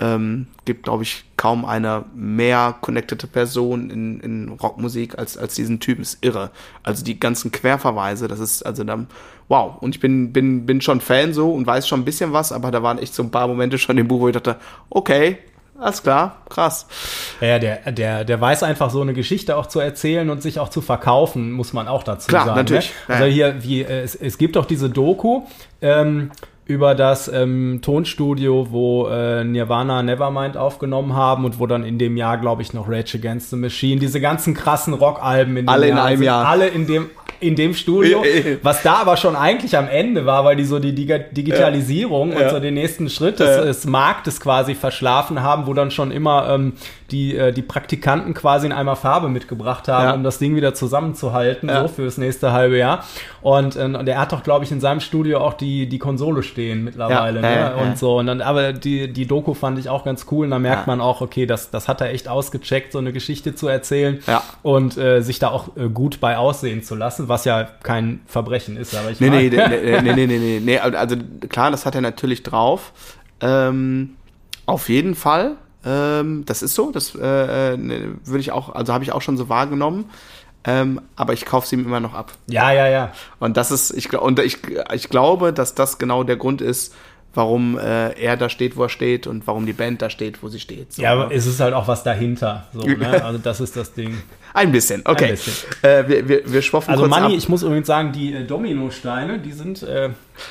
Ähm, 0.01 0.47
gibt, 0.65 0.85
glaube 0.85 1.03
ich, 1.03 1.25
kaum 1.37 1.65
eine 1.65 2.05
mehr 2.15 2.77
connectede 2.81 3.27
Person 3.27 3.91
in, 3.91 4.21
in 4.21 4.49
Rockmusik 4.49 5.19
als, 5.19 5.37
als 5.37 5.55
diesen 5.55 5.81
Typen. 5.81 6.03
Ist 6.03 6.19
irre. 6.21 6.51
Also 6.85 7.05
die 7.05 7.19
ganzen 7.19 7.51
Querverweise, 7.51 8.29
das 8.29 8.39
ist 8.39 8.63
also 8.63 8.85
dann, 8.85 9.09
wow. 9.49 9.77
Und 9.81 9.97
ich 9.97 10.01
bin, 10.01 10.33
bin, 10.33 10.67
bin 10.67 10.81
schon 10.81 11.01
Fan 11.01 11.33
so 11.33 11.53
und 11.53 11.67
weiß 11.67 11.89
schon 11.89 12.01
ein 12.01 12.05
bisschen 12.05 12.33
was, 12.33 12.53
aber 12.53 12.71
da 12.71 12.83
waren 12.83 12.99
echt 12.99 13.15
so 13.15 13.25
ein 13.25 13.31
paar 13.31 13.49
Momente 13.49 13.79
schon 13.79 13.99
im 13.99 14.07
Buch, 14.07 14.21
wo 14.21 14.29
ich 14.29 14.35
dachte, 14.35 14.57
okay, 14.91 15.39
alles 15.81 16.03
klar, 16.03 16.43
krass. 16.49 16.87
Ja, 17.41 17.59
der, 17.59 17.93
der, 17.93 18.25
der 18.25 18.41
weiß 18.41 18.63
einfach 18.65 18.91
so 18.91 19.01
eine 19.01 19.15
Geschichte 19.15 19.57
auch 19.57 19.67
zu 19.67 19.79
erzählen 19.79 20.29
und 20.29 20.43
sich 20.43 20.59
auch 20.59 20.71
zu 20.71 20.81
verkaufen, 20.81 21.53
muss 21.53 21.73
man 21.73 21.87
auch 21.87 22.03
dazu 22.03 22.29
Klar, 22.29 22.47
sagen. 22.47 22.59
natürlich. 22.59 22.93
Ne? 23.07 23.15
Also 23.15 23.27
hier, 23.27 23.63
wie, 23.63 23.83
äh, 23.83 24.01
es, 24.03 24.15
es 24.15 24.39
gibt 24.39 24.57
auch 24.57 24.67
diese 24.67 24.91
Doku 24.91 25.43
ähm, 25.81 26.33
über 26.69 26.95
das 26.95 27.29
ähm, 27.33 27.81
Tonstudio, 27.83 28.69
wo 28.71 29.09
äh, 29.09 29.43
Nirvana 29.43 30.03
Nevermind 30.03 30.57
aufgenommen 30.57 31.17
haben 31.17 31.45
und 31.47 31.59
wo 31.59 31.67
dann 31.67 31.83
in 31.83 31.99
dem 31.99 32.17
Jahr, 32.19 32.37
glaube 32.39 32.61
ich, 32.63 32.75
noch 32.75 32.89
Rage 32.89 33.17
Against 33.19 33.51
the 33.51 33.57
Machine, 33.57 33.99
diese 33.99 34.21
ganzen 34.21 34.53
krassen 34.55 34.93
Rockalben 34.95 35.57
in 35.57 35.65
dem 35.65 35.69
Alle 35.71 35.89
in 35.89 35.97
Jahr, 35.97 36.05
einem 36.05 36.19
sind 36.19 36.27
Jahr. 36.27 36.47
Alle 36.47 36.69
in 36.69 36.87
dem 36.87 37.11
in 37.41 37.55
dem 37.55 37.73
Studio, 37.73 38.23
was 38.65 38.83
da 38.83 38.95
aber 38.95 39.17
schon 39.17 39.37
eigentlich 39.37 39.77
am 39.79 39.87
Ende 39.89 40.27
war, 40.27 40.45
weil 40.45 40.57
die 40.57 40.65
so 40.65 40.81
die 40.81 40.93
Diga- 40.93 41.31
Digitalisierung 41.33 42.33
und 42.33 42.41
Ja. 42.41 42.51
so 42.51 42.59
den 42.59 42.75
nächsten 42.75 43.09
Schritt 43.09 43.39
des, 43.39 43.63
des 43.65 43.87
Marktes 43.87 44.41
quasi 44.41 44.75
verschlafen 44.75 45.41
haben, 45.41 45.67
wo 45.69 45.73
dann 45.73 45.91
schon 45.93 46.11
immer 46.11 46.51
ähm, 46.51 46.73
die, 47.11 47.37
äh, 47.37 47.53
die 47.53 47.63
Praktikanten 47.63 48.35
quasi 48.35 48.67
in 48.67 48.73
einmal 48.73 48.97
Farbe 48.97 49.29
mitgebracht 49.29 49.89
haben, 49.89 50.05
Ja. 50.05 50.15
um 50.15 50.23
das 50.23 50.39
Ding 50.39 50.55
wieder 50.57 50.75
zusammenzuhalten, 50.75 51.69
Ja. 51.69 51.83
so 51.83 51.89
fürs 51.89 52.19
nächste 52.19 52.53
halbe 52.53 52.77
Jahr. 52.77 53.05
Und, 53.41 53.77
äh, 53.77 53.85
und 53.85 54.07
er 54.09 54.21
hat 54.21 54.33
doch, 54.33 54.43
glaube 54.43 54.65
ich, 54.65 54.73
in 54.73 54.81
seinem 54.81 55.01
Studio 55.01 55.39
auch 55.39 55.55
die, 55.55 55.89
die 55.89 55.99
Konsole 55.99 56.43
stehen 56.43 56.85
mittlerweile. 56.85 57.41
Ja, 57.41 57.71
ne? 57.71 57.77
Und 57.77 57.99
so. 57.99 58.19
Und 58.19 58.27
dann, 58.27 58.41
aber 58.43 58.73
die, 58.73 59.13
die 59.13 59.27
Doku 59.27 59.55
fand 59.55 59.79
ich 59.79 59.89
auch 59.89 60.05
ganz 60.05 60.27
cool. 60.31 60.45
Und 60.45 60.51
da 60.51 60.59
merkt 60.59 60.87
man 60.87 61.01
auch, 61.01 61.21
okay, 61.21 61.47
das, 61.47 61.71
das 61.71 61.89
hat 61.89 62.01
er 62.01 62.11
echt 62.11 62.29
ausgecheckt, 62.29 62.93
so 62.93 62.99
eine 62.99 63.13
Geschichte 63.13 63.55
zu 63.55 63.69
erzählen 63.69 64.19
und 64.63 64.97
äh, 64.99 65.21
sich 65.23 65.39
da 65.39 65.49
auch 65.49 65.77
äh, 65.77 65.89
gut 65.89 66.21
bei 66.21 66.37
aussehen 66.37 66.83
zu 66.83 66.95
lassen, 66.95 67.29
was 67.29 67.45
ja 67.47 67.65
kein 67.83 68.21
Verbrechen 68.27 68.77
ist. 68.77 68.95
Aber 68.95 69.11
ich 69.11 69.19
Nee, 69.21 69.31
nee, 69.31 69.49
nee, 69.49 70.01
nee, 70.03 70.13
nee, 70.13 70.27
nee, 70.27 70.39
nee, 70.39 70.61
nee. 70.65 70.79
Also 70.79 71.17
klar, 71.49 71.71
das 71.71 71.87
hat 71.87 71.95
er 71.95 72.01
natürlich 72.03 72.43
drauf. 72.43 72.93
Ähm, 73.41 74.11
auf 74.67 74.89
jeden 74.89 75.15
Fall. 75.15 75.57
Ähm, 75.85 76.45
das 76.47 76.63
ist 76.63 76.75
so. 76.75 76.91
Das 76.91 77.15
äh, 77.15 77.73
äh, 77.75 77.77
ne, 77.77 78.15
würde 78.25 78.41
ich 78.41 78.53
auch, 78.53 78.75
also 78.75 78.93
habe 78.93 79.05
ich 79.05 79.13
auch 79.13 79.23
schon 79.23 79.37
so 79.37 79.49
wahrgenommen. 79.49 80.07
Ähm, 80.65 81.01
aber 81.17 81.33
ich 81.33 81.45
kaufe 81.47 81.67
sie 81.69 81.77
ihm 81.77 81.85
immer 81.87 82.01
noch 82.01 82.15
ab. 82.15 82.33
Ja, 82.49 82.73
ja, 82.73 82.89
ja. 82.89 83.13
Und 83.39 83.57
das 83.57 83.71
ist, 83.71 83.93
ich, 83.93 84.13
und 84.19 84.39
ich, 84.41 84.59
ich 84.93 85.09
glaube, 85.09 85.53
dass 85.53 85.75
das 85.75 85.99
genau 85.99 86.25
der 86.25 86.37
Grund 86.37 86.61
ist, 86.61 86.95
warum 87.33 87.79
äh, 87.79 88.11
er 88.21 88.37
da 88.37 88.49
steht, 88.49 88.77
wo 88.77 88.83
er 88.83 88.89
steht 88.89 89.27
und 89.29 89.47
warum 89.47 89.67
die 89.67 89.73
Band 89.73 90.03
da 90.03 90.11
steht, 90.11 90.43
wo 90.43 90.49
sie 90.49 90.59
steht. 90.59 90.93
So, 90.95 91.03
Ja, 91.03 91.13
aber 91.13 91.29
ne? 91.29 91.35
es 91.35 91.47
ist 91.47 91.61
halt 91.61 91.73
auch 91.75 91.87
was 91.87 92.03
dahinter. 92.03 92.67
So, 92.75 92.81
ne? 92.81 93.23
Also 93.25 93.39
das 93.39 93.61
ist 93.61 93.77
das 93.77 93.95
Ding. 93.95 94.21
Ein 94.53 94.73
bisschen, 94.73 95.03
okay. 95.05 95.27
Ein 95.27 95.31
bisschen. 95.33 95.53
Äh, 95.83 96.09
wir, 96.09 96.29
wir, 96.29 96.53
wir 96.53 96.63
schwoffen 96.63 96.91
Also 96.91 97.05
kurz 97.05 97.11
Manni, 97.11 97.27
ab. 97.35 97.39
ich 97.39 97.49
muss 97.49 97.63
übrigens 97.63 97.87
sagen, 97.87 98.13
die 98.13 98.33
äh, 98.35 98.45
Dominosteine, 98.45 99.39
die 99.39 99.53
sind 99.53 99.83
äh, 99.85 100.11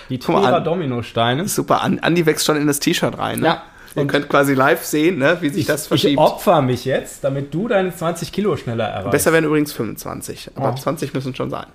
die 0.09 0.19
an. 0.27 0.63
Dominosteine. 0.63 1.47
Super, 1.47 1.81
An- 1.81 1.99
Andi 1.99 2.25
wächst 2.25 2.45
schon 2.45 2.55
in 2.57 2.67
das 2.67 2.79
T-Shirt 2.79 3.17
rein. 3.17 3.39
Ne? 3.41 3.47
Ja. 3.47 3.63
Ihr 3.97 4.03
Und- 4.03 4.07
könnt 4.07 4.29
quasi 4.29 4.53
live 4.53 4.83
sehen, 4.85 5.17
ne, 5.17 5.37
wie 5.41 5.49
sich 5.49 5.65
das 5.65 5.81
Ich 5.83 5.87
verschiebt. 5.89 6.17
opfer 6.19 6.61
mich 6.61 6.85
jetzt, 6.85 7.23
damit 7.23 7.53
du 7.53 7.67
deine 7.67 7.93
20 7.93 8.31
Kilo 8.31 8.55
schneller 8.55 8.85
erreichst. 8.85 9.11
Besser 9.11 9.33
wären 9.33 9.43
übrigens 9.43 9.73
25, 9.73 10.51
aber 10.55 10.71
Oh. 10.71 10.75
20 10.79 11.13
müssen 11.13 11.35
schon 11.35 11.49
sein. 11.49 11.65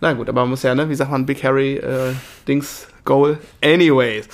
Na 0.00 0.12
gut, 0.14 0.28
aber 0.28 0.42
man 0.42 0.50
muss 0.50 0.62
ja, 0.62 0.74
ne, 0.74 0.88
wie 0.88 0.94
sagt 0.94 1.10
man, 1.10 1.26
Big 1.26 1.42
Harry 1.44 1.74
äh, 1.76 2.12
Dings 2.48 2.86
Goal. 3.04 3.38
Anyways. 3.62 4.28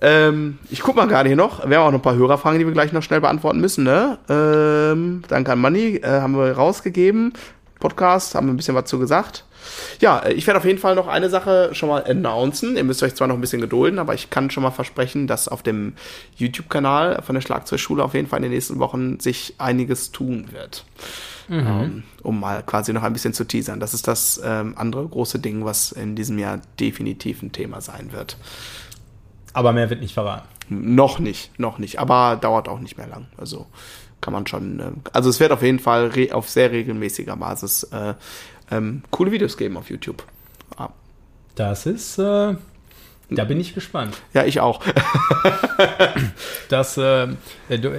Ähm, 0.00 0.58
ich 0.70 0.80
guck 0.80 0.94
mal 0.96 1.08
gerade 1.08 1.28
hier 1.28 1.36
noch. 1.36 1.68
Wir 1.68 1.78
haben 1.78 1.86
auch 1.86 1.90
noch 1.90 1.98
ein 1.98 2.02
paar 2.02 2.14
Hörerfragen, 2.16 2.58
die 2.58 2.66
wir 2.66 2.72
gleich 2.72 2.92
noch 2.92 3.02
schnell 3.02 3.20
beantworten 3.20 3.60
müssen, 3.60 3.82
ne? 3.84 4.18
Ähm, 4.28 5.22
danke 5.28 5.52
an 5.52 5.60
Manni, 5.60 5.96
äh, 5.96 6.06
haben 6.20 6.36
wir 6.36 6.52
rausgegeben. 6.52 7.32
Podcast, 7.80 8.34
haben 8.34 8.46
wir 8.46 8.52
ein 8.52 8.56
bisschen 8.56 8.74
was 8.74 8.84
zu 8.84 8.98
gesagt. 8.98 9.44
Ja, 10.00 10.20
äh, 10.20 10.32
ich 10.32 10.46
werde 10.46 10.58
auf 10.58 10.64
jeden 10.64 10.78
Fall 10.78 10.94
noch 10.94 11.06
eine 11.06 11.30
Sache 11.30 11.70
schon 11.72 11.88
mal 11.88 12.04
announcen. 12.04 12.76
Ihr 12.76 12.84
müsst 12.84 13.02
euch 13.02 13.14
zwar 13.14 13.28
noch 13.28 13.34
ein 13.34 13.40
bisschen 13.40 13.60
gedulden, 13.60 13.98
aber 13.98 14.14
ich 14.14 14.30
kann 14.30 14.50
schon 14.50 14.62
mal 14.62 14.70
versprechen, 14.70 15.26
dass 15.26 15.48
auf 15.48 15.62
dem 15.62 15.94
YouTube-Kanal 16.36 17.22
von 17.22 17.34
der 17.34 17.42
Schlagzeugschule 17.42 18.02
auf 18.02 18.14
jeden 18.14 18.28
Fall 18.28 18.38
in 18.38 18.44
den 18.44 18.52
nächsten 18.52 18.78
Wochen 18.78 19.20
sich 19.20 19.54
einiges 19.58 20.12
tun 20.12 20.48
wird. 20.52 20.84
Ähm, 21.50 22.02
um 22.22 22.40
mal 22.40 22.62
quasi 22.62 22.92
noch 22.92 23.02
ein 23.02 23.12
bisschen 23.12 23.32
zu 23.32 23.44
teasern. 23.44 23.80
Das 23.80 23.94
ist 23.94 24.06
das 24.06 24.40
ähm, 24.44 24.74
andere 24.76 25.06
große 25.06 25.38
Ding, 25.38 25.64
was 25.64 25.92
in 25.92 26.14
diesem 26.14 26.38
Jahr 26.38 26.60
definitiv 26.78 27.42
ein 27.42 27.52
Thema 27.52 27.80
sein 27.80 28.12
wird. 28.12 28.36
Aber 29.54 29.72
mehr 29.72 29.88
wird 29.88 30.00
nicht 30.00 30.14
verraten. 30.14 30.46
Noch 30.68 31.18
nicht, 31.18 31.58
noch 31.58 31.78
nicht, 31.78 31.98
aber 31.98 32.36
dauert 32.36 32.68
auch 32.68 32.80
nicht 32.80 32.98
mehr 32.98 33.06
lang. 33.06 33.26
Also 33.38 33.66
kann 34.20 34.32
man 34.32 34.46
schon, 34.46 34.80
äh, 34.80 34.90
also 35.12 35.30
es 35.30 35.40
wird 35.40 35.52
auf 35.52 35.62
jeden 35.62 35.78
Fall 35.78 36.10
auf 36.32 36.50
sehr 36.50 36.70
regelmäßiger 36.70 37.36
Basis 37.36 37.84
äh, 37.84 38.14
ähm, 38.70 39.02
coole 39.10 39.30
Videos 39.32 39.56
geben 39.56 39.76
auf 39.76 39.90
YouTube. 39.90 40.22
Ah, 40.76 40.88
Das 41.54 41.86
ist, 41.86 42.18
äh, 42.18 42.54
da 43.30 43.44
bin 43.44 43.60
ich 43.60 43.74
gespannt. 43.74 44.16
Ja, 44.34 44.44
ich 44.44 44.60
auch. 44.60 44.80
Das, 46.68 46.98
äh, 46.98 47.28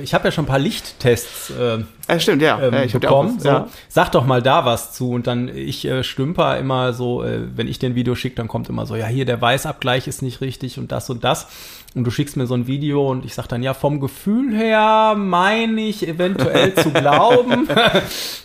ich 0.03 0.13
habe 0.13 0.25
ja 0.27 0.31
schon 0.31 0.43
ein 0.45 0.47
paar 0.47 0.59
Lichttests 0.59 1.49
äh, 1.49 1.79
Ja, 2.07 2.19
stimmt, 2.19 2.41
ja. 2.41 2.61
ähm, 2.61 2.73
ja 2.73 2.83
ich 2.83 2.93
bekommen. 2.93 3.37
auch, 3.37 3.41
so. 3.41 3.47
ja. 3.47 3.67
Sag 3.87 4.11
doch 4.11 4.25
mal 4.25 4.41
da 4.43 4.65
was 4.65 4.93
zu 4.93 5.11
und 5.11 5.25
dann 5.27 5.47
ich 5.47 5.85
äh, 5.85 6.03
stümper 6.03 6.57
immer 6.59 6.93
so, 6.93 7.23
äh, 7.23 7.39
wenn 7.55 7.67
ich 7.67 7.79
dir 7.79 7.89
ein 7.89 7.95
Video 7.95 8.13
schicke, 8.15 8.35
dann 8.35 8.47
kommt 8.47 8.69
immer 8.69 8.85
so, 8.85 8.95
ja 8.95 9.07
hier 9.07 9.25
der 9.25 9.41
Weißabgleich 9.41 10.07
ist 10.07 10.21
nicht 10.21 10.41
richtig 10.41 10.77
und 10.77 10.91
das 10.91 11.09
und 11.09 11.23
das 11.23 11.47
und 11.95 12.03
du 12.03 12.11
schickst 12.11 12.37
mir 12.37 12.45
so 12.45 12.53
ein 12.53 12.67
Video 12.67 13.09
und 13.09 13.25
ich 13.25 13.33
sag 13.33 13.47
dann 13.47 13.63
ja 13.63 13.73
vom 13.73 13.99
Gefühl 13.99 14.55
her 14.55 15.15
meine 15.17 15.81
ich 15.81 16.07
eventuell 16.07 16.75
zu 16.75 16.91
glauben, 16.91 17.67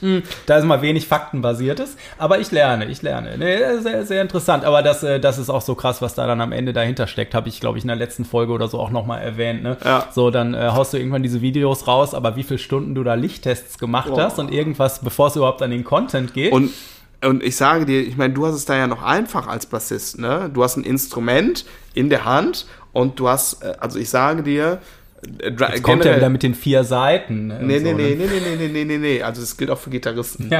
Hm, 0.00 0.22
da 0.46 0.56
ist 0.58 0.64
mal 0.64 0.82
wenig 0.82 1.06
faktenbasiertes, 1.06 1.96
aber 2.18 2.38
ich 2.38 2.50
lerne, 2.50 2.86
ich 2.86 3.02
lerne, 3.02 3.36
nee, 3.38 3.80
sehr 3.80 4.04
sehr 4.04 4.22
interessant, 4.22 4.64
aber 4.64 4.82
das 4.82 5.02
äh, 5.02 5.20
das 5.20 5.38
ist 5.38 5.50
auch 5.50 5.62
so 5.62 5.74
krass, 5.74 6.02
was 6.02 6.14
da 6.14 6.26
dann 6.26 6.40
am 6.40 6.52
Ende 6.52 6.72
dahinter 6.72 7.06
steckt, 7.06 7.34
habe 7.34 7.48
ich 7.48 7.60
glaube 7.60 7.78
ich 7.78 7.84
in 7.84 7.88
der 7.88 7.96
letzten 7.96 8.24
Folge 8.24 8.52
oder 8.52 8.68
so 8.68 8.80
auch 8.80 8.90
noch 8.90 9.06
mal 9.06 9.18
erwähnt, 9.18 9.62
ne? 9.62 9.76
Ja. 9.84 10.08
So 10.10 10.30
dann 10.30 10.54
äh, 10.54 10.70
haust 10.72 10.92
du 10.92 10.98
irgendwann 10.98 11.22
diese 11.22 11.40
Videos 11.40 11.86
raus, 11.86 12.14
aber 12.14 12.36
wie 12.36 12.42
viele 12.42 12.58
Stunden 12.58 12.94
du 12.94 13.04
da 13.04 13.14
Lichttests 13.14 13.78
gemacht 13.78 14.10
Boah. 14.10 14.22
hast 14.22 14.38
und 14.38 14.52
irgendwas, 14.52 15.00
bevor 15.00 15.28
es 15.28 15.36
überhaupt 15.36 15.62
an 15.62 15.70
den 15.70 15.84
Content 15.84 16.34
geht. 16.34 16.52
Und, 16.52 16.70
und 17.24 17.42
ich 17.42 17.56
sage 17.56 17.86
dir, 17.86 18.00
ich 18.00 18.16
meine, 18.16 18.34
du 18.34 18.46
hast 18.46 18.54
es 18.54 18.64
da 18.64 18.76
ja 18.76 18.86
noch 18.86 19.02
einfach 19.02 19.46
als 19.46 19.66
Bassist, 19.66 20.18
ne? 20.18 20.50
Du 20.52 20.62
hast 20.62 20.76
ein 20.76 20.84
Instrument 20.84 21.64
in 21.94 22.10
der 22.10 22.24
Hand 22.24 22.66
und 22.94 23.20
du 23.20 23.28
hast, 23.28 23.62
äh, 23.62 23.74
also 23.78 23.98
ich 23.98 24.08
sage 24.08 24.42
dir, 24.42 24.78
äh, 25.40 25.50
Jetzt 25.50 25.82
kommt 25.82 26.04
er 26.04 26.16
wieder 26.16 26.28
mit 26.28 26.42
den 26.42 26.54
vier 26.54 26.84
Seiten. 26.84 27.46
ne, 27.48 27.58
und 27.58 27.66
Nee, 27.66 27.78
so, 27.78 27.84
nee, 27.84 27.92
ne? 27.92 27.96
nee, 27.96 28.14
nee, 28.16 28.26
nee, 28.26 28.56
nee, 28.56 28.68
nee, 28.68 28.84
nee, 28.84 28.98
nee. 28.98 29.22
Also 29.22 29.40
das 29.40 29.56
gilt 29.56 29.70
auch 29.70 29.78
für 29.78 29.90
Gitarristen. 29.90 30.50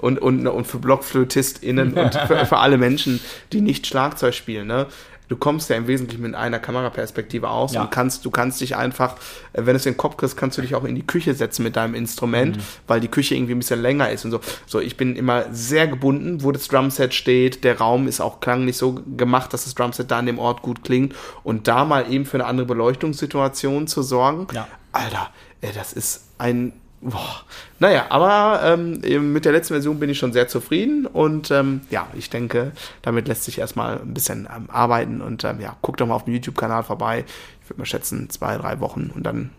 und, 0.00 0.18
und, 0.18 0.46
und 0.46 0.66
für 0.66 0.78
BlockflötistInnen 0.78 1.94
und 1.94 2.14
für, 2.26 2.44
für 2.46 2.56
alle 2.58 2.78
Menschen, 2.78 3.20
die 3.52 3.60
nicht 3.60 3.86
Schlagzeug 3.86 4.34
spielen, 4.34 4.66
ne? 4.66 4.86
Du 5.30 5.36
kommst 5.36 5.70
ja 5.70 5.76
im 5.76 5.86
Wesentlichen 5.86 6.22
mit 6.22 6.34
einer 6.34 6.58
Kameraperspektive 6.58 7.48
aus 7.48 7.72
Ja. 7.72 7.82
und 7.82 7.90
kannst, 7.92 8.24
du 8.24 8.30
kannst 8.30 8.60
dich 8.60 8.76
einfach, 8.76 9.14
äh, 9.52 9.58
wenn 9.64 9.66
du 9.66 9.74
es 9.76 9.86
in 9.86 9.92
den 9.92 9.96
Kopf 9.96 10.16
kriegst, 10.16 10.36
kannst 10.36 10.58
du 10.58 10.62
dich 10.62 10.74
auch 10.74 10.82
in 10.84 10.96
die 10.96 11.06
Küche 11.06 11.32
setzen 11.34 11.62
mit 11.62 11.76
deinem 11.76 11.94
Instrument, 11.94 12.56
Mhm. 12.56 12.60
weil 12.88 13.00
die 13.00 13.06
Küche 13.08 13.36
irgendwie 13.36 13.54
ein 13.54 13.58
bisschen 13.60 13.80
länger 13.80 14.10
ist 14.10 14.24
und 14.24 14.32
so. 14.32 14.40
So, 14.66 14.80
ich 14.80 14.96
bin 14.96 15.14
immer 15.14 15.44
sehr 15.52 15.86
gebunden, 15.86 16.42
wo 16.42 16.50
das 16.50 16.66
Drumset 16.66 17.14
steht. 17.14 17.62
Der 17.62 17.78
Raum 17.78 18.08
ist 18.08 18.20
auch 18.20 18.40
klanglich 18.40 18.76
so 18.76 19.00
gemacht, 19.16 19.52
dass 19.54 19.64
das 19.64 19.74
Drumset 19.76 20.10
da 20.10 20.18
an 20.18 20.26
dem 20.26 20.40
Ort 20.40 20.62
gut 20.62 20.82
klingt 20.82 21.14
und 21.44 21.68
da 21.68 21.84
mal 21.84 22.10
eben 22.12 22.26
für 22.26 22.36
eine 22.38 22.46
andere 22.46 22.66
Beleuchtungssituation 22.66 23.86
zu 23.86 24.02
sorgen. 24.02 24.48
Ja. 24.52 24.66
Alter, 24.92 25.30
ey, 25.60 25.70
das 25.72 25.92
ist 25.92 26.24
ein 26.38 26.72
Boah. 27.02 27.42
Naja, 27.78 28.06
aber 28.10 28.60
ähm, 28.62 29.32
mit 29.32 29.46
der 29.46 29.52
letzten 29.52 29.72
Version 29.72 29.98
bin 29.98 30.10
ich 30.10 30.18
schon 30.18 30.34
sehr 30.34 30.48
zufrieden 30.48 31.06
und 31.06 31.50
ähm, 31.50 31.80
ja, 31.88 32.06
ich 32.14 32.28
denke, 32.28 32.72
damit 33.00 33.26
lässt 33.26 33.44
sich 33.44 33.58
erstmal 33.58 34.00
ein 34.00 34.12
bisschen 34.12 34.46
ähm, 34.54 34.68
arbeiten 34.68 35.22
und 35.22 35.44
ähm, 35.44 35.60
ja, 35.60 35.76
guck 35.80 35.96
doch 35.96 36.06
mal 36.06 36.14
auf 36.14 36.24
dem 36.24 36.34
YouTube-Kanal 36.34 36.82
vorbei. 36.82 37.24
Ich 37.62 37.70
würde 37.70 37.80
mal 37.80 37.86
schätzen, 37.86 38.28
zwei, 38.28 38.58
drei 38.58 38.80
Wochen 38.80 39.10
und 39.14 39.22
dann 39.22 39.50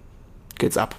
geht's 0.59 0.77
ab. 0.77 0.95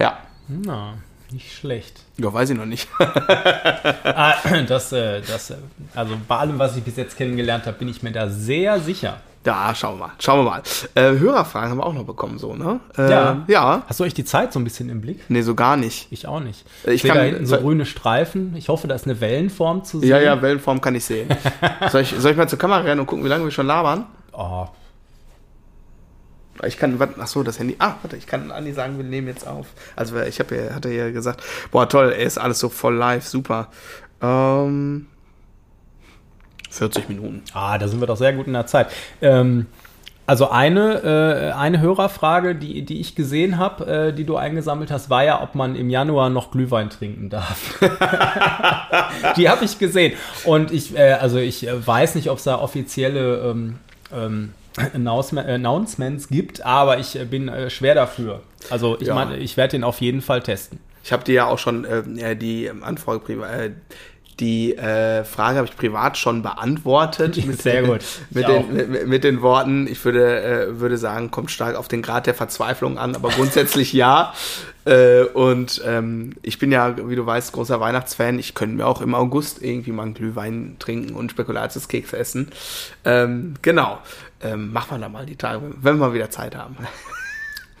Ja. 0.00 0.18
Na, 0.48 0.94
nicht 1.30 1.56
schlecht. 1.56 2.00
Ja, 2.18 2.32
weiß 2.32 2.50
ich 2.50 2.56
noch 2.56 2.66
nicht. 2.66 2.88
ah, 2.98 4.34
das, 4.66 4.92
äh, 4.92 5.20
das, 5.22 5.50
äh, 5.50 5.56
also 5.94 6.16
bei 6.26 6.36
allem, 6.38 6.58
was 6.58 6.76
ich 6.76 6.82
bis 6.82 6.96
jetzt 6.96 7.16
kennengelernt 7.16 7.66
habe, 7.66 7.78
bin 7.78 7.88
ich 7.88 8.02
mir 8.02 8.10
da 8.10 8.28
sehr 8.28 8.80
sicher. 8.80 9.20
Ja, 9.44 9.74
schauen 9.74 9.98
wir 9.98 10.06
mal. 10.06 10.12
Schauen 10.20 10.44
wir 10.44 10.50
mal. 10.50 10.62
Äh, 10.94 11.18
Hörerfragen 11.18 11.70
haben 11.70 11.78
wir 11.78 11.86
auch 11.86 11.92
noch 11.94 12.04
bekommen, 12.04 12.38
so, 12.38 12.54
ne? 12.54 12.78
Äh, 12.96 13.10
Ja. 13.10 13.44
Ja. 13.48 13.82
Hast 13.88 13.98
du 13.98 14.04
euch 14.04 14.14
die 14.14 14.24
Zeit 14.24 14.52
so 14.52 14.60
ein 14.60 14.64
bisschen 14.64 14.88
im 14.88 15.00
Blick? 15.00 15.20
Nee, 15.28 15.42
so 15.42 15.54
gar 15.56 15.76
nicht. 15.76 16.06
Ich 16.12 16.28
auch 16.28 16.38
nicht. 16.40 16.64
Ich 16.84 17.02
sehe 17.02 17.10
kann- 17.10 17.18
da 17.18 17.24
hinten 17.24 17.46
so 17.46 17.56
grüne 17.58 17.84
Streifen. 17.84 18.54
Ich 18.56 18.68
hoffe, 18.68 18.86
da 18.86 18.94
ist 18.94 19.04
eine 19.06 19.20
Wellenform 19.20 19.84
zu 19.84 19.98
sehen. 19.98 20.08
Ja, 20.10 20.20
ja, 20.20 20.40
Wellenform 20.40 20.80
kann 20.80 20.94
ich 20.94 21.04
sehen. 21.04 21.28
soll, 21.90 22.02
ich, 22.02 22.14
soll 22.16 22.30
ich 22.30 22.36
mal 22.36 22.48
zur 22.48 22.58
Kamera 22.58 22.78
rennen 22.82 23.00
und 23.00 23.06
gucken, 23.06 23.24
wie 23.24 23.28
lange 23.28 23.42
wir 23.44 23.50
schon 23.50 23.66
labern? 23.66 24.06
Oh, 24.32 24.66
Ich 26.64 26.76
kann, 26.78 26.96
ach 27.18 27.26
so, 27.26 27.42
das 27.42 27.58
Handy. 27.58 27.74
Ah, 27.80 27.94
warte, 28.02 28.16
ich 28.16 28.26
kann 28.26 28.52
Andi 28.52 28.72
sagen, 28.72 28.96
wir 28.96 29.04
nehmen 29.04 29.26
jetzt 29.26 29.46
auf. 29.46 29.66
Also 29.96 30.20
ich 30.20 30.38
habe 30.38 30.54
ja, 30.56 30.74
hatte 30.74 30.90
ja 30.90 31.10
gesagt, 31.10 31.42
boah, 31.72 31.88
toll, 31.88 32.12
ey, 32.16 32.24
ist 32.24 32.38
alles 32.38 32.60
so 32.60 32.68
voll 32.68 32.94
live, 32.94 33.26
super. 33.26 33.68
Ähm, 34.22 35.06
40 36.72 37.08
Minuten. 37.08 37.42
ah, 37.54 37.78
da 37.78 37.86
sind 37.88 38.00
wir 38.00 38.06
doch 38.06 38.16
sehr 38.16 38.32
gut 38.32 38.46
in 38.46 38.52
der 38.54 38.66
Zeit. 38.66 38.88
Ähm, 39.20 39.66
also 40.24 40.48
eine, 40.50 41.50
äh, 41.52 41.52
eine 41.52 41.80
Hörerfrage, 41.80 42.54
die, 42.54 42.82
die 42.82 43.00
ich 43.00 43.14
gesehen 43.16 43.58
habe, 43.58 43.86
äh, 44.08 44.12
die 44.12 44.24
du 44.24 44.36
eingesammelt 44.36 44.90
hast, 44.90 45.10
war 45.10 45.24
ja, 45.24 45.42
ob 45.42 45.54
man 45.56 45.74
im 45.74 45.90
Januar 45.90 46.30
noch 46.30 46.50
Glühwein 46.52 46.90
trinken 46.90 47.28
darf. 47.28 47.78
die 49.36 49.48
habe 49.48 49.64
ich 49.64 49.78
gesehen. 49.78 50.14
Und 50.44 50.70
ich, 50.70 50.96
äh, 50.96 51.12
also 51.12 51.38
ich 51.38 51.66
äh, 51.66 51.86
weiß 51.86 52.14
nicht, 52.14 52.30
ob 52.30 52.38
es 52.38 52.44
da 52.44 52.58
offizielle 52.58 53.38
ähm, 53.50 53.78
ähm, 54.14 54.52
Announcement, 54.94 55.48
Announcements 55.48 56.28
gibt, 56.28 56.64
aber 56.64 56.98
ich 56.98 57.18
äh, 57.18 57.24
bin 57.24 57.48
äh, 57.48 57.68
schwer 57.68 57.94
dafür. 57.94 58.40
Also 58.70 58.96
ich 59.00 59.08
Ja. 59.08 59.14
meine, 59.14 59.36
ich 59.36 59.56
werde 59.56 59.72
den 59.72 59.84
auf 59.84 60.00
jeden 60.00 60.22
Fall 60.22 60.40
testen. 60.42 60.78
Ich 61.04 61.12
habe 61.12 61.24
dir 61.24 61.34
ja 61.34 61.46
auch 61.46 61.58
schon 61.58 61.84
äh, 61.84 62.36
die 62.36 62.70
Anfrage 62.80 63.18
privat. 63.18 63.50
Äh, 63.52 63.70
die 64.40 64.76
äh, 64.76 65.24
Frage 65.24 65.58
habe 65.58 65.68
ich 65.68 65.76
privat 65.76 66.16
schon 66.18 66.42
beantwortet. 66.42 67.34
Sehr 67.62 67.82
gut. 67.82 68.00
Mit 68.30 68.48
den, 68.48 68.72
mit, 68.72 69.06
mit 69.06 69.24
den 69.24 69.42
Worten, 69.42 69.86
ich 69.86 70.04
würde, 70.04 70.42
äh, 70.42 70.80
würde 70.80 70.96
sagen, 70.98 71.30
kommt 71.30 71.50
stark 71.50 71.76
auf 71.76 71.88
den 71.88 72.02
Grad 72.02 72.26
der 72.26 72.34
Verzweiflung 72.34 72.98
an, 72.98 73.14
aber 73.14 73.28
grundsätzlich 73.30 73.92
ja. 73.92 74.32
Äh, 74.84 75.22
und 75.22 75.80
ähm, 75.86 76.34
ich 76.42 76.58
bin 76.58 76.72
ja, 76.72 76.96
wie 77.08 77.14
du 77.14 77.24
weißt, 77.24 77.52
großer 77.52 77.78
Weihnachtsfan. 77.78 78.38
Ich 78.38 78.54
könnte 78.54 78.74
mir 78.76 78.86
auch 78.86 79.00
im 79.00 79.14
August 79.14 79.62
irgendwie 79.62 79.92
mal 79.92 80.04
einen 80.04 80.14
Glühwein 80.14 80.76
trinken 80.78 81.14
und 81.14 81.30
Spekulatiuskeks 81.30 82.12
essen. 82.12 82.50
Ähm, 83.04 83.54
genau. 83.62 83.98
Ähm, 84.42 84.72
machen 84.72 84.96
wir 84.96 84.98
da 84.98 85.08
mal 85.08 85.24
die 85.24 85.36
Tage, 85.36 85.62
wenn 85.80 85.98
wir 85.98 86.08
mal 86.08 86.14
wieder 86.14 86.30
Zeit 86.30 86.56
haben. 86.56 86.76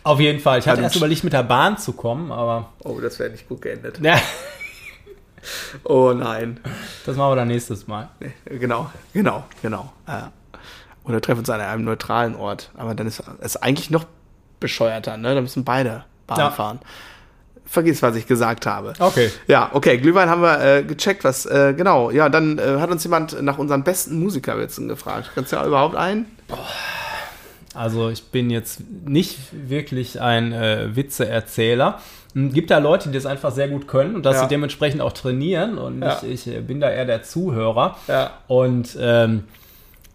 Auf 0.04 0.20
jeden 0.20 0.40
Fall. 0.40 0.58
Ich 0.60 0.68
hatte 0.68 0.82
erst 0.82 0.96
überlegt, 0.96 1.24
mit 1.24 1.32
der 1.32 1.42
Bahn 1.42 1.78
zu 1.78 1.92
kommen, 1.92 2.30
aber 2.30 2.72
Oh, 2.84 2.98
das 3.00 3.18
wäre 3.18 3.30
nicht 3.30 3.48
gut 3.48 3.62
geendet. 3.62 3.98
ja, 4.02 4.20
Oh 5.84 6.12
nein. 6.12 6.60
das 7.06 7.16
machen 7.16 7.32
wir 7.32 7.36
dann 7.36 7.48
nächstes 7.48 7.86
Mal. 7.86 8.08
Genau, 8.46 8.90
genau, 9.12 9.44
genau. 9.62 9.92
Oder 11.04 11.20
treffen 11.20 11.40
uns 11.40 11.50
an 11.50 11.60
einem 11.60 11.84
neutralen 11.84 12.36
Ort. 12.36 12.70
Aber 12.76 12.94
dann 12.94 13.06
ist 13.06 13.22
es 13.40 13.56
eigentlich 13.56 13.90
noch 13.90 14.04
bescheuerter, 14.60 15.16
ne? 15.16 15.34
Da 15.34 15.40
müssen 15.40 15.64
beide 15.64 16.04
Bahn 16.26 16.38
Ja. 16.38 16.50
fahren. 16.50 16.78
Vergiss, 17.64 18.02
was 18.02 18.14
ich 18.16 18.26
gesagt 18.26 18.66
habe. 18.66 18.92
Okay. 18.98 19.30
Ja, 19.46 19.70
okay, 19.72 19.96
Glühwein 19.96 20.28
haben 20.28 20.42
wir 20.42 20.60
äh, 20.60 20.82
gecheckt, 20.84 21.24
was, 21.24 21.46
äh, 21.46 21.72
genau. 21.74 22.10
Ja, 22.10 22.28
dann 22.28 22.58
äh, 22.58 22.78
hat 22.78 22.90
uns 22.90 23.02
jemand 23.02 23.40
nach 23.42 23.56
unseren 23.58 23.82
besten 23.82 24.20
Musikerwitzen 24.20 24.88
gefragt. 24.88 25.30
Kannst 25.34 25.52
du 25.52 25.56
ja 25.56 25.66
überhaupt 25.66 25.96
einen? 25.96 26.26
Also 27.74 28.10
ich 28.10 28.24
bin 28.24 28.50
jetzt 28.50 28.82
nicht 29.06 29.38
wirklich 29.68 30.20
ein 30.20 30.52
äh, 30.52 30.94
Witzeerzähler. 30.94 32.00
Hm, 32.34 32.52
Gibt 32.52 32.70
da 32.70 32.78
Leute, 32.78 33.08
die 33.08 33.14
das 33.14 33.26
einfach 33.26 33.50
sehr 33.50 33.68
gut 33.68 33.88
können 33.88 34.14
und 34.14 34.26
dass 34.26 34.36
Ja. 34.36 34.42
sie 34.42 34.48
dementsprechend 34.48 35.00
auch 35.00 35.12
trainieren 35.12 35.78
und 35.78 36.02
Ja. 36.02 36.18
ich, 36.22 36.46
ich 36.46 36.54
äh, 36.56 36.60
bin 36.60 36.80
da 36.80 36.90
eher 36.90 37.04
der 37.06 37.22
Zuhörer. 37.22 37.96
Ja. 38.08 38.30
Und 38.46 38.96
ähm, 39.00 39.44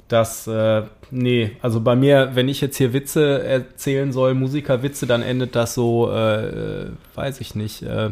das, 0.08 0.48
äh, 0.48 0.84
nee, 1.12 1.52
also 1.62 1.82
bei 1.82 1.96
mir, 1.96 2.32
wenn 2.34 2.48
ich 2.48 2.62
jetzt 2.62 2.78
hier 2.78 2.94
Witze 2.94 3.44
erzählen 3.44 4.12
soll, 4.14 4.36
Musikerwitze, 4.36 5.06
dann 5.08 5.22
endet 5.22 5.56
das 5.56 5.74
so, 5.74 6.10
äh, 6.12 6.84
äh, 6.84 6.92
weiß 7.16 7.42
ich 7.42 7.56
nicht, 7.56 7.82
äh, 7.84 8.12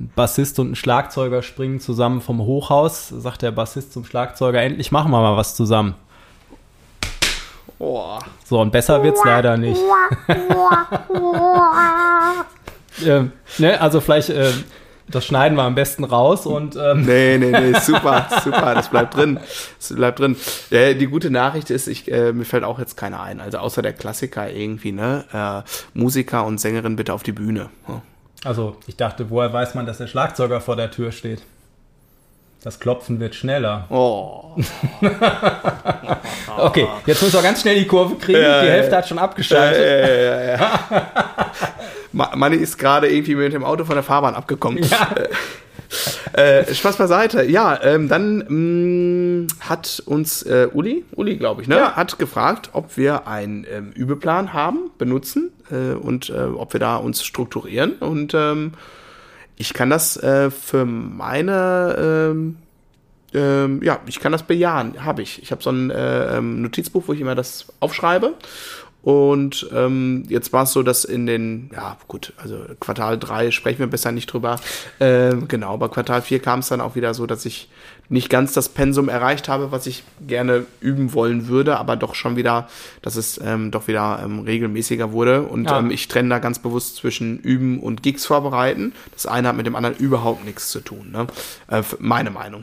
ein 0.00 0.10
Bassist 0.16 0.58
und 0.58 0.72
ein 0.72 0.74
Schlagzeuger 0.74 1.42
springen 1.42 1.78
zusammen 1.80 2.20
vom 2.20 2.40
Hochhaus, 2.40 3.08
sagt 3.08 3.42
der 3.42 3.52
Bassist 3.52 3.92
zum 3.92 4.04
Schlagzeuger, 4.04 4.60
endlich 4.60 4.90
machen 4.92 5.10
wir 5.12 5.20
mal 5.20 5.36
was 5.36 5.54
zusammen. 5.54 5.94
So, 8.44 8.60
und 8.60 8.70
besser 8.70 9.02
wird's 9.02 9.20
leider 9.24 9.56
nicht. 9.56 9.80
ähm, 13.04 13.32
ne, 13.58 13.80
also 13.80 14.00
vielleicht, 14.00 14.30
äh, 14.30 14.52
das 15.08 15.24
schneiden 15.24 15.58
wir 15.58 15.64
am 15.64 15.74
besten 15.74 16.04
raus 16.04 16.46
und 16.46 16.76
ähm, 16.76 17.04
Nee, 17.04 17.38
nee, 17.38 17.50
nee, 17.50 17.72
super, 17.80 18.28
super, 18.44 18.76
das 18.76 18.88
bleibt 18.88 19.16
drin. 19.16 19.40
Das 19.78 19.96
bleibt 19.96 20.20
drin. 20.20 20.36
Äh, 20.70 20.94
die 20.94 21.08
gute 21.08 21.30
Nachricht 21.30 21.70
ist, 21.70 21.88
ich, 21.88 22.10
äh, 22.10 22.32
mir 22.32 22.44
fällt 22.44 22.62
auch 22.62 22.78
jetzt 22.78 22.96
keiner 22.96 23.20
ein. 23.20 23.40
Also 23.40 23.58
außer 23.58 23.82
der 23.82 23.94
Klassiker 23.94 24.48
irgendwie, 24.48 24.92
ne? 24.92 25.24
Äh, 25.32 25.98
Musiker 25.98 26.46
und 26.46 26.60
Sängerin 26.60 26.94
bitte 26.94 27.12
auf 27.12 27.24
die 27.24 27.32
Bühne. 27.32 27.68
Ja. 27.88 28.02
Also, 28.44 28.76
ich 28.86 28.96
dachte, 28.96 29.28
woher 29.30 29.52
weiß 29.52 29.74
man, 29.74 29.86
dass 29.86 29.98
der 29.98 30.06
Schlagzeuger 30.06 30.60
vor 30.60 30.76
der 30.76 30.90
Tür 30.90 31.10
steht? 31.10 31.42
Das 32.62 32.78
Klopfen 32.78 33.18
wird 33.20 33.34
schneller. 33.34 33.86
Oh. 33.90 34.56
Okay, 36.54 36.86
jetzt 37.06 37.22
müssen 37.22 37.34
wir 37.34 37.42
ganz 37.42 37.62
schnell 37.62 37.76
die 37.76 37.86
Kurve 37.86 38.16
kriegen. 38.16 38.40
Ja, 38.42 38.60
die 38.62 38.68
Hälfte 38.68 38.92
ja. 38.92 38.98
hat 38.98 39.08
schon 39.08 39.18
abgeschaltet. 39.18 39.80
Ja, 39.82 40.06
ja, 40.06 40.40
ja, 40.42 40.52
ja. 40.52 41.10
Ma- 42.12 42.36
Manni 42.36 42.56
ist 42.56 42.76
gerade 42.78 43.08
irgendwie 43.08 43.34
mit 43.34 43.54
dem 43.54 43.64
Auto 43.64 43.84
von 43.86 43.94
der 43.94 44.02
Fahrbahn 44.04 44.34
abgekommen. 44.34 44.84
Äh, 46.32 46.72
Spaß 46.72 46.96
beiseite. 46.96 47.44
Ja, 47.44 47.78
ähm, 47.82 48.08
dann 48.08 49.44
mh, 49.44 49.46
hat 49.60 50.02
uns 50.06 50.42
äh, 50.42 50.66
Uli, 50.72 51.04
Uli 51.14 51.36
glaube 51.36 51.60
ich, 51.60 51.68
ne, 51.68 51.94
hat 51.94 52.18
gefragt, 52.18 52.70
ob 52.72 52.96
wir 52.96 53.26
einen 53.28 53.66
ähm, 53.70 53.92
Übeplan 53.92 54.54
haben, 54.54 54.90
benutzen 54.96 55.52
äh, 55.70 55.92
und 55.94 56.30
äh, 56.30 56.44
ob 56.44 56.72
wir 56.72 56.80
da 56.80 56.96
uns 56.96 57.22
strukturieren. 57.22 57.92
Und 58.00 58.32
ähm, 58.32 58.72
ich 59.62 59.74
kann 59.74 59.90
das 59.90 60.16
äh, 60.16 60.50
für 60.50 60.84
meine 60.84 61.96
ähm, 61.96 62.56
ähm, 63.32 63.80
ja, 63.82 64.00
ich 64.06 64.18
kann 64.18 64.32
das 64.32 64.42
bejahen, 64.42 65.04
habe 65.04 65.22
ich. 65.22 65.40
Ich 65.40 65.52
habe 65.52 65.62
so 65.62 65.70
ein 65.70 65.90
äh, 65.90 66.36
ähm, 66.36 66.62
Notizbuch, 66.62 67.04
wo 67.06 67.12
ich 67.12 67.20
immer 67.20 67.36
das 67.36 67.66
aufschreibe. 67.78 68.34
Und 69.02 69.68
ähm, 69.74 70.22
jetzt 70.28 70.52
war 70.52 70.62
es 70.62 70.72
so, 70.72 70.84
dass 70.84 71.04
in 71.04 71.26
den, 71.26 71.70
ja 71.72 71.96
gut, 72.06 72.32
also 72.36 72.56
Quartal 72.78 73.18
3 73.18 73.50
sprechen 73.50 73.80
wir 73.80 73.88
besser 73.88 74.12
nicht 74.12 74.26
drüber. 74.32 74.60
Ähm, 75.00 75.48
genau, 75.48 75.76
bei 75.76 75.88
Quartal 75.88 76.22
4 76.22 76.38
kam 76.40 76.60
es 76.60 76.68
dann 76.68 76.80
auch 76.80 76.94
wieder 76.94 77.12
so, 77.12 77.26
dass 77.26 77.44
ich 77.44 77.68
nicht 78.08 78.28
ganz 78.30 78.52
das 78.52 78.68
Pensum 78.68 79.08
erreicht 79.08 79.48
habe, 79.48 79.72
was 79.72 79.86
ich 79.86 80.04
gerne 80.26 80.66
üben 80.80 81.14
wollen 81.14 81.48
würde, 81.48 81.78
aber 81.78 81.96
doch 81.96 82.14
schon 82.14 82.36
wieder, 82.36 82.68
dass 83.00 83.16
es 83.16 83.40
ähm, 83.42 83.70
doch 83.72 83.88
wieder 83.88 84.20
ähm, 84.22 84.40
regelmäßiger 84.40 85.10
wurde. 85.12 85.42
Und 85.42 85.64
Ja. 85.64 85.80
ähm, 85.80 85.90
ich 85.90 86.06
trenne 86.06 86.28
da 86.28 86.38
ganz 86.38 86.60
bewusst 86.60 86.96
zwischen 86.96 87.38
Üben 87.40 87.80
und 87.80 88.02
Gigs 88.04 88.26
vorbereiten. 88.26 88.92
Das 89.12 89.26
eine 89.26 89.48
hat 89.48 89.56
mit 89.56 89.66
dem 89.66 89.74
anderen 89.74 89.96
überhaupt 89.96 90.44
nichts 90.44 90.70
zu 90.70 90.80
tun. 90.80 91.10
Ne? 91.10 91.26
Äh, 91.68 91.82
meine 91.98 92.30
Meinung. 92.30 92.62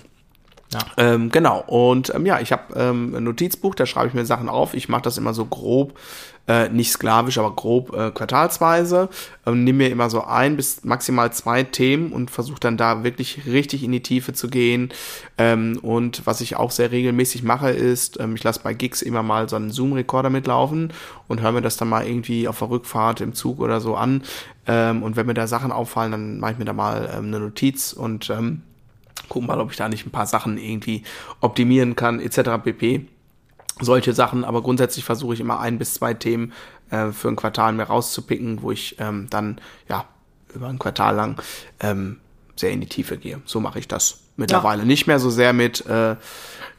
Ja. 0.72 0.80
Ähm, 0.97 1.32
genau, 1.32 1.63
und 1.65 2.13
ähm, 2.13 2.28
ja, 2.28 2.39
ich 2.39 2.51
habe 2.51 2.76
ähm, 2.76 3.15
ein 3.15 3.24
Notizbuch, 3.24 3.74
da 3.74 3.88
schreibe 3.88 4.09
ich 4.09 4.13
mir 4.13 4.26
Sachen 4.26 4.49
auf. 4.49 4.76
Ich 4.76 4.88
mache 4.88 5.01
das 5.01 5.17
immer 5.17 5.34
so 5.34 5.45
grob, 5.45 5.97
äh, 6.47 6.70
nicht 6.70 6.91
sklavisch, 6.91 7.39
aber 7.39 7.55
grob 7.55 7.91
äh, 7.95 8.11
quartalsweise. 8.11 9.09
Ähm, 9.47 9.63
Nimm 9.63 9.78
mir 9.78 9.89
immer 9.89 10.11
so 10.11 10.24
ein 10.24 10.57
bis 10.57 10.84
maximal 10.84 11.34
zwei 11.34 11.63
Themen 11.63 12.11
und 12.11 12.30
versuche 12.30 12.59
dann 12.59 12.78
da 12.78 13.03
wirklich 13.03 13.47
richtig 13.47 13.84
in 13.84 13.91
die 13.91 14.03
Tiefe 14.03 14.34
zu 14.34 14.47
gehen. 14.47 14.89
Ähm, 15.39 15.80
und 15.82 16.28
was 16.28 16.39
ich 16.39 16.55
auch 16.55 16.70
sehr 16.70 16.91
regelmäßig 16.91 17.41
mache, 17.41 17.72
ist, 17.72 18.20
ähm, 18.20 18.36
ich 18.36 18.43
lasse 18.43 18.59
bei 18.63 18.76
Gigs 18.76 19.01
immer 19.01 19.24
mal 19.24 19.49
so 19.49 19.55
einen 19.55 19.72
Zoom-Rekorder 19.72 20.30
mitlaufen 20.30 20.93
und 21.28 21.41
höre 21.41 21.51
mir 21.51 21.61
das 21.63 21.78
dann 21.78 21.89
mal 21.89 22.05
irgendwie 22.05 22.47
auf 22.47 22.59
der 22.59 22.70
Rückfahrt 22.70 23.22
im 23.22 23.34
Zug 23.34 23.59
oder 23.59 23.82
so 23.82 23.95
an. 23.95 24.22
Ähm, 24.67 25.01
und 25.01 25.15
wenn 25.15 25.26
mir 25.26 25.34
da 25.34 25.47
Sachen 25.47 25.72
auffallen, 25.72 26.11
dann 26.11 26.39
mache 26.39 26.51
ich 26.51 26.57
mir 26.59 26.65
da 26.65 26.74
mal 26.74 27.09
ähm, 27.11 27.26
eine 27.26 27.39
Notiz 27.39 27.91
und 27.91 28.30
ähm, 28.30 28.61
gucken 29.28 29.47
mal, 29.47 29.59
ob 29.59 29.72
ich 29.72 29.78
da 29.78 29.89
nicht 29.89 30.05
ein 30.05 30.11
paar 30.11 30.26
Sachen 30.26 30.57
irgendwie 30.57 31.03
optimieren 31.41 31.95
kann, 31.95 32.20
etc. 32.20 32.63
pp. 32.63 33.07
Solche 33.82 34.13
Sachen, 34.13 34.43
aber 34.43 34.61
grundsätzlich 34.61 35.05
versuche 35.05 35.34
ich 35.34 35.39
immer 35.39 35.59
ein 35.59 35.78
bis 35.78 35.93
zwei 35.93 36.13
Themen 36.13 36.53
äh, 36.89 37.11
für 37.11 37.30
ein 37.30 37.36
Quartal 37.36 37.74
mir 37.74 37.84
rauszupicken, 37.84 38.61
wo 38.61 38.72
ich 38.72 38.97
ähm, 38.99 39.28
dann 39.30 39.59
ja 39.88 40.05
über 40.53 40.67
ein 40.67 40.80
Quartal 40.80 41.15
lang 41.15 41.41
ähm, 41.80 42.20
sehr 42.55 42.72
in 42.72 42.82
die 42.82 42.88
Tiefe 42.88 43.17
gehe. 43.17 43.41
So 43.45 43.59
mache 43.59 43.80
ich 43.80 43.88
das 43.88 44.20
mittlerweile. 44.36 44.86
Nicht 44.86 45.07
mehr 45.07 45.20
so 45.20 45.30
sehr 45.30 45.53
mit 45.53 45.86
äh, 45.86 46.15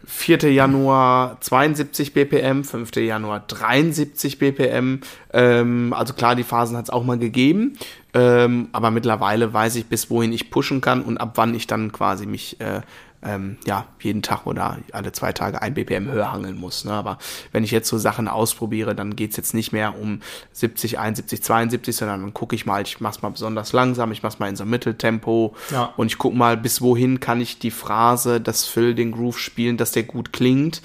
4. 0.06 0.52
Januar 0.52 1.40
72 1.40 2.12
BPM, 2.14 2.64
5. 2.64 2.96
Januar 2.96 3.44
73 3.46 4.38
BPM. 4.38 5.00
Ähm, 5.32 5.94
also 5.96 6.14
klar, 6.14 6.34
die 6.34 6.42
Phasen 6.42 6.76
hat 6.76 6.84
es 6.84 6.90
auch 6.90 7.04
mal 7.04 7.18
gegeben. 7.18 7.76
Ähm, 8.14 8.68
aber 8.72 8.90
mittlerweile 8.90 9.52
weiß 9.52 9.76
ich, 9.76 9.86
bis 9.86 10.10
wohin 10.10 10.32
ich 10.32 10.50
pushen 10.50 10.80
kann 10.80 11.02
und 11.02 11.18
ab 11.18 11.32
wann 11.36 11.54
ich 11.54 11.66
dann 11.66 11.92
quasi 11.92 12.26
mich 12.26 12.60
äh, 12.60 12.80
ähm, 13.22 13.58
ja, 13.66 13.86
jeden 14.00 14.22
Tag 14.22 14.46
oder 14.46 14.78
alle 14.92 15.12
zwei 15.12 15.32
Tage 15.32 15.60
ein 15.60 15.74
BPM 15.74 16.10
höher 16.10 16.32
hangeln 16.32 16.56
muss. 16.56 16.84
Ne? 16.84 16.92
Aber 16.92 17.18
wenn 17.52 17.64
ich 17.64 17.70
jetzt 17.70 17.88
so 17.88 17.98
Sachen 17.98 18.28
ausprobiere, 18.28 18.94
dann 18.94 19.16
geht's 19.16 19.36
jetzt 19.36 19.52
nicht 19.52 19.72
mehr 19.72 19.98
um 20.00 20.20
70, 20.52 20.98
71, 20.98 21.42
72, 21.42 21.96
sondern 21.96 22.22
dann 22.22 22.34
gucke 22.34 22.54
ich 22.54 22.66
mal, 22.66 22.82
ich 22.82 23.00
mach's 23.00 23.22
mal 23.22 23.30
besonders 23.30 23.72
langsam, 23.72 24.12
ich 24.12 24.22
mach's 24.22 24.38
mal 24.38 24.48
in 24.48 24.56
so 24.56 24.62
einem 24.62 24.70
Mitteltempo 24.70 25.54
ja. 25.70 25.92
und 25.96 26.06
ich 26.06 26.18
gucke 26.18 26.36
mal, 26.36 26.56
bis 26.56 26.80
wohin 26.80 27.20
kann 27.20 27.40
ich 27.40 27.58
die 27.58 27.70
Phrase, 27.70 28.40
das 28.40 28.64
Fill, 28.64 28.94
den 28.94 29.12
Groove 29.12 29.38
spielen, 29.38 29.76
dass 29.76 29.92
der 29.92 30.04
gut 30.04 30.32
klingt 30.32 30.80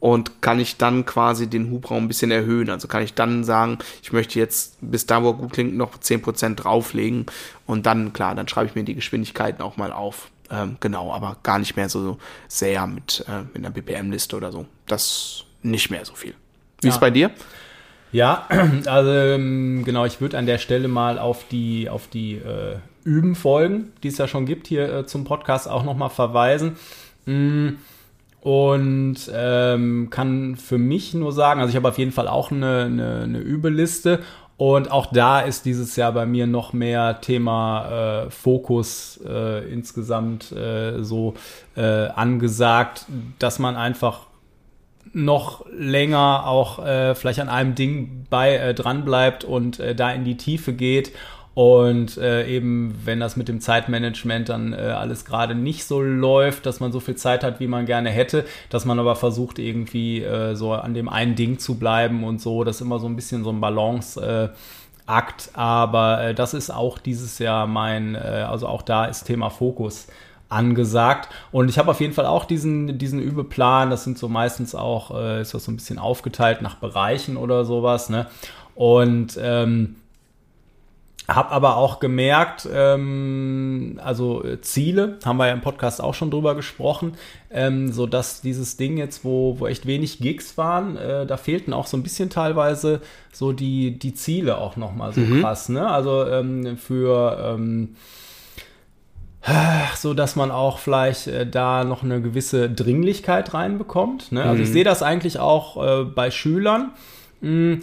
und 0.00 0.42
kann 0.42 0.60
ich 0.60 0.76
dann 0.76 1.04
quasi 1.04 1.48
den 1.48 1.70
Hubraum 1.70 2.04
ein 2.04 2.08
bisschen 2.08 2.30
erhöhen. 2.30 2.70
Also 2.70 2.88
kann 2.88 3.02
ich 3.02 3.14
dann 3.14 3.44
sagen, 3.44 3.78
ich 4.02 4.12
möchte 4.12 4.38
jetzt 4.38 4.78
bis 4.80 5.06
da, 5.06 5.22
wo 5.22 5.30
er 5.30 5.34
gut 5.34 5.52
klingt, 5.52 5.76
noch 5.76 5.98
10% 5.98 6.54
drauflegen 6.54 7.26
und 7.66 7.86
dann, 7.86 8.12
klar, 8.12 8.34
dann 8.34 8.48
schreibe 8.48 8.68
ich 8.68 8.74
mir 8.74 8.84
die 8.84 8.94
Geschwindigkeiten 8.94 9.62
auch 9.62 9.76
mal 9.76 9.92
auf. 9.92 10.30
Ähm, 10.50 10.76
genau, 10.80 11.12
aber 11.12 11.36
gar 11.42 11.58
nicht 11.58 11.76
mehr 11.76 11.88
so 11.88 12.18
sehr 12.46 12.86
mit, 12.86 13.24
äh, 13.28 13.42
mit 13.42 13.56
einer 13.56 13.70
BPM-Liste 13.70 14.36
oder 14.36 14.52
so. 14.52 14.66
Das 14.86 15.44
nicht 15.62 15.90
mehr 15.90 16.04
so 16.04 16.14
viel. 16.14 16.34
Wie 16.80 16.86
ja. 16.86 16.92
ist 16.92 17.00
bei 17.00 17.10
dir? 17.10 17.30
Ja, 18.12 18.48
also 18.86 19.10
ähm, 19.10 19.82
genau, 19.84 20.04
ich 20.04 20.20
würde 20.20 20.38
an 20.38 20.46
der 20.46 20.58
Stelle 20.58 20.88
mal 20.88 21.18
auf 21.18 21.46
die, 21.48 21.90
auf 21.90 22.06
die 22.06 22.36
äh, 22.36 22.76
Üben-Folgen, 23.04 23.92
die 24.02 24.08
es 24.08 24.18
ja 24.18 24.28
schon 24.28 24.46
gibt, 24.46 24.66
hier 24.66 24.92
äh, 24.92 25.06
zum 25.06 25.24
Podcast 25.24 25.68
auch 25.68 25.84
nochmal 25.84 26.10
verweisen. 26.10 26.76
Mm, 27.26 27.70
und 28.40 29.16
ähm, 29.34 30.08
kann 30.10 30.56
für 30.56 30.78
mich 30.78 31.14
nur 31.14 31.32
sagen, 31.32 31.60
also 31.60 31.70
ich 31.70 31.76
habe 31.76 31.88
auf 31.88 31.98
jeden 31.98 32.12
Fall 32.12 32.28
auch 32.28 32.50
eine, 32.50 32.84
eine, 32.84 33.20
eine 33.22 33.38
Übeliste 33.38 34.20
und 34.58 34.90
auch 34.90 35.06
da 35.06 35.40
ist 35.40 35.66
dieses 35.66 35.94
Jahr 35.94 36.12
bei 36.12 36.26
mir 36.26 36.48
noch 36.48 36.72
mehr 36.72 37.20
Thema 37.20 38.24
äh, 38.26 38.30
Fokus 38.30 39.20
äh, 39.24 39.72
insgesamt 39.72 40.50
äh, 40.50 41.02
so 41.02 41.34
äh, 41.76 42.08
angesagt, 42.08 43.06
dass 43.38 43.60
man 43.60 43.76
einfach 43.76 44.26
noch 45.12 45.64
länger 45.70 46.46
auch 46.46 46.84
äh, 46.84 47.14
vielleicht 47.14 47.38
an 47.40 47.48
einem 47.48 47.76
Ding 47.76 48.26
bei 48.30 48.56
äh, 48.56 48.74
dran 48.74 49.04
bleibt 49.04 49.44
und 49.44 49.78
äh, 49.78 49.94
da 49.94 50.10
in 50.10 50.24
die 50.24 50.36
Tiefe 50.36 50.72
geht 50.72 51.12
und 51.58 52.16
äh, 52.18 52.46
eben, 52.46 52.94
wenn 53.04 53.18
das 53.18 53.36
mit 53.36 53.48
dem 53.48 53.60
Zeitmanagement 53.60 54.48
dann 54.48 54.72
äh, 54.72 54.76
alles 54.76 55.24
gerade 55.24 55.56
nicht 55.56 55.86
so 55.86 56.00
läuft, 56.00 56.66
dass 56.66 56.78
man 56.78 56.92
so 56.92 57.00
viel 57.00 57.16
Zeit 57.16 57.42
hat, 57.42 57.58
wie 57.58 57.66
man 57.66 57.84
gerne 57.84 58.10
hätte, 58.10 58.44
dass 58.70 58.84
man 58.84 59.00
aber 59.00 59.16
versucht, 59.16 59.58
irgendwie 59.58 60.22
äh, 60.22 60.54
so 60.54 60.72
an 60.72 60.94
dem 60.94 61.08
einen 61.08 61.34
Ding 61.34 61.58
zu 61.58 61.76
bleiben 61.76 62.22
und 62.22 62.40
so. 62.40 62.62
Das 62.62 62.76
ist 62.76 62.82
immer 62.82 63.00
so 63.00 63.08
ein 63.08 63.16
bisschen 63.16 63.42
so 63.42 63.50
ein 63.50 63.60
Balanceakt. 63.60 64.54
aber 65.52 66.22
äh, 66.22 66.32
das 66.32 66.54
ist 66.54 66.70
auch 66.70 66.96
dieses 66.96 67.40
Jahr 67.40 67.66
mein, 67.66 68.14
äh, 68.14 68.46
also 68.48 68.68
auch 68.68 68.82
da 68.82 69.06
ist 69.06 69.24
Thema 69.24 69.50
Fokus 69.50 70.06
angesagt. 70.48 71.28
Und 71.50 71.68
ich 71.70 71.78
habe 71.80 71.90
auf 71.90 72.00
jeden 72.00 72.14
Fall 72.14 72.26
auch 72.26 72.44
diesen, 72.44 72.98
diesen 72.98 73.18
Übeplan. 73.18 73.90
Das 73.90 74.04
sind 74.04 74.16
so 74.16 74.28
meistens 74.28 74.76
auch, 74.76 75.10
äh, 75.10 75.40
ist 75.40 75.54
das 75.54 75.64
so 75.64 75.72
ein 75.72 75.76
bisschen 75.76 75.98
aufgeteilt 75.98 76.62
nach 76.62 76.76
Bereichen 76.76 77.36
oder 77.36 77.64
sowas. 77.64 78.10
Ne? 78.10 78.28
Und 78.76 79.36
ähm, 79.42 79.96
hab 81.28 81.52
aber 81.52 81.76
auch 81.76 82.00
gemerkt, 82.00 82.66
ähm, 82.72 84.00
also 84.02 84.42
äh, 84.42 84.60
Ziele, 84.62 85.18
haben 85.24 85.36
wir 85.36 85.48
ja 85.48 85.52
im 85.52 85.60
Podcast 85.60 86.02
auch 86.02 86.14
schon 86.14 86.30
drüber 86.30 86.54
gesprochen, 86.54 87.12
ähm, 87.50 87.92
so 87.92 88.06
dass 88.06 88.40
dieses 88.40 88.78
Ding 88.78 88.96
jetzt, 88.96 89.24
wo, 89.24 89.60
wo 89.60 89.66
echt 89.66 89.86
wenig 89.86 90.20
Gigs 90.20 90.56
waren, 90.56 90.96
äh, 90.96 91.26
da 91.26 91.36
fehlten 91.36 91.74
auch 91.74 91.86
so 91.86 91.98
ein 91.98 92.02
bisschen 92.02 92.30
teilweise 92.30 93.02
so 93.30 93.52
die, 93.52 93.98
die 93.98 94.14
Ziele 94.14 94.56
auch 94.56 94.76
nochmal 94.76 95.12
so 95.12 95.20
mhm. 95.20 95.42
krass, 95.42 95.68
ne? 95.68 95.90
Also 95.90 96.26
ähm, 96.26 96.78
für 96.78 97.38
ähm, 97.54 97.94
so 99.96 100.14
dass 100.14 100.36
man 100.36 100.50
auch 100.50 100.78
vielleicht 100.78 101.26
äh, 101.26 101.46
da 101.46 101.84
noch 101.84 102.02
eine 102.02 102.20
gewisse 102.20 102.70
Dringlichkeit 102.70 103.54
reinbekommt. 103.54 104.32
Ne? 104.32 104.42
Also 104.42 104.56
mhm. 104.56 104.62
ich 104.62 104.70
sehe 104.70 104.84
das 104.84 105.02
eigentlich 105.02 105.38
auch 105.38 105.82
äh, 105.82 106.04
bei 106.04 106.30
Schülern. 106.30 106.92
Mh, 107.40 107.48
hm, 107.50 107.82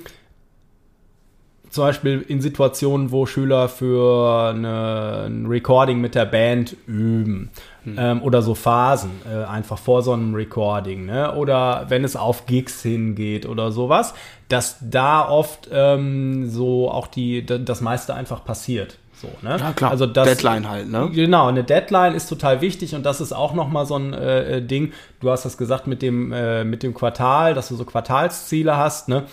zum 1.76 1.84
Beispiel 1.84 2.26
in 2.28 2.42
Situationen, 2.42 3.12
wo 3.12 3.26
Schüler 3.26 3.68
für 3.68 4.50
eine, 4.50 5.26
ein 5.28 5.46
Recording 5.46 6.00
mit 6.00 6.16
der 6.16 6.26
Band 6.26 6.76
üben. 6.88 7.52
Hm. 7.84 7.96
Ähm, 8.00 8.24
oder 8.24 8.42
so 8.42 8.56
Phasen, 8.56 9.12
äh, 9.30 9.44
einfach 9.44 9.78
vor 9.78 10.02
so 10.02 10.14
einem 10.14 10.34
Recording, 10.34 11.06
ne? 11.06 11.36
Oder 11.36 11.86
wenn 11.90 12.04
es 12.04 12.16
auf 12.16 12.46
Gigs 12.46 12.82
hingeht 12.82 13.46
oder 13.46 13.72
sowas, 13.72 14.14
dass 14.48 14.78
da 14.82 15.28
oft 15.28 15.70
ähm, 15.72 16.50
so 16.50 16.90
auch 16.90 17.08
die, 17.08 17.46
das 17.46 17.82
meiste 17.82 18.16
einfach 18.16 18.44
passiert. 18.44 18.98
So, 19.14 19.28
ne? 19.42 19.58
Ja, 19.60 19.74
klar. 19.74 19.92
Also 19.92 20.06
das, 20.06 20.28
Deadline 20.28 20.70
halt, 20.70 20.90
ne? 20.90 21.10
Genau, 21.14 21.48
eine 21.48 21.64
Deadline 21.64 22.16
ist 22.16 22.28
total 22.28 22.62
wichtig 22.62 22.96
und 22.96 23.06
das 23.06 23.20
ist 23.20 23.34
auch 23.34 23.54
nochmal 23.54 23.86
so 23.86 23.98
ein 23.98 24.14
äh, 24.14 24.62
Ding. 24.62 24.94
Du 25.20 25.30
hast 25.30 25.44
das 25.44 25.58
gesagt 25.58 25.88
mit 25.88 26.02
dem, 26.02 26.32
äh, 26.32 26.64
mit 26.64 26.84
dem 26.84 26.94
Quartal, 26.94 27.54
dass 27.54 27.68
du 27.68 27.76
so 27.76 27.84
Quartalsziele 27.84 28.78
hast, 28.78 29.10
ne? 29.10 29.24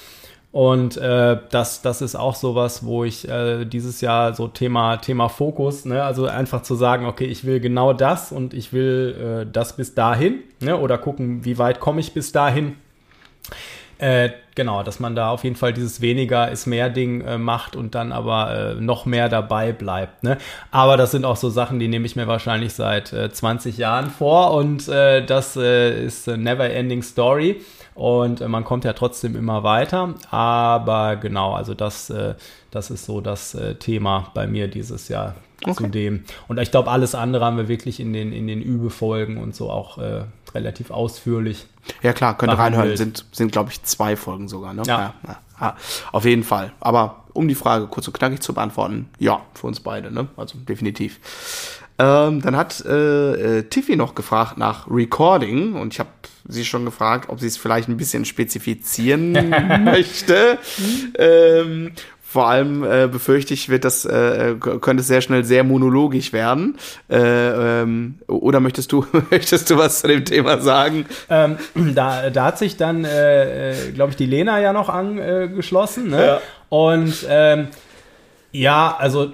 Und 0.53 0.99
äh, 0.99 1.39
das, 1.51 1.81
das 1.81 2.03
ist 2.03 2.15
auch 2.15 2.35
sowas, 2.35 2.85
wo 2.85 3.05
ich 3.05 3.27
äh, 3.27 3.65
dieses 3.65 4.03
Jahr 4.03 4.35
so 4.35 4.49
Thema, 4.49 4.99
Thema 4.99 5.29
Fokus, 5.31 5.87
ne? 5.87 6.05
also 6.05 6.27
einfach 6.27 6.63
zu 6.63 6.75
sagen, 6.75 7.07
okay, 7.07 7.25
ich 7.25 7.45
will 7.45 7.59
genau 7.59 7.95
das 7.95 8.33
und 8.33 8.53
ich 8.53 8.75
will 8.75 9.47
äh, 9.47 9.51
das 9.51 9.77
bis 9.77 9.95
dahin, 9.95 10.41
ne? 10.61 10.77
oder 10.77 10.99
gucken, 10.99 11.47
wie 11.47 11.57
weit 11.57 11.81
komme 11.81 12.01
ich 12.01 12.13
bis 12.13 12.33
dahin. 12.33 12.77
Äh, 13.97 14.31
genau, 14.55 14.83
dass 14.83 15.01
man 15.01 15.15
da 15.15 15.31
auf 15.31 15.43
jeden 15.45 15.57
Fall 15.57 15.73
dieses 15.73 16.03
weniger 16.03 16.51
ist 16.51 16.67
mehr 16.67 16.91
Ding 16.91 17.23
äh, 17.23 17.39
macht 17.39 17.75
und 17.75 17.95
dann 17.95 18.13
aber 18.13 18.75
äh, 18.75 18.75
noch 18.75 19.07
mehr 19.07 19.31
dabei 19.31 19.73
bleibt. 19.73 20.23
Ne? 20.23 20.37
Aber 20.71 20.99
das 20.99 21.13
sind 21.13 21.25
auch 21.25 21.37
so 21.37 21.49
Sachen, 21.49 21.79
die 21.79 21.89
nehme 21.89 22.05
ich 22.05 22.15
mir 22.15 22.27
wahrscheinlich 22.27 22.75
seit 22.75 23.15
äh, 23.15 23.33
20 23.33 23.79
Jahren 23.79 24.11
vor 24.11 24.53
und 24.53 24.87
äh, 24.89 25.25
das 25.25 25.57
äh, 25.57 26.05
ist 26.05 26.29
eine 26.29 26.43
never 26.43 26.69
ending 26.69 27.03
story 27.03 27.63
und 27.95 28.41
äh, 28.41 28.49
man 28.49 28.65
kommt 28.65 28.85
ja 28.85 28.93
trotzdem 28.93 29.37
immer 29.37 29.63
weiter. 29.63 30.15
Aber 30.31 31.17
genau, 31.17 31.55
also 31.55 31.75
das, 31.75 32.11
äh, 32.11 32.35
das 32.71 32.91
ist 32.91 33.05
so 33.05 33.21
das 33.21 33.55
äh, 33.55 33.75
Thema 33.75 34.31
bei 34.35 34.47
mir 34.47 34.69
dieses 34.69 35.09
Jahr 35.09 35.35
okay. 35.63 35.75
zu 35.75 35.87
dem. 35.89 36.25
Und 36.49 36.59
ich 36.59 36.71
glaube, 36.71 36.91
alles 36.91 37.15
andere 37.15 37.45
haben 37.45 37.57
wir 37.57 37.69
wirklich 37.69 38.01
in 38.01 38.13
den, 38.13 38.33
in 38.33 38.47
den 38.47 38.63
Übefolgen 38.63 39.37
und 39.37 39.55
so 39.55 39.71
auch 39.71 39.99
äh, 39.99 40.25
relativ 40.55 40.91
ausführlich. 40.91 41.67
Ja 42.03 42.13
klar, 42.13 42.37
könnt 42.37 42.53
ihr 42.53 42.59
reinhören. 42.59 42.97
Sind, 42.97 43.25
sind 43.33 43.53
glaube 43.53 43.71
ich, 43.71 43.83
zwei 43.83 44.17
Folgen 44.17 44.49
sogar. 44.49 44.73
Ne? 44.73 44.83
Ja. 44.87 45.15
Ja, 45.27 45.37
ja. 45.61 45.77
Auf 46.13 46.25
jeden 46.25 46.45
Fall. 46.45 46.73
Aber 46.81 47.25
um 47.33 47.49
die 47.49 47.55
Frage 47.55 47.87
kurz 47.87 48.07
und 48.07 48.15
knackig 48.15 48.41
zu 48.41 48.55
beantworten, 48.55 49.09
ja, 49.19 49.43
für 49.55 49.67
uns 49.67 49.81
beide. 49.81 50.11
Ne? 50.11 50.29
Also 50.37 50.59
definitiv. 50.59 51.21
Ähm, 51.99 52.41
dann 52.41 52.57
hat 52.57 52.85
äh, 52.85 53.59
äh, 53.59 53.63
Tiffy 53.65 53.97
noch 53.97 54.15
gefragt 54.15 54.57
nach 54.59 54.91
Recording 54.91 55.75
und 55.75 55.93
ich 55.93 56.01
habe 56.01 56.09
sie 56.49 56.65
schon 56.65 56.85
gefragt, 56.85 57.29
ob 57.29 57.41
sie 57.41 57.47
es 57.47 57.57
vielleicht 57.57 57.89
ein 57.89 57.97
bisschen 57.97 58.25
spezifizieren 58.25 59.33
möchte. 59.85 60.59
ähm, 61.19 61.93
vor 62.33 62.49
allem 62.49 62.83
äh, 62.83 63.09
befürchte 63.09 63.53
ich, 63.53 63.69
wird 63.69 63.85
das 63.85 64.07
äh, 64.07 64.55
könnte 64.59 65.03
es 65.03 65.07
sehr 65.07 65.21
schnell 65.21 65.45
sehr 65.45 65.65
monologisch 65.65 66.33
werden. 66.33 66.79
Äh, 67.11 67.19
ähm, 67.19 68.15
oder 68.27 68.59
möchtest 68.61 68.91
du 68.91 69.05
möchtest 69.31 69.69
du 69.69 69.77
was 69.77 70.01
zu 70.01 70.09
dem 70.09 70.25
Thema 70.25 70.59
sagen? 70.59 71.05
Ähm, 71.29 71.59
da, 71.75 72.31
da 72.31 72.45
hat 72.47 72.59
sich 72.59 72.79
dann, 72.79 73.05
äh, 73.05 73.73
äh 73.73 73.93
glaube 73.93 74.13
ich, 74.13 74.17
die 74.17 74.25
Lena 74.25 74.61
ja 74.61 74.73
noch 74.73 74.89
angeschlossen. 74.89 76.09
Ne? 76.09 76.25
Ja. 76.25 76.41
Und 76.71 77.27
ähm, 77.29 77.69
ja, 78.51 78.97
also 78.99 79.33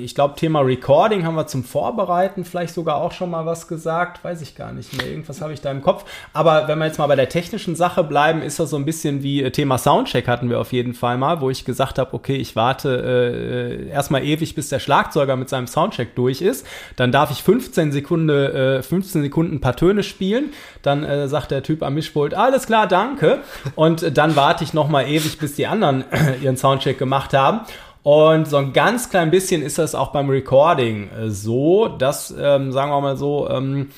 ich 0.00 0.14
glaube, 0.14 0.34
Thema 0.36 0.60
Recording 0.60 1.24
haben 1.24 1.34
wir 1.34 1.46
zum 1.46 1.64
Vorbereiten 1.64 2.44
vielleicht 2.44 2.74
sogar 2.74 2.96
auch 2.96 3.10
schon 3.10 3.30
mal 3.30 3.44
was 3.44 3.66
gesagt. 3.66 4.22
Weiß 4.22 4.40
ich 4.40 4.54
gar 4.54 4.72
nicht 4.72 4.96
mehr. 4.96 5.08
Irgendwas 5.08 5.40
habe 5.40 5.52
ich 5.52 5.60
da 5.60 5.70
im 5.70 5.82
Kopf. 5.82 6.04
Aber 6.32 6.68
wenn 6.68 6.78
wir 6.78 6.86
jetzt 6.86 6.98
mal 6.98 7.08
bei 7.08 7.16
der 7.16 7.28
technischen 7.28 7.74
Sache 7.74 8.04
bleiben, 8.04 8.42
ist 8.42 8.60
das 8.60 8.70
so 8.70 8.76
ein 8.76 8.84
bisschen 8.84 9.22
wie 9.22 9.42
äh, 9.42 9.50
Thema 9.50 9.78
Soundcheck 9.78 10.28
hatten 10.28 10.48
wir 10.48 10.60
auf 10.60 10.72
jeden 10.72 10.94
Fall 10.94 11.18
mal, 11.18 11.40
wo 11.40 11.50
ich 11.50 11.64
gesagt 11.64 11.98
habe, 11.98 12.14
okay, 12.14 12.36
ich 12.36 12.54
warte 12.54 13.88
äh, 13.88 13.88
erstmal 13.88 14.24
ewig, 14.24 14.54
bis 14.54 14.68
der 14.68 14.78
Schlagzeuger 14.78 15.34
mit 15.36 15.48
seinem 15.48 15.66
Soundcheck 15.66 16.14
durch 16.14 16.40
ist. 16.40 16.66
Dann 16.94 17.10
darf 17.10 17.32
ich 17.32 17.42
15 17.42 17.90
Sekunden, 17.90 18.28
äh, 18.28 18.82
15 18.82 19.22
Sekunden 19.22 19.56
ein 19.56 19.60
paar 19.60 19.76
Töne 19.76 20.04
spielen. 20.04 20.52
Dann 20.82 21.02
äh, 21.02 21.26
sagt 21.26 21.50
der 21.50 21.64
Typ 21.64 21.82
am 21.82 21.94
Mischpult, 21.94 22.34
alles 22.34 22.66
klar, 22.66 22.86
danke. 22.86 23.40
Und 23.74 24.16
dann 24.16 24.36
warte 24.36 24.62
ich 24.62 24.72
nochmal 24.72 25.08
ewig, 25.08 25.38
bis 25.38 25.56
die 25.56 25.66
anderen 25.66 26.04
ihren 26.42 26.56
Soundcheck 26.56 26.98
gemacht 26.98 27.32
haben. 27.32 27.62
Und 28.04 28.46
so 28.46 28.58
ein 28.58 28.74
ganz 28.74 29.08
klein 29.08 29.30
bisschen 29.30 29.62
ist 29.62 29.78
das 29.78 29.94
auch 29.94 30.12
beim 30.12 30.28
Recording 30.28 31.08
äh, 31.10 31.30
so, 31.30 31.88
dass, 31.88 32.32
ähm, 32.38 32.70
sagen 32.70 32.90
wir 32.90 33.00
mal 33.00 33.16
so, 33.16 33.48
ähm, 33.48 33.88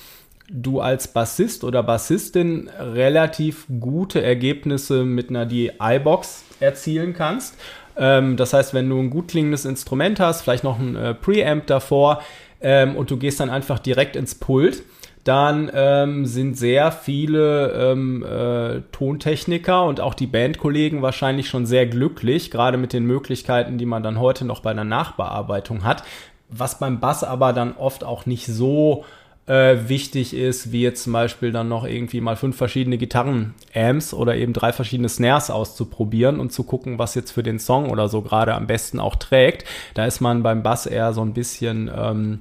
du 0.49 0.81
als 0.81 1.09
Bassist 1.09 1.65
oder 1.65 1.83
Bassistin 1.83 2.71
relativ 2.79 3.67
gute 3.81 4.23
Ergebnisse 4.23 5.05
mit 5.05 5.29
einer 5.29 5.45
DI-Box 5.45 6.45
erzielen 6.61 7.15
kannst. 7.15 7.57
Ähm, 7.97 8.37
das 8.37 8.53
heißt, 8.53 8.75
wenn 8.75 8.89
du 8.89 8.97
ein 9.01 9.11
gut 9.11 9.27
klingendes 9.27 9.65
Instrument 9.65 10.21
hast, 10.21 10.43
vielleicht 10.43 10.63
noch 10.63 10.79
ein 10.79 10.95
äh, 10.95 11.13
Preamp 11.13 11.67
davor 11.67 12.23
ähm, 12.61 12.95
und 12.95 13.11
du 13.11 13.17
gehst 13.17 13.41
dann 13.41 13.51
einfach 13.51 13.81
direkt 13.81 14.15
ins 14.15 14.37
Pult, 14.37 14.85
dann 15.27 15.71
ähm, 15.75 16.25
sind 16.25 16.57
sehr 16.57 16.93
viele 16.93 17.73
ähm, 17.73 18.23
äh, 18.23 18.83
Tontechniker 18.93 19.85
und 19.85 20.01
auch 20.01 20.15
die 20.15 20.27
Bandkollegen 20.27 21.03
wahrscheinlich 21.03 21.49
schon 21.49 21.67
sehr 21.67 21.87
glücklich, 21.87 22.51
gerade 22.51 22.79
mit 22.79 22.93
den 22.93 23.05
Möglichkeiten, 23.05 23.77
die 23.79 23.87
man 23.87 24.03
dann 24.03 24.21
heute 24.21 24.45
noch 24.45 24.61
bei 24.61 24.71
einer 24.71 24.85
Nachbearbeitung 24.85 25.85
hat. 25.85 26.05
Was 26.49 26.79
beim 26.79 27.01
Bass 27.01 27.25
aber 27.25 27.53
dann 27.53 27.77
oft 27.77 28.05
auch 28.05 28.27
nicht 28.27 28.47
so 28.47 29.05
äh, 29.47 29.89
wichtig 29.89 30.35
ist, 30.35 30.73
wie 30.73 30.83
jetzt 30.83 31.05
zum 31.05 31.13
Beispiel 31.13 31.53
dann 31.53 31.69
noch 31.69 31.85
irgendwie 31.85 32.21
mal 32.21 32.37
fünf 32.37 32.57
verschiedene 32.57 32.99
Gitarren-Amps 32.99 34.15
oder 34.15 34.37
eben 34.37 34.53
drei 34.53 34.73
verschiedene 34.73 35.09
Snares 35.09 35.51
auszuprobieren 35.51 36.41
und 36.41 36.53
zu 36.53 36.65
gucken, 36.65 36.99
was 36.99 37.15
jetzt 37.15 37.33
für 37.33 37.43
den 37.43 37.59
Song 37.59 37.91
oder 37.91 38.09
so 38.09 38.23
gerade 38.23 38.55
am 38.55 38.67
besten 38.67 39.01
auch 39.01 39.17
trägt. 39.17 39.65
Da 39.95 40.05
ist 40.05 40.21
man 40.21 40.43
beim 40.43 40.63
Bass 40.63 40.87
eher 40.87 41.13
so 41.13 41.23
ein 41.23 41.33
bisschen 41.33 41.91
ähm, 41.97 42.41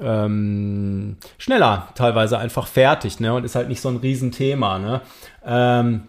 ähm, 0.00 1.16
schneller 1.38 1.88
teilweise 1.94 2.38
einfach 2.38 2.66
fertig, 2.66 3.20
ne? 3.20 3.34
Und 3.34 3.44
ist 3.44 3.54
halt 3.54 3.68
nicht 3.68 3.80
so 3.80 3.88
ein 3.88 3.96
Riesenthema, 3.96 4.78
ne? 4.78 5.00
Ähm, 5.44 6.02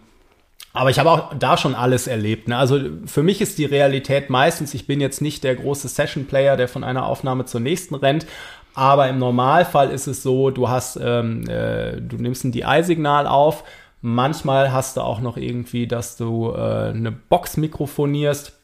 aber 0.74 0.90
ich 0.90 0.98
habe 0.98 1.10
auch 1.10 1.34
da 1.38 1.56
schon 1.58 1.74
alles 1.74 2.06
erlebt. 2.06 2.48
Ne? 2.48 2.56
Also 2.56 2.80
für 3.04 3.22
mich 3.22 3.42
ist 3.42 3.58
die 3.58 3.66
Realität 3.66 4.30
meistens, 4.30 4.72
ich 4.72 4.86
bin 4.86 5.02
jetzt 5.02 5.20
nicht 5.20 5.44
der 5.44 5.54
große 5.54 5.88
Session-Player, 5.88 6.56
der 6.56 6.66
von 6.66 6.82
einer 6.82 7.04
Aufnahme 7.04 7.44
zur 7.44 7.60
nächsten 7.60 7.94
rennt, 7.94 8.26
aber 8.74 9.08
im 9.08 9.18
Normalfall 9.18 9.90
ist 9.90 10.06
es 10.06 10.22
so, 10.22 10.50
du 10.50 10.68
hast, 10.68 10.98
ähm, 11.02 11.46
äh, 11.48 12.00
du 12.00 12.16
nimmst 12.16 12.44
ein 12.44 12.52
DI-Signal 12.52 13.26
auf. 13.26 13.64
Manchmal 14.00 14.72
hast 14.72 14.96
du 14.96 15.02
auch 15.02 15.20
noch 15.20 15.36
irgendwie, 15.36 15.86
dass 15.86 16.16
du 16.16 16.52
äh, 16.52 16.88
eine 16.88 17.12
Box 17.12 17.58
mikrofonierst 17.58 18.58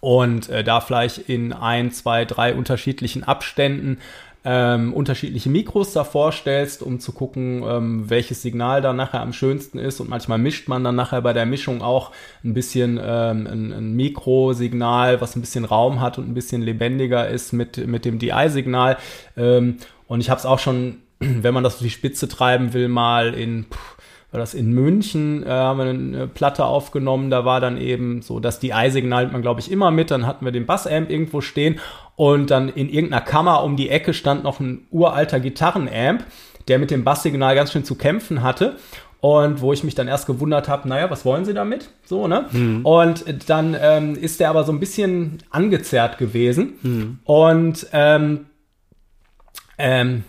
und 0.00 0.48
äh, 0.50 0.62
da 0.62 0.80
vielleicht 0.80 1.18
in 1.18 1.52
ein, 1.52 1.92
zwei, 1.92 2.24
drei 2.26 2.54
unterschiedlichen 2.54 3.24
Abständen 3.24 3.98
ähm, 4.44 4.92
unterschiedliche 4.92 5.48
Mikros 5.50 5.92
davor 5.92 6.32
stellst, 6.32 6.82
um 6.82 6.98
zu 6.98 7.12
gucken, 7.12 7.62
ähm, 7.66 8.10
welches 8.10 8.42
Signal 8.42 8.82
da 8.82 8.92
nachher 8.92 9.20
am 9.20 9.32
schönsten 9.32 9.78
ist. 9.78 10.00
Und 10.00 10.08
manchmal 10.08 10.38
mischt 10.38 10.68
man 10.68 10.82
dann 10.82 10.96
nachher 10.96 11.22
bei 11.22 11.32
der 11.32 11.46
Mischung 11.46 11.80
auch 11.80 12.10
ein 12.42 12.52
bisschen 12.52 12.98
ähm, 13.02 13.46
ein, 13.46 13.72
ein 13.72 13.92
Mikrosignal, 13.94 15.20
was 15.20 15.36
ein 15.36 15.40
bisschen 15.40 15.64
Raum 15.64 16.00
hat 16.00 16.18
und 16.18 16.28
ein 16.28 16.34
bisschen 16.34 16.62
lebendiger 16.62 17.28
ist 17.28 17.52
mit, 17.52 17.86
mit 17.86 18.04
dem 18.04 18.18
DI-Signal. 18.18 18.96
Ähm, 19.36 19.76
und 20.08 20.20
ich 20.20 20.28
habe 20.28 20.38
es 20.38 20.46
auch 20.46 20.58
schon, 20.58 20.98
wenn 21.20 21.54
man 21.54 21.62
das 21.62 21.74
auf 21.74 21.82
die 21.82 21.90
Spitze 21.90 22.28
treiben 22.28 22.72
will, 22.72 22.88
mal 22.88 23.34
in... 23.34 23.64
Pff, 23.64 23.96
war 24.32 24.40
das 24.40 24.54
in 24.54 24.72
München, 24.72 25.44
äh, 25.46 25.50
haben 25.50 25.78
wir 25.78 25.84
eine 25.84 26.26
Platte 26.26 26.64
aufgenommen, 26.64 27.30
da 27.30 27.44
war 27.44 27.60
dann 27.60 27.76
eben 27.76 28.22
so, 28.22 28.40
dass 28.40 28.58
die 28.58 28.72
Ei-Signal 28.72 29.28
man, 29.28 29.42
glaube 29.42 29.60
ich, 29.60 29.70
immer 29.70 29.90
mit, 29.90 30.10
dann 30.10 30.26
hatten 30.26 30.44
wir 30.44 30.52
den 30.52 30.66
Bassamp 30.66 31.10
irgendwo 31.10 31.42
stehen 31.42 31.78
und 32.16 32.50
dann 32.50 32.70
in 32.70 32.88
irgendeiner 32.88 33.22
Kammer 33.22 33.62
um 33.62 33.76
die 33.76 33.90
Ecke 33.90 34.14
stand 34.14 34.42
noch 34.42 34.58
ein 34.58 34.86
uralter 34.90 35.38
Gitarrenamp, 35.38 36.24
der 36.68 36.78
mit 36.78 36.90
dem 36.90 37.04
Basssignal 37.04 37.54
ganz 37.54 37.72
schön 37.72 37.84
zu 37.84 37.94
kämpfen 37.94 38.42
hatte. 38.42 38.76
Und 39.20 39.60
wo 39.60 39.72
ich 39.72 39.84
mich 39.84 39.94
dann 39.94 40.08
erst 40.08 40.26
gewundert 40.26 40.68
habe, 40.68 40.88
naja, 40.88 41.08
was 41.08 41.24
wollen 41.24 41.44
sie 41.44 41.54
damit? 41.54 41.90
So, 42.04 42.26
ne? 42.26 42.46
Mhm. 42.50 42.84
Und 42.84 43.24
dann 43.48 43.76
ähm, 43.80 44.16
ist 44.16 44.40
der 44.40 44.50
aber 44.50 44.64
so 44.64 44.72
ein 44.72 44.80
bisschen 44.80 45.38
angezerrt 45.50 46.18
gewesen. 46.18 46.72
Mhm. 46.82 47.18
Und 47.22 47.86
ähm, 47.92 48.46
ähm, 49.78 50.24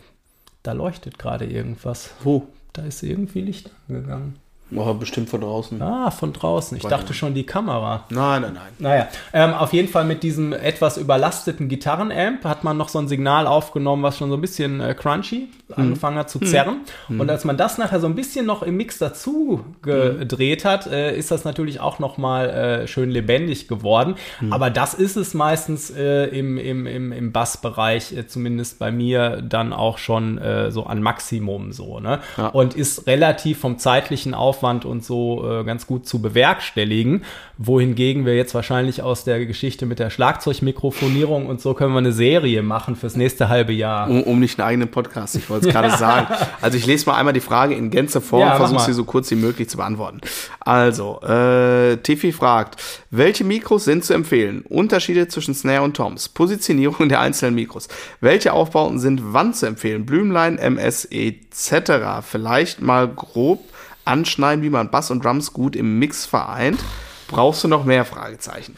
da 0.62 0.74
leuchtet 0.74 1.18
gerade 1.18 1.46
irgendwas. 1.46 2.12
Wo? 2.24 2.48
Da 2.74 2.84
ist 2.84 3.04
irgendwie 3.04 3.42
Licht 3.42 3.70
angegangen. 3.88 4.43
Oh, 4.76 4.94
bestimmt 4.94 5.30
von 5.30 5.42
draußen. 5.42 5.82
Ah, 5.82 6.12
von 6.12 6.34
draußen. 6.34 6.78
Ich 6.78 6.84
Weil 6.84 6.92
dachte 6.92 7.14
schon 7.14 7.34
die 7.34 7.46
Kamera. 7.46 8.06
Nein, 8.10 8.42
nein, 8.42 8.54
nein. 8.54 8.64
Naja, 8.80 9.08
ähm, 9.34 9.54
auf 9.54 9.74
jeden 9.74 9.88
Fall 9.88 10.06
mit 10.06 10.24
diesem 10.24 10.54
etwas 10.54 10.98
überlasteten 10.98 11.70
Gitarrenamp 11.70 12.44
hat 12.44 12.64
man 12.64 12.78
noch 12.78 12.90
so 12.90 13.00
ein 13.00 13.08
Signal 13.08 13.48
aufgenommen, 13.48 14.04
was 14.04 14.18
schon 14.18 14.30
so 14.30 14.36
ein 14.36 14.42
bisschen 14.42 14.82
äh, 14.82 14.94
crunchy 14.94 15.50
hm. 15.68 15.84
angefangen 15.84 16.18
hat 16.18 16.30
zu 16.30 16.40
zerren. 16.40 16.82
Hm. 17.08 17.20
Und 17.20 17.30
als 17.30 17.46
man 17.46 17.58
das 17.58 17.78
nachher 17.78 18.00
so 18.00 18.08
ein 18.08 18.16
bisschen 18.16 18.46
noch 18.46 18.64
im 18.64 18.78
Mix 18.78 18.98
dazu 18.98 19.64
gedreht 19.82 20.64
hm. 20.64 20.70
hat, 20.70 20.88
äh, 20.88 21.16
ist 21.16 21.32
das 21.32 21.46
natürlich 21.46 21.80
auch 21.80 22.00
noch 22.00 22.18
mal 22.18 22.50
äh, 22.50 22.88
schön 22.88 23.10
lebendig 23.10 23.68
geworden. 23.68 24.16
Hm. 24.40 24.54
Aber 24.54 24.70
das 24.70 24.94
ist 24.94 25.16
es 25.16 25.34
meistens 25.34 25.92
äh, 25.92 26.26
im, 26.26 26.58
im, 26.58 26.88
im, 26.88 27.12
im 27.12 27.32
Bassbereich, 27.32 28.16
äh, 28.16 28.28
zumindest 28.28 28.80
bei 28.80 28.92
mir, 28.92 29.42
dann 29.42 29.74
auch 29.74 29.98
schon 29.98 30.38
äh, 30.38 30.72
so 30.72 30.86
an 30.86 31.02
Maximum 31.02 31.72
so. 31.72 32.00
Ne? 32.00 32.20
Ja. 32.38 32.48
Und 32.48 32.76
ist 32.76 33.08
relativ 33.08 33.60
vom 33.60 33.78
zeitlichen 33.78 34.34
Aufwand 34.34 34.63
Aufwand 34.64 34.86
und 34.86 35.04
so 35.04 35.46
äh, 35.46 35.64
ganz 35.64 35.88
gut 35.88 36.08
zu 36.08 36.22
bewerkstelligen. 36.22 37.24
Wohingegen 37.58 38.26
wir 38.26 38.36
jetzt 38.36 38.56
wahrscheinlich 38.56 39.02
aus 39.02 39.26
der 39.26 39.46
Geschichte 39.46 39.86
mit 39.86 40.00
der 40.00 40.10
Schlagzeugmikrofonierung 40.10 41.48
und 41.48 41.60
so 41.60 41.74
können 41.74 41.92
wir 41.92 42.00
eine 42.00 42.14
Serie 42.14 42.64
machen 42.64 42.96
fürs 42.96 43.16
nächste 43.16 43.50
halbe 43.50 43.74
Jahr. 43.74 44.10
Um, 44.10 44.24
um 44.24 44.40
nicht 44.40 44.60
einen 44.60 44.70
eigenen 44.70 44.92
Podcast, 44.92 45.36
ich 45.36 45.50
wollte 45.50 45.68
es 45.68 45.74
gerade 45.74 45.92
sagen. 45.98 46.28
Also 46.62 46.78
ich 46.78 46.86
lese 46.86 47.06
mal 47.08 47.18
einmal 47.18 47.34
die 47.34 47.42
Frage 47.42 47.76
in 47.76 47.90
Gänze 47.90 48.22
vor 48.22 48.40
ja, 48.40 48.52
und 48.52 48.58
versuche 48.58 48.86
sie 48.86 48.94
so 48.94 49.04
kurz 49.04 49.30
wie 49.32 49.36
möglich 49.36 49.70
zu 49.70 49.78
beantworten. 49.78 50.22
Also, 50.62 51.22
äh, 51.22 51.98
Tiffy 51.98 52.32
fragt, 52.32 52.82
welche 53.12 53.44
Mikros 53.44 53.84
sind 53.84 54.06
zu 54.06 54.14
empfehlen? 54.14 54.64
Unterschiede 54.68 55.28
zwischen 55.28 55.54
Snare 55.54 55.84
und 55.84 55.96
Toms, 55.96 56.30
Positionierung 56.30 57.10
der 57.10 57.20
einzelnen 57.20 57.56
Mikros. 57.56 57.90
Welche 58.22 58.54
Aufbauten 58.54 59.00
sind 59.00 59.22
wann 59.34 59.54
zu 59.54 59.66
empfehlen? 59.66 60.06
Blümlein, 60.06 60.58
MS 60.58 61.06
etc. 61.12 62.26
Vielleicht 62.26 62.82
mal 62.82 63.10
grob 63.10 63.60
anschneiden, 64.06 64.64
wie 64.64 64.70
man 64.70 64.90
Bass 64.90 65.12
und 65.12 65.24
Drums 65.24 65.54
gut 65.54 65.76
im 65.76 66.00
Mix 66.00 66.26
vereint. 66.26 66.80
Brauchst 67.28 67.64
du 67.64 67.68
noch 67.68 67.84
mehr 67.86 68.06
Fragezeichen? 68.06 68.76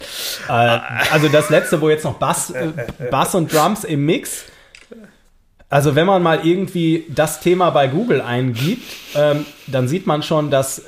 Äh, 0.47 0.51
also 1.11 1.28
das 1.28 1.49
letzte, 1.49 1.82
wo 1.82 1.89
jetzt 1.89 2.05
noch 2.05 2.15
Bass, 2.15 2.51
äh, 2.51 2.71
Bass 3.11 3.36
und 3.36 3.53
Drums 3.53 3.84
im 3.84 4.05
Mix. 4.05 4.45
Also 5.69 5.95
wenn 5.95 6.05
man 6.05 6.21
mal 6.23 6.45
irgendwie 6.45 7.05
das 7.09 7.41
Thema 7.41 7.71
bei 7.71 7.88
Google 7.88 8.21
eingibt, 8.21 8.84
ähm, 9.15 9.45
dann 9.67 9.88
sieht 9.88 10.07
man 10.07 10.23
schon, 10.23 10.51
dass 10.51 10.84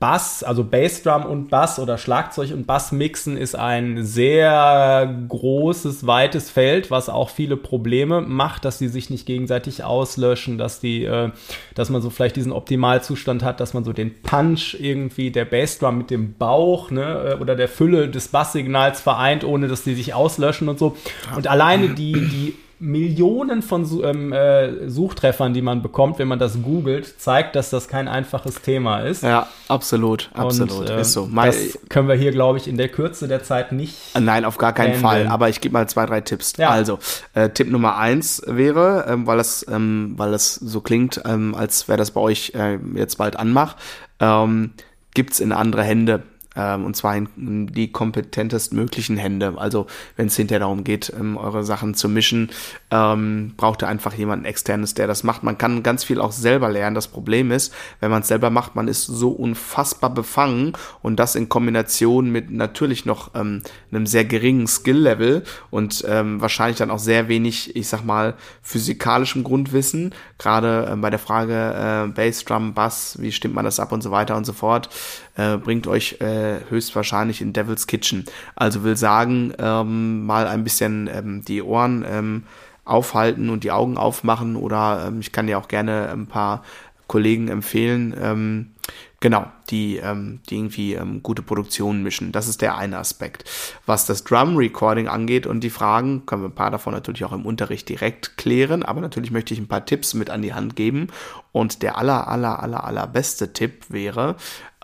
Bass, 0.00 0.42
also 0.42 0.64
Bassdrum 0.64 1.26
und 1.26 1.50
Bass 1.50 1.78
oder 1.78 1.98
Schlagzeug 1.98 2.52
und 2.54 2.66
Bass 2.66 2.90
mixen 2.90 3.36
ist 3.36 3.54
ein 3.54 4.02
sehr 4.02 5.14
großes, 5.28 6.06
weites 6.06 6.48
Feld, 6.48 6.90
was 6.90 7.10
auch 7.10 7.28
viele 7.28 7.58
Probleme 7.58 8.22
macht, 8.22 8.64
dass 8.64 8.78
die 8.78 8.88
sich 8.88 9.10
nicht 9.10 9.26
gegenseitig 9.26 9.84
auslöschen, 9.84 10.56
dass 10.56 10.80
die, 10.80 11.04
äh, 11.04 11.30
dass 11.74 11.90
man 11.90 12.00
so 12.00 12.08
vielleicht 12.08 12.36
diesen 12.36 12.50
Optimalzustand 12.50 13.42
hat, 13.42 13.60
dass 13.60 13.74
man 13.74 13.84
so 13.84 13.92
den 13.92 14.22
Punch 14.22 14.74
irgendwie 14.80 15.30
der 15.30 15.44
Bassdrum 15.44 15.98
mit 15.98 16.10
dem 16.10 16.32
Bauch 16.32 16.90
ne, 16.90 17.34
äh, 17.34 17.34
oder 17.38 17.54
der 17.54 17.68
Fülle 17.68 18.08
des 18.08 18.28
Basssignals 18.28 19.02
vereint, 19.02 19.44
ohne 19.44 19.68
dass 19.68 19.84
die 19.84 19.94
sich 19.94 20.14
auslöschen 20.14 20.70
und 20.70 20.78
so. 20.78 20.96
Und 21.36 21.46
alleine 21.46 21.90
die, 21.90 22.12
die 22.12 22.54
Millionen 22.80 23.60
von 23.60 23.86
ähm, 24.02 24.32
äh, 24.32 24.88
Suchtreffern, 24.88 25.52
die 25.52 25.60
man 25.60 25.82
bekommt, 25.82 26.18
wenn 26.18 26.28
man 26.28 26.38
das 26.38 26.62
googelt, 26.62 27.20
zeigt, 27.20 27.54
dass 27.54 27.68
das 27.68 27.88
kein 27.88 28.08
einfaches 28.08 28.62
Thema 28.62 29.00
ist. 29.00 29.22
Ja, 29.22 29.48
absolut, 29.68 30.30
absolut. 30.32 30.88
Und, 30.88 30.90
äh, 30.90 31.00
ist 31.02 31.12
so. 31.12 31.28
Mein, 31.30 31.52
das 31.52 31.78
können 31.90 32.08
wir 32.08 32.14
hier, 32.14 32.32
glaube 32.32 32.56
ich, 32.56 32.66
in 32.66 32.78
der 32.78 32.88
Kürze 32.88 33.28
der 33.28 33.42
Zeit 33.42 33.72
nicht. 33.72 33.96
Nein, 34.18 34.46
auf 34.46 34.56
gar 34.56 34.72
keinen 34.72 34.94
Fall. 34.94 35.26
Aber 35.26 35.50
ich 35.50 35.60
gebe 35.60 35.74
mal 35.74 35.88
zwei, 35.88 36.06
drei 36.06 36.22
Tipps. 36.22 36.54
Ja. 36.56 36.70
Also, 36.70 36.98
äh, 37.34 37.50
Tipp 37.50 37.70
Nummer 37.70 37.98
eins 37.98 38.42
wäre, 38.46 39.04
ähm, 39.08 39.26
weil 39.26 39.36
das, 39.36 39.66
ähm, 39.70 40.14
weil 40.16 40.32
das 40.32 40.54
so 40.54 40.80
klingt, 40.80 41.20
ähm, 41.26 41.54
als 41.54 41.86
wäre 41.86 41.98
das 41.98 42.12
bei 42.12 42.20
euch 42.22 42.52
äh, 42.54 42.78
jetzt 42.94 43.18
bald 43.18 43.36
anmacht, 43.36 43.76
ähm, 44.20 44.72
gibt's 45.12 45.38
in 45.38 45.52
andere 45.52 45.82
Hände 45.82 46.22
ähm, 46.56 46.84
und 46.84 46.96
zwar 46.96 47.16
in 47.16 47.66
die 47.68 47.92
kompetentest 47.92 48.72
möglichen 48.72 49.16
Hände. 49.16 49.54
Also 49.56 49.86
wenn 50.16 50.26
es 50.26 50.36
hinterher 50.36 50.60
darum 50.60 50.84
geht, 50.84 51.12
ähm, 51.18 51.36
eure 51.36 51.64
Sachen 51.64 51.94
zu 51.94 52.08
mischen, 52.08 52.50
ähm, 52.90 53.54
braucht 53.56 53.82
ihr 53.82 53.88
einfach 53.88 54.14
jemanden 54.14 54.44
externes, 54.44 54.94
der 54.94 55.06
das 55.06 55.22
macht. 55.22 55.42
Man 55.42 55.58
kann 55.58 55.82
ganz 55.82 56.04
viel 56.04 56.20
auch 56.20 56.32
selber 56.32 56.68
lernen. 56.68 56.94
Das 56.94 57.08
Problem 57.08 57.52
ist, 57.52 57.72
wenn 58.00 58.10
man 58.10 58.22
es 58.22 58.28
selber 58.28 58.50
macht, 58.50 58.74
man 58.74 58.88
ist 58.88 59.04
so 59.04 59.30
unfassbar 59.30 60.10
befangen 60.10 60.72
und 61.02 61.16
das 61.20 61.36
in 61.36 61.48
Kombination 61.48 62.30
mit 62.30 62.50
natürlich 62.50 63.06
noch 63.06 63.30
ähm, 63.34 63.62
einem 63.92 64.06
sehr 64.06 64.24
geringen 64.24 64.66
Skill-Level 64.66 65.44
und 65.70 66.04
ähm, 66.08 66.40
wahrscheinlich 66.40 66.78
dann 66.78 66.90
auch 66.90 66.98
sehr 66.98 67.28
wenig, 67.28 67.76
ich 67.76 67.88
sag 67.88 68.04
mal, 68.04 68.34
physikalischem 68.62 69.44
Grundwissen, 69.44 70.12
gerade 70.38 70.90
äh, 70.92 70.96
bei 70.96 71.10
der 71.10 71.18
Frage 71.18 72.08
äh, 72.08 72.08
Bass, 72.08 72.44
Drum, 72.44 72.74
Bass, 72.74 73.18
wie 73.20 73.32
stimmt 73.32 73.54
man 73.54 73.64
das 73.64 73.78
ab 73.78 73.92
und 73.92 74.02
so 74.02 74.10
weiter 74.10 74.36
und 74.36 74.44
so 74.44 74.52
fort, 74.52 74.88
äh, 75.36 75.56
bringt 75.56 75.86
euch 75.86 76.20
äh, 76.20 76.58
höchstwahrscheinlich 76.68 77.40
in 77.40 77.52
Devil's 77.52 77.86
Kitchen. 77.86 78.24
Also 78.56 78.82
will 78.82 78.96
sagen, 78.96 79.52
ähm, 79.58 80.26
mal 80.26 80.46
ein 80.46 80.64
bisschen 80.64 81.08
ähm, 81.12 81.44
die 81.44 81.62
Ohren 81.62 82.04
ähm, 82.08 82.42
aufhalten 82.90 83.50
und 83.50 83.64
die 83.64 83.70
Augen 83.70 83.96
aufmachen 83.96 84.56
oder 84.56 85.06
ähm, 85.06 85.20
ich 85.20 85.32
kann 85.32 85.46
dir 85.46 85.58
auch 85.58 85.68
gerne 85.68 86.10
ein 86.10 86.26
paar 86.26 86.62
Kollegen 87.10 87.48
empfehlen, 87.48 88.14
ähm, 88.22 88.70
genau, 89.18 89.46
die, 89.68 89.96
ähm, 89.96 90.38
die 90.48 90.56
irgendwie 90.56 90.94
ähm, 90.94 91.24
gute 91.24 91.42
Produktionen 91.42 92.04
mischen. 92.04 92.30
Das 92.30 92.46
ist 92.46 92.62
der 92.62 92.76
eine 92.76 92.98
Aspekt. 92.98 93.50
Was 93.84 94.06
das 94.06 94.22
Drum 94.22 94.56
Recording 94.56 95.08
angeht 95.08 95.44
und 95.44 95.64
die 95.64 95.70
Fragen, 95.70 96.24
können 96.24 96.42
wir 96.42 96.48
ein 96.48 96.54
paar 96.54 96.70
davon 96.70 96.92
natürlich 96.92 97.24
auch 97.24 97.32
im 97.32 97.46
Unterricht 97.46 97.88
direkt 97.88 98.36
klären, 98.36 98.84
aber 98.84 99.00
natürlich 99.00 99.32
möchte 99.32 99.54
ich 99.54 99.60
ein 99.60 99.66
paar 99.66 99.84
Tipps 99.84 100.14
mit 100.14 100.30
an 100.30 100.42
die 100.42 100.54
Hand 100.54 100.76
geben. 100.76 101.08
Und 101.50 101.82
der 101.82 101.98
aller, 101.98 102.28
aller, 102.28 102.62
aller, 102.62 102.84
aller 102.84 103.08
beste 103.08 103.52
Tipp 103.52 103.86
wäre, 103.88 104.36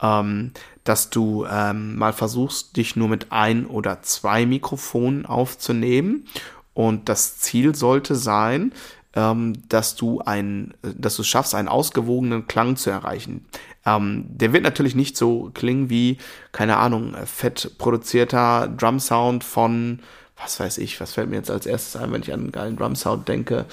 ähm, 0.02 0.50
dass 0.82 1.10
du 1.10 1.46
ähm, 1.48 1.96
mal 1.96 2.12
versuchst, 2.12 2.76
dich 2.76 2.96
nur 2.96 3.08
mit 3.08 3.30
ein 3.30 3.66
oder 3.66 4.02
zwei 4.02 4.46
Mikrofonen 4.46 5.26
aufzunehmen. 5.26 6.26
Und 6.76 7.08
das 7.08 7.38
Ziel 7.38 7.74
sollte 7.74 8.14
sein, 8.14 8.70
ähm, 9.14 9.54
dass 9.70 9.96
du 9.96 10.20
ein, 10.20 10.74
dass 10.82 11.16
du 11.16 11.22
es 11.22 11.28
schaffst, 11.28 11.54
einen 11.54 11.68
ausgewogenen 11.68 12.48
Klang 12.48 12.76
zu 12.76 12.90
erreichen. 12.90 13.46
Ähm, 13.86 14.26
der 14.28 14.52
wird 14.52 14.62
natürlich 14.62 14.94
nicht 14.94 15.16
so 15.16 15.50
klingen 15.54 15.88
wie, 15.88 16.18
keine 16.52 16.76
Ahnung, 16.76 17.16
fett 17.24 17.78
produzierter 17.78 18.68
Drum 18.68 19.00
Sound 19.00 19.42
von, 19.42 20.00
was 20.36 20.60
weiß 20.60 20.76
ich, 20.76 21.00
was 21.00 21.14
fällt 21.14 21.30
mir 21.30 21.36
jetzt 21.36 21.50
als 21.50 21.64
erstes 21.64 21.96
ein, 21.96 22.12
wenn 22.12 22.20
ich 22.20 22.34
an 22.34 22.40
einen 22.40 22.52
geilen 22.52 22.76
Drum 22.76 22.94
Sound 22.94 23.26
denke? 23.26 23.64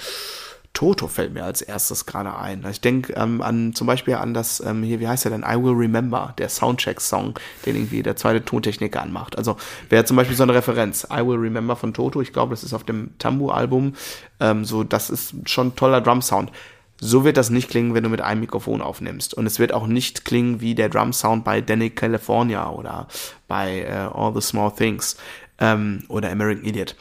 Toto 0.74 1.06
fällt 1.06 1.32
mir 1.32 1.44
als 1.44 1.62
erstes 1.62 2.04
gerade 2.04 2.36
ein. 2.36 2.66
Ich 2.68 2.80
denke 2.80 3.12
ähm, 3.14 3.40
an 3.40 3.74
zum 3.74 3.86
Beispiel 3.86 4.14
an 4.14 4.34
das, 4.34 4.58
ähm, 4.58 4.82
hier, 4.82 4.98
wie 4.98 5.06
heißt 5.06 5.24
der 5.24 5.30
denn? 5.30 5.44
I 5.44 5.54
Will 5.54 5.72
Remember, 5.72 6.34
der 6.36 6.48
Soundcheck-Song, 6.48 7.38
den 7.64 7.76
irgendwie 7.76 8.02
der 8.02 8.16
zweite 8.16 8.44
Tontechniker 8.44 9.00
anmacht. 9.00 9.38
Also 9.38 9.56
wäre 9.88 10.04
zum 10.04 10.16
Beispiel 10.16 10.36
so 10.36 10.42
eine 10.42 10.52
Referenz. 10.52 11.06
I 11.10 11.24
Will 11.24 11.38
Remember 11.38 11.76
von 11.76 11.94
Toto, 11.94 12.20
ich 12.20 12.32
glaube, 12.32 12.50
das 12.50 12.64
ist 12.64 12.74
auf 12.74 12.82
dem 12.82 13.16
Tambu-Album. 13.18 13.94
Ähm, 14.40 14.64
so, 14.64 14.82
das 14.82 15.10
ist 15.10 15.48
schon 15.48 15.68
ein 15.68 15.76
toller 15.76 16.00
Drum-Sound. 16.00 16.50
So 16.98 17.24
wird 17.24 17.36
das 17.36 17.50
nicht 17.50 17.70
klingen, 17.70 17.94
wenn 17.94 18.02
du 18.02 18.08
mit 18.08 18.20
einem 18.20 18.40
Mikrofon 18.40 18.82
aufnimmst. 18.82 19.32
Und 19.34 19.46
es 19.46 19.60
wird 19.60 19.72
auch 19.72 19.86
nicht 19.86 20.24
klingen 20.24 20.60
wie 20.60 20.74
der 20.74 20.88
Drum-Sound 20.88 21.44
bei 21.44 21.60
Danny 21.60 21.90
California 21.90 22.68
oder 22.68 23.06
bei 23.46 23.86
uh, 23.88 24.16
All 24.16 24.34
the 24.34 24.40
Small 24.40 24.72
Things 24.72 25.16
ähm, 25.60 26.02
oder 26.08 26.32
American 26.32 26.64
Idiot. 26.64 26.96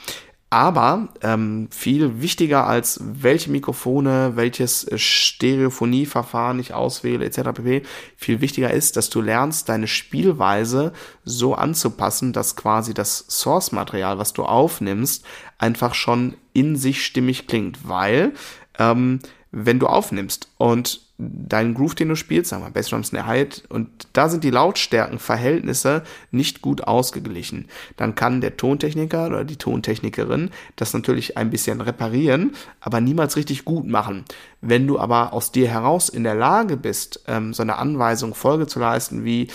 Aber 0.53 1.07
ähm, 1.23 1.67
viel 1.71 2.21
wichtiger 2.21 2.67
als 2.67 2.99
welche 3.01 3.49
Mikrofone, 3.49 4.33
welches 4.35 4.85
Stereophonieverfahren 4.95 6.59
ich 6.59 6.75
auswähle 6.75 7.25
etc. 7.25 7.39
pp. 7.55 7.81
Viel 8.15 8.39
wichtiger 8.39 8.69
ist, 8.69 8.95
dass 8.95 9.09
du 9.09 9.21
lernst, 9.21 9.67
deine 9.67 9.87
Spielweise 9.87 10.93
so 11.25 11.55
anzupassen, 11.55 12.33
dass 12.33 12.55
quasi 12.55 12.93
das 12.93 13.25
Source-Material, 13.29 14.19
was 14.19 14.33
du 14.33 14.43
aufnimmst, 14.43 15.25
einfach 15.57 15.95
schon 15.95 16.35
in 16.53 16.75
sich 16.75 17.03
stimmig 17.03 17.47
klingt. 17.47 17.89
Weil 17.89 18.33
ähm, 18.77 19.21
wenn 19.49 19.79
du 19.79 19.87
aufnimmst 19.87 20.49
und 20.59 21.02
deinen 21.17 21.75
Groove, 21.75 21.95
den 21.95 22.09
du 22.09 22.15
spielst, 22.15 22.49
sagen 22.49 22.63
wir 22.63 22.71
Bassdrum, 22.71 23.03
Snare, 23.03 23.27
Hi-Hat, 23.27 23.63
und 23.69 23.87
da 24.13 24.29
sind 24.29 24.43
die 24.43 24.49
Lautstärkenverhältnisse 24.49 26.03
nicht 26.31 26.61
gut 26.61 26.85
ausgeglichen. 26.85 27.67
Dann 27.97 28.15
kann 28.15 28.41
der 28.41 28.57
Tontechniker 28.57 29.27
oder 29.27 29.43
die 29.43 29.57
Tontechnikerin 29.57 30.49
das 30.75 30.93
natürlich 30.93 31.37
ein 31.37 31.51
bisschen 31.51 31.81
reparieren, 31.81 32.55
aber 32.79 32.99
niemals 32.99 33.35
richtig 33.35 33.63
gut 33.63 33.87
machen. 33.87 34.25
Wenn 34.61 34.87
du 34.87 34.97
aber 34.97 35.33
aus 35.33 35.51
dir 35.51 35.67
heraus 35.67 36.09
in 36.09 36.23
der 36.23 36.35
Lage 36.35 36.77
bist, 36.77 37.23
ähm, 37.27 37.53
so 37.53 37.61
eine 37.61 37.77
Anweisung 37.77 38.33
Folge 38.33 38.65
zu 38.65 38.79
leisten 38.79 39.23
wie 39.23 39.49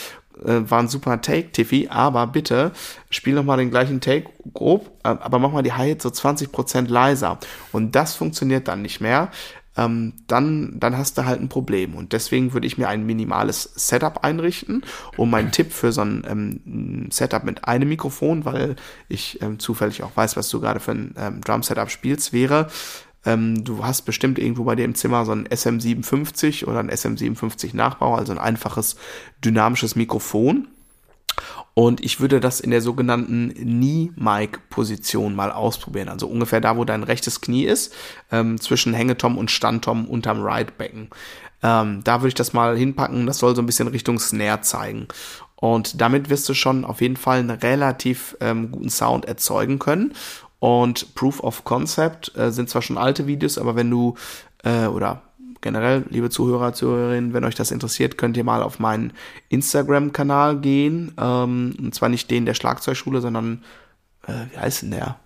äh, 0.45 0.71
war 0.71 0.81
ein 0.81 0.89
super 0.89 1.21
Take, 1.21 1.51
Tiffy, 1.53 1.89
aber 1.89 2.27
bitte 2.27 2.73
spiel 3.11 3.35
noch 3.35 3.45
mal 3.45 3.57
den 3.57 3.71
gleichen 3.71 4.01
Take 4.01 4.31
grob, 4.55 4.91
äh, 5.03 5.09
aber 5.09 5.39
mach 5.39 5.51
mal 5.51 5.63
die 5.63 5.73
Hi-Hat 5.73 6.03
so 6.03 6.09
20% 6.09 6.89
leiser. 6.89 7.39
Und 7.73 7.95
das 7.95 8.15
funktioniert 8.15 8.69
dann 8.69 8.83
nicht 8.83 9.01
mehr 9.01 9.31
ähm, 9.79 10.13
dann, 10.27 10.75
dann 10.79 10.99
hast 10.99 11.17
du 11.17 11.25
halt 11.25 11.41
ein 11.41 11.49
Problem. 11.49 11.95
Und 11.95 12.13
deswegen 12.13 12.53
würde 12.53 12.67
ich 12.67 12.77
mir 12.77 12.89
ein 12.89 13.07
minimales 13.07 13.63
Setup 13.77 14.25
einrichten. 14.25 14.85
Und 15.17 15.31
mein 15.31 15.53
Tipp 15.53 15.73
für 15.73 15.93
so 15.93 16.03
ein 16.03 16.27
ähm, 16.29 17.09
Setup 17.11 17.45
mit 17.45 17.65
einem 17.65 17.89
Mikrofon, 17.89 18.45
weil 18.45 18.77
ich 19.09 19.41
ähm, 19.41 19.59
zufällig 19.59 20.03
auch 20.03 20.17
weiß, 20.17 20.37
was 20.37 20.51
du 20.51 20.61
gerade 20.61 20.81
für 20.81 20.93
ein 20.93 21.15
ähm, 21.17 21.41
Drum-Setup 21.41 21.91
spielst, 21.91 22.33
wäre, 22.33 22.69
ähm, 23.25 23.65
du 23.65 23.85
hast 23.85 24.03
bestimmt 24.03 24.39
irgendwo 24.39 24.65
bei 24.65 24.75
dir 24.75 24.85
im 24.85 24.95
Zimmer 24.95 25.25
so 25.25 25.33
ein 25.33 25.47
SM57 25.49 26.67
oder 26.67 26.81
ein 26.81 26.91
SM57 26.91 27.75
Nachbau, 27.75 28.15
also 28.15 28.33
ein 28.33 28.39
einfaches 28.39 28.97
dynamisches 29.45 29.97
Mikrofon. 29.97 30.69
Und 31.75 32.05
ich 32.05 32.21
würde 32.21 32.41
das 32.41 32.61
in 32.61 32.71
der 32.71 32.83
sogenannten 32.83 33.55
Knee-Mic-Position 33.55 35.37
mal 35.37 35.53
ausprobieren. 35.53 36.09
Also 36.09 36.27
ungefähr 36.27 36.61
da, 36.61 36.77
wo 36.77 36.85
dein 36.85 37.05
rechtes 37.05 37.41
Knie 37.41 37.65
ist, 37.65 37.95
ähm, 38.33 38.61
zwischen 38.61 38.95
Hängetom 38.95 39.39
und 39.39 39.51
Standtom 39.51 40.07
unterm 40.07 40.43
Right-Becken. 40.43 41.09
Ähm, 41.63 42.01
da 42.05 42.21
würde 42.21 42.29
ich 42.29 42.35
das 42.35 42.53
mal 42.53 42.77
hinpacken. 42.77 43.27
Das 43.27 43.39
soll 43.39 43.55
so 43.55 43.63
ein 43.63 43.67
bisschen 43.67 43.89
Richtung 43.89 44.19
Snare 44.19 44.61
zeigen. 44.63 45.09
Und 45.57 46.01
damit 46.01 46.31
wirst 46.31 46.49
du 46.49 46.55
schon 46.55 46.85
auf 46.85 47.01
jeden 47.01 47.17
Fall 47.17 47.41
einen 47.41 47.51
relativ 47.51 48.37
ähm, 48.41 48.71
guten 48.71 48.91
Sound 48.91 49.25
erzeugen 49.25 49.79
können. 49.79 50.15
Und 50.61 51.15
Proof 51.15 51.41
of 51.43 51.65
Concept 51.65 52.37
äh, 52.37 52.51
sind 52.51 52.69
zwar 52.69 52.83
schon 52.83 52.99
alte 52.99 53.27
Videos, 53.27 53.59
aber 53.59 53.77
wenn 53.77 53.91
du 53.91 54.15
äh, 54.65 54.87
oder 54.87 55.23
generell, 55.61 56.05
liebe 56.11 56.31
Zuhörer, 56.31 56.73
Zuhörerinnen, 56.73 57.33
wenn 57.33 57.45
euch 57.45 57.55
das 57.55 57.71
interessiert, 57.71 58.19
könnt 58.19 58.37
ihr 58.37 58.45
mal 58.45 58.63
auf 58.63 58.79
meinen 58.79 59.13
Instagram-Kanal 59.49 60.59
gehen. 60.59 61.13
Ähm, 61.19 61.75
und 61.79 61.95
zwar 61.95 62.09
nicht 62.09 62.31
den 62.31 62.47
der 62.47 62.55
Schlagzeugschule, 62.55 63.21
sondern, 63.21 63.65
äh, 64.27 64.33
wie 64.53 64.59
heißt 64.59 64.83
denn 64.83 64.93
der? 64.93 65.17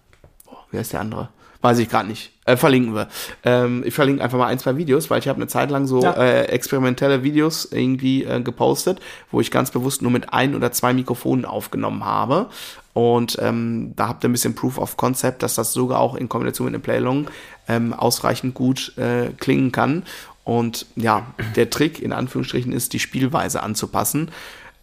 Boah, 0.44 0.64
wie 0.70 0.78
heißt 0.78 0.92
der 0.92 1.00
andere? 1.00 1.28
Weiß 1.62 1.78
ich 1.78 1.88
gerade 1.88 2.08
nicht. 2.08 2.32
Äh, 2.44 2.56
verlinken 2.56 2.92
wir. 2.92 3.08
Ähm, 3.44 3.84
ich 3.86 3.94
verlinke 3.94 4.22
einfach 4.22 4.36
mal 4.36 4.48
ein, 4.48 4.58
zwei 4.58 4.76
Videos, 4.76 5.10
weil 5.10 5.20
ich 5.20 5.28
habe 5.28 5.36
eine 5.36 5.46
Zeit 5.46 5.70
lang 5.70 5.86
so 5.86 6.02
ja. 6.02 6.12
äh, 6.14 6.46
experimentelle 6.46 7.22
Videos 7.22 7.66
irgendwie 7.70 8.24
äh, 8.24 8.40
gepostet, 8.40 9.00
wo 9.30 9.40
ich 9.40 9.52
ganz 9.52 9.70
bewusst 9.70 10.02
nur 10.02 10.10
mit 10.10 10.32
ein 10.32 10.56
oder 10.56 10.72
zwei 10.72 10.92
Mikrofonen 10.92 11.44
aufgenommen 11.44 12.04
habe. 12.04 12.48
Und 12.94 13.38
ähm, 13.40 13.94
da 13.96 14.08
habt 14.08 14.24
ihr 14.24 14.28
ein 14.28 14.32
bisschen 14.32 14.54
Proof 14.54 14.78
of 14.78 14.96
Concept, 14.96 15.42
dass 15.42 15.54
das 15.54 15.72
sogar 15.72 16.00
auch 16.00 16.14
in 16.14 16.28
Kombination 16.28 16.66
mit 16.66 16.74
einem 16.74 16.82
Playlong 16.82 17.30
ähm, 17.68 17.94
ausreichend 17.94 18.54
gut 18.54 18.96
äh, 18.98 19.30
klingen 19.38 19.72
kann. 19.72 20.04
Und 20.44 20.86
ja, 20.96 21.26
der 21.56 21.70
Trick 21.70 22.00
in 22.00 22.12
Anführungsstrichen 22.12 22.72
ist, 22.72 22.92
die 22.92 22.98
Spielweise 22.98 23.62
anzupassen. 23.62 24.30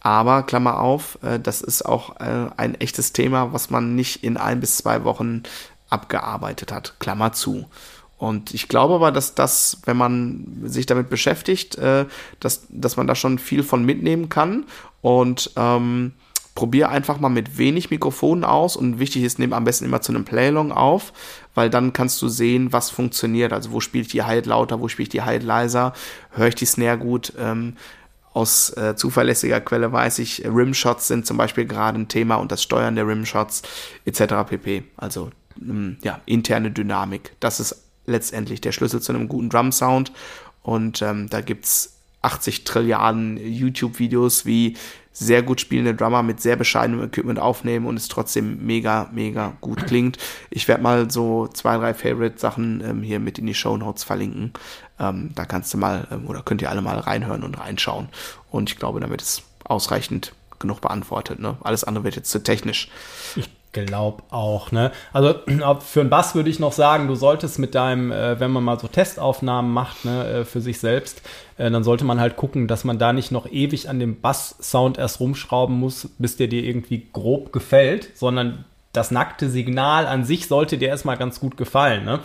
Aber 0.00 0.42
Klammer 0.42 0.80
auf, 0.80 1.18
äh, 1.22 1.38
das 1.38 1.60
ist 1.60 1.82
auch 1.84 2.18
äh, 2.20 2.50
ein 2.56 2.74
echtes 2.80 3.12
Thema, 3.12 3.52
was 3.52 3.70
man 3.70 3.94
nicht 3.94 4.24
in 4.24 4.36
ein 4.36 4.60
bis 4.60 4.78
zwei 4.78 5.04
Wochen 5.04 5.42
abgearbeitet 5.90 6.72
hat. 6.72 6.94
Klammer 6.98 7.32
zu. 7.32 7.66
Und 8.16 8.52
ich 8.54 8.68
glaube 8.68 8.94
aber, 8.94 9.12
dass 9.12 9.34
das, 9.34 9.78
wenn 9.84 9.96
man 9.96 10.62
sich 10.64 10.86
damit 10.86 11.10
beschäftigt, 11.10 11.76
äh, 11.76 12.06
dass, 12.38 12.66
dass 12.68 12.96
man 12.96 13.06
da 13.06 13.14
schon 13.14 13.38
viel 13.38 13.62
von 13.62 13.84
mitnehmen 13.84 14.28
kann. 14.28 14.64
Und 15.02 15.52
ähm, 15.56 16.12
probier 16.54 16.90
einfach 16.90 17.20
mal 17.20 17.28
mit 17.28 17.58
wenig 17.58 17.90
Mikrofonen 17.90 18.44
aus 18.44 18.76
und 18.76 18.98
wichtig 18.98 19.22
ist, 19.22 19.38
nimm 19.38 19.52
am 19.52 19.64
besten 19.64 19.84
immer 19.84 20.00
zu 20.00 20.12
einem 20.12 20.24
Playlong 20.24 20.72
auf, 20.72 21.12
weil 21.54 21.70
dann 21.70 21.92
kannst 21.92 22.20
du 22.22 22.28
sehen, 22.28 22.72
was 22.72 22.90
funktioniert. 22.90 23.52
Also 23.52 23.72
wo 23.72 23.80
spiele 23.80 24.02
ich 24.02 24.10
die 24.10 24.22
Hi-Hat 24.22 24.46
lauter, 24.46 24.80
wo 24.80 24.88
spiele 24.88 25.04
ich 25.04 25.10
die 25.10 25.22
Hi-Hat 25.22 25.42
leiser, 25.42 25.92
höre 26.32 26.48
ich 26.48 26.54
die 26.54 26.66
Snare 26.66 26.98
gut. 26.98 27.32
Ähm, 27.38 27.76
aus 28.32 28.70
äh, 28.76 28.94
zuverlässiger 28.94 29.60
Quelle 29.60 29.92
weiß 29.92 30.20
ich, 30.20 30.44
Rimshots 30.44 31.08
sind 31.08 31.26
zum 31.26 31.36
Beispiel 31.36 31.64
gerade 31.64 31.98
ein 31.98 32.08
Thema 32.08 32.36
und 32.36 32.52
das 32.52 32.62
Steuern 32.62 32.94
der 32.94 33.06
Rimshots 33.06 33.62
etc. 34.04 34.48
pp. 34.48 34.84
Also 34.96 35.30
ähm, 35.60 35.96
ja, 36.02 36.20
interne 36.26 36.70
Dynamik. 36.70 37.32
Das 37.40 37.58
ist 37.58 37.82
letztendlich 38.06 38.60
der 38.60 38.72
Schlüssel 38.72 39.00
zu 39.00 39.12
einem 39.12 39.28
guten 39.28 39.48
Drum-Sound 39.48 40.12
und 40.62 41.02
ähm, 41.02 41.28
da 41.28 41.40
gibt's 41.40 41.96
80 42.22 42.64
Trilliarden 42.64 43.38
YouTube-Videos, 43.38 44.44
wie 44.44 44.76
sehr 45.12 45.42
gut 45.42 45.60
spielende 45.60 45.94
Drummer 45.94 46.22
mit 46.22 46.40
sehr 46.40 46.56
bescheidenem 46.56 47.02
Equipment 47.02 47.38
aufnehmen 47.38 47.86
und 47.86 47.96
es 47.96 48.08
trotzdem 48.08 48.64
mega, 48.64 49.08
mega 49.12 49.52
gut 49.60 49.84
klingt. 49.86 50.18
Ich 50.50 50.68
werde 50.68 50.82
mal 50.82 51.10
so 51.10 51.48
zwei, 51.48 51.76
drei 51.76 51.94
Favorite-Sachen 51.94 52.82
ähm, 52.84 53.02
hier 53.02 53.18
mit 53.18 53.38
in 53.38 53.46
die 53.46 53.54
Show 53.54 53.76
Notes 53.76 54.04
verlinken. 54.04 54.52
Ähm, 54.98 55.30
da 55.34 55.44
kannst 55.44 55.74
du 55.74 55.78
mal 55.78 56.06
ähm, 56.10 56.28
oder 56.28 56.42
könnt 56.42 56.62
ihr 56.62 56.70
alle 56.70 56.82
mal 56.82 56.98
reinhören 56.98 57.42
und 57.42 57.58
reinschauen. 57.58 58.08
Und 58.50 58.70
ich 58.70 58.76
glaube, 58.76 59.00
damit 59.00 59.20
ist 59.20 59.42
ausreichend 59.64 60.32
genug 60.58 60.80
beantwortet. 60.80 61.40
Ne? 61.40 61.56
Alles 61.62 61.84
andere 61.84 62.04
wird 62.04 62.16
jetzt 62.16 62.30
zu 62.30 62.42
technisch. 62.42 62.88
Ich 63.34 63.48
glaube 63.72 64.22
auch, 64.30 64.72
ne? 64.72 64.90
Also 65.12 65.34
für 65.80 66.00
einen 66.00 66.10
Bass 66.10 66.34
würde 66.34 66.50
ich 66.50 66.58
noch 66.58 66.72
sagen, 66.72 67.08
du 67.08 67.14
solltest 67.14 67.58
mit 67.58 67.74
deinem, 67.74 68.10
äh, 68.10 68.40
wenn 68.40 68.50
man 68.50 68.64
mal 68.64 68.78
so 68.78 68.88
Testaufnahmen 68.88 69.72
macht, 69.72 70.04
ne, 70.04 70.26
äh, 70.26 70.44
für 70.44 70.60
sich 70.60 70.80
selbst, 70.80 71.22
äh, 71.56 71.70
dann 71.70 71.84
sollte 71.84 72.04
man 72.04 72.20
halt 72.20 72.36
gucken, 72.36 72.66
dass 72.66 72.84
man 72.84 72.98
da 72.98 73.12
nicht 73.12 73.30
noch 73.30 73.50
ewig 73.50 73.88
an 73.88 73.98
dem 73.98 74.20
Bass-Sound 74.20 74.98
erst 74.98 75.20
rumschrauben 75.20 75.78
muss, 75.78 76.08
bis 76.18 76.36
der 76.36 76.48
dir 76.48 76.64
irgendwie 76.64 77.06
grob 77.12 77.52
gefällt, 77.52 78.10
sondern 78.16 78.64
das 78.92 79.10
nackte 79.10 79.48
Signal 79.48 80.06
an 80.06 80.24
sich 80.24 80.48
sollte 80.48 80.76
dir 80.76 80.88
erstmal 80.88 81.16
ganz 81.16 81.38
gut 81.38 81.56
gefallen, 81.56 82.04
ne? 82.04 82.20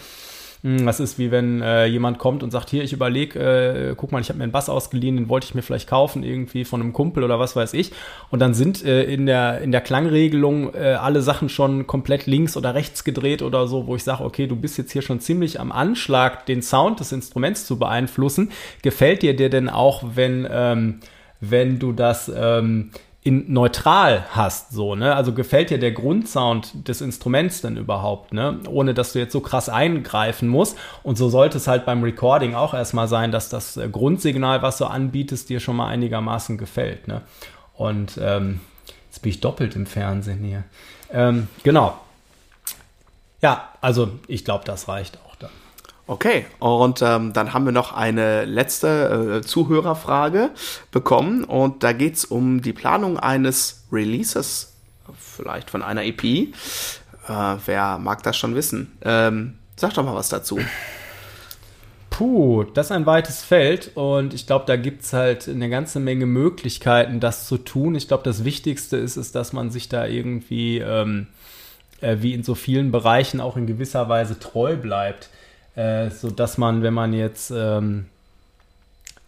Hm, 0.66 0.84
das 0.84 1.00
ist 1.00 1.20
wie 1.20 1.30
wenn 1.30 1.62
äh, 1.62 1.86
jemand 1.86 2.18
kommt 2.18 2.42
und 2.42 2.50
sagt, 2.50 2.72
hier, 2.72 2.84
ich 2.84 2.92
überlege, 2.92 3.40
äh, 3.40 3.96
guck 3.96 4.12
mal, 4.12 4.20
ich 4.20 4.30
habe 4.30 4.40
mir 4.40 4.46
einen 4.46 4.52
Bass 4.52 4.68
ausgeliehen, 4.68 5.16
den 5.16 5.30
wollte 5.30 5.46
ich 5.46 5.54
mir 5.54 5.62
vielleicht 5.62 5.88
kaufen, 5.88 6.24
irgendwie 6.24 6.66
von 6.66 6.82
einem 6.82 6.92
Kumpel 6.92 7.24
oder 7.24 7.40
was 7.40 7.56
weiß 7.56 7.76
ich. 7.76 7.92
Und 8.32 8.40
dann 8.40 8.56
sind 8.56 8.84
äh, 8.84 9.04
in, 9.04 9.28
der, 9.28 9.62
in 9.62 9.72
der 9.72 9.82
Klangregelung 9.82 10.74
äh, 10.74 10.96
alle 11.00 11.22
Sachen 11.22 11.50
schon 11.50 11.86
komplett 11.86 12.26
links 12.26 12.58
oder 12.58 12.74
rechts 12.74 13.04
gedreht 13.04 13.44
oder 13.44 13.68
so, 13.68 13.86
wo 13.86 13.96
ich 13.96 14.04
sage, 14.04 14.24
okay, 14.24 14.48
du 14.48 14.56
bist 14.56 14.80
jetzt 14.80 14.92
hier 14.92 15.04
schon 15.04 15.20
ziemlich 15.20 15.60
am 15.60 15.72
Anschlag, 15.72 16.48
den 16.48 16.64
Sound 16.64 17.00
des 17.00 17.12
Instruments 17.12 17.68
zu 17.68 17.78
beeinflussen. 17.78 18.50
Gefällt 18.82 19.22
dir 19.22 19.36
der 19.36 19.50
denn 19.50 19.70
auch, 19.70 20.02
wenn, 20.16 20.48
ähm, 20.50 21.00
wenn 21.42 21.78
du 21.78 21.92
das 21.92 22.32
ähm, 22.36 22.90
in 23.26 23.52
neutral 23.52 24.24
hast, 24.30 24.72
so, 24.72 24.94
ne? 24.94 25.16
Also 25.16 25.34
gefällt 25.34 25.72
dir 25.72 25.80
der 25.80 25.92
Grundsound 25.92 26.88
des 26.88 27.02
Instruments 27.02 27.60
denn 27.62 27.76
überhaupt, 27.76 28.34
ne? 28.34 28.60
Ohne 28.70 28.94
dass 28.94 29.14
du 29.14 29.20
jetzt 29.20 29.32
so 29.32 29.40
krass 29.40 29.68
eingreifen 29.68 30.48
musst. 30.48 30.78
Und 31.02 31.18
so 31.18 31.28
sollte 31.28 31.58
es 31.58 31.68
halt 31.68 31.88
beim 31.88 32.04
Recording 32.04 32.54
auch 32.54 32.76
erstmal 32.76 33.08
sein, 33.08 33.32
dass 33.32 33.50
das 33.50 33.78
äh, 33.78 33.90
Grundsignal, 33.90 34.62
was 34.62 34.78
du 34.78 34.86
anbietest, 34.86 35.50
dir 35.50 35.60
schon 35.60 35.76
mal 35.76 35.88
einigermaßen 35.88 36.60
gefällt, 36.60 37.08
ne? 37.08 37.24
Und 37.74 38.20
ähm, 38.22 38.60
jetzt 39.10 39.24
bin 39.24 39.32
ich 39.32 39.42
doppelt 39.42 39.76
im 39.76 39.88
Fernsehen 39.88 40.44
hier. 40.44 40.64
Ähm, 41.12 41.48
genau. 41.64 42.00
Ja, 43.42 43.70
also 43.82 44.12
ich 44.28 44.46
glaube, 44.46 44.66
das 44.66 44.88
reicht 44.88 45.18
auch. 45.25 45.25
Okay, 46.08 46.46
und 46.60 47.02
ähm, 47.02 47.34
dann 47.34 47.54
haben 47.54 47.66
wir 47.66 47.72
noch 47.72 47.92
eine 47.92 48.46
letzte 48.46 49.42
äh, 49.42 49.46
Zuhörerfrage 49.46 50.52
bekommen 50.92 51.44
und 51.44 51.82
da 51.82 51.94
geht 51.94 52.16
es 52.16 52.26
um 52.26 52.62
die 52.62 52.74
Planung 52.74 53.18
eines 53.18 53.86
Releases, 53.92 54.74
vielleicht 55.18 55.72
von 55.72 55.82
einer 55.82 56.04
EP. 56.04 56.24
Äh, 56.24 56.48
wer 57.28 57.98
mag 57.98 58.22
das 58.22 58.38
schon 58.38 58.54
wissen? 58.54 58.96
Ähm, 59.02 59.56
sag 59.78 59.96
doch 59.96 60.06
mal 60.06 60.14
was 60.14 60.30
dazu. 60.30 60.60
Puh, 62.12 62.66
das 62.76 62.88
ist 62.88 62.92
ein 62.92 63.08
weites 63.08 63.44
Feld 63.44 63.92
und 63.96 64.36
ich 64.36 64.46
glaube, 64.46 64.66
da 64.68 64.76
gibt 64.76 65.02
es 65.02 65.12
halt 65.12 65.50
eine 65.50 65.70
ganze 65.70 66.00
Menge 66.00 66.28
Möglichkeiten, 66.28 67.20
das 67.20 67.48
zu 67.48 67.58
tun. 67.58 67.96
Ich 67.96 68.08
glaube, 68.08 68.24
das 68.24 68.44
Wichtigste 68.44 68.96
ist, 68.98 69.18
ist, 69.18 69.34
dass 69.34 69.54
man 69.54 69.72
sich 69.72 69.90
da 69.90 70.06
irgendwie, 70.06 70.78
ähm, 70.78 71.26
äh, 72.00 72.18
wie 72.20 72.36
in 72.36 72.44
so 72.44 72.54
vielen 72.54 72.92
Bereichen, 72.92 73.42
auch 73.42 73.58
in 73.58 73.66
gewisser 73.66 74.08
Weise 74.08 74.38
treu 74.38 74.76
bleibt 74.76 75.30
äh, 75.76 76.10
so 76.10 76.30
dass 76.30 76.58
man, 76.58 76.82
wenn 76.82 76.94
man 76.94 77.14
jetzt 77.14 77.52
ähm, 77.52 78.06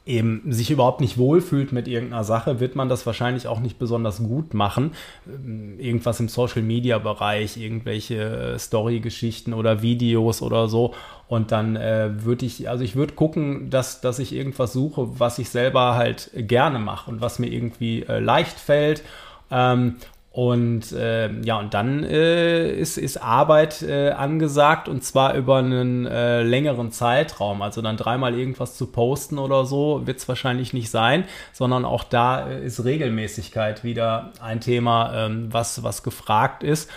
eben 0.07 0.41
sich 0.51 0.71
überhaupt 0.71 1.01
nicht 1.01 1.17
wohlfühlt 1.17 1.71
mit 1.71 1.87
irgendeiner 1.87 2.23
Sache, 2.23 2.59
wird 2.59 2.75
man 2.75 2.89
das 2.89 3.05
wahrscheinlich 3.05 3.47
auch 3.47 3.59
nicht 3.59 3.77
besonders 3.77 4.19
gut 4.19 4.53
machen. 4.53 4.91
Ähm, 5.27 5.79
irgendwas 5.79 6.19
im 6.19 6.29
Social-Media-Bereich, 6.29 7.57
irgendwelche 7.57 8.15
äh, 8.55 8.59
Story-Geschichten 8.59 9.53
oder 9.53 9.81
Videos 9.81 10.41
oder 10.41 10.67
so. 10.67 10.93
Und 11.27 11.51
dann 11.51 11.75
äh, 11.75 12.23
würde 12.23 12.45
ich, 12.45 12.69
also 12.69 12.83
ich 12.83 12.95
würde 12.95 13.13
gucken, 13.13 13.69
dass, 13.69 13.99
dass 13.99 14.19
ich 14.19 14.33
irgendwas 14.33 14.71
suche, 14.71 15.19
was 15.19 15.39
ich 15.39 15.49
selber 15.49 15.95
halt 15.95 16.31
gerne 16.33 16.79
mache 16.79 17.11
und 17.11 17.19
was 17.19 17.37
mir 17.37 17.47
irgendwie 17.47 18.03
äh, 18.03 18.19
leicht 18.19 18.57
fällt. 18.57 19.03
Ähm, 19.51 19.97
und 20.37 20.91
äh, 20.91 21.31
ja, 21.41 21.57
und 21.57 21.73
dann 21.73 22.03
äh, 22.03 22.71
ist, 22.71 22.99
ist 22.99 23.17
Arbeit 23.17 23.81
äh, 23.81 24.11
angesagt 24.11 24.87
und 24.87 25.03
zwar 25.03 25.33
über 25.33 25.57
einen 25.57 26.05
äh, 26.05 26.43
längeren 26.43 26.91
Zeitraum. 26.91 27.63
Also 27.63 27.81
dann 27.81 27.97
dreimal 27.97 28.37
irgendwas 28.37 28.77
zu 28.77 28.85
posten 28.85 29.39
oder 29.39 29.65
so 29.65 30.05
wird 30.05 30.19
es 30.19 30.27
wahrscheinlich 30.27 30.73
nicht 30.73 30.91
sein, 30.91 31.23
sondern 31.53 31.85
auch 31.85 32.03
da 32.03 32.49
äh, 32.49 32.63
ist 32.63 32.85
Regelmäßigkeit 32.85 33.83
wieder 33.83 34.31
ein 34.39 34.61
Thema, 34.61 35.25
ähm, 35.25 35.47
was, 35.51 35.81
was 35.81 36.03
gefragt 36.03 36.61
ist. 36.61 36.87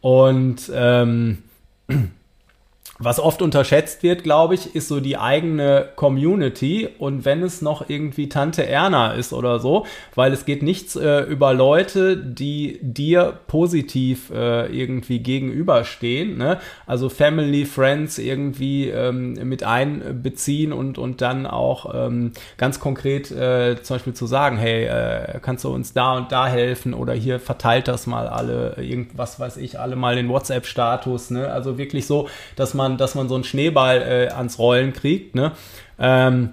Und 0.00 0.68
ähm, 0.74 1.44
was 2.98 3.20
oft 3.20 3.42
unterschätzt 3.42 4.02
wird, 4.02 4.24
glaube 4.24 4.54
ich, 4.54 4.74
ist 4.74 4.88
so 4.88 5.00
die 5.00 5.16
eigene 5.16 5.88
Community 5.94 6.88
und 6.98 7.24
wenn 7.24 7.42
es 7.42 7.62
noch 7.62 7.88
irgendwie 7.88 8.28
Tante 8.28 8.66
Erna 8.66 9.12
ist 9.12 9.32
oder 9.32 9.60
so, 9.60 9.86
weil 10.14 10.32
es 10.32 10.44
geht 10.44 10.62
nichts 10.62 10.96
äh, 10.96 11.20
über 11.20 11.54
Leute, 11.54 12.16
die 12.16 12.80
dir 12.82 13.38
positiv 13.46 14.30
äh, 14.30 14.66
irgendwie 14.66 15.20
gegenüberstehen, 15.20 16.38
ne? 16.38 16.58
also 16.86 17.08
Family, 17.08 17.66
Friends 17.66 18.18
irgendwie 18.18 18.88
ähm, 18.88 19.34
mit 19.44 19.62
einbeziehen 19.62 20.72
und, 20.72 20.98
und 20.98 21.20
dann 21.20 21.46
auch 21.46 21.94
ähm, 21.94 22.32
ganz 22.56 22.80
konkret 22.80 23.30
äh, 23.30 23.80
zum 23.80 23.96
Beispiel 23.96 24.14
zu 24.14 24.26
sagen, 24.26 24.56
hey, 24.56 24.86
äh, 24.86 25.38
kannst 25.40 25.62
du 25.64 25.68
uns 25.68 25.92
da 25.92 26.16
und 26.16 26.32
da 26.32 26.48
helfen 26.48 26.94
oder 26.94 27.12
hier 27.12 27.38
verteilt 27.38 27.86
das 27.86 28.08
mal 28.08 28.26
alle, 28.26 28.74
irgendwas 28.78 29.38
weiß 29.38 29.56
ich, 29.58 29.78
alle 29.78 29.94
mal 29.94 30.16
den 30.16 30.28
WhatsApp-Status, 30.28 31.30
ne? 31.30 31.52
also 31.52 31.78
wirklich 31.78 32.06
so, 32.06 32.28
dass 32.56 32.74
man 32.74 32.87
man, 32.88 32.98
dass 32.98 33.14
man 33.14 33.28
so 33.28 33.34
einen 33.34 33.44
Schneeball 33.44 34.02
äh, 34.02 34.28
ans 34.32 34.58
Rollen 34.58 34.92
kriegt. 34.92 35.34
Ne? 35.34 35.52
Ähm, 35.98 36.50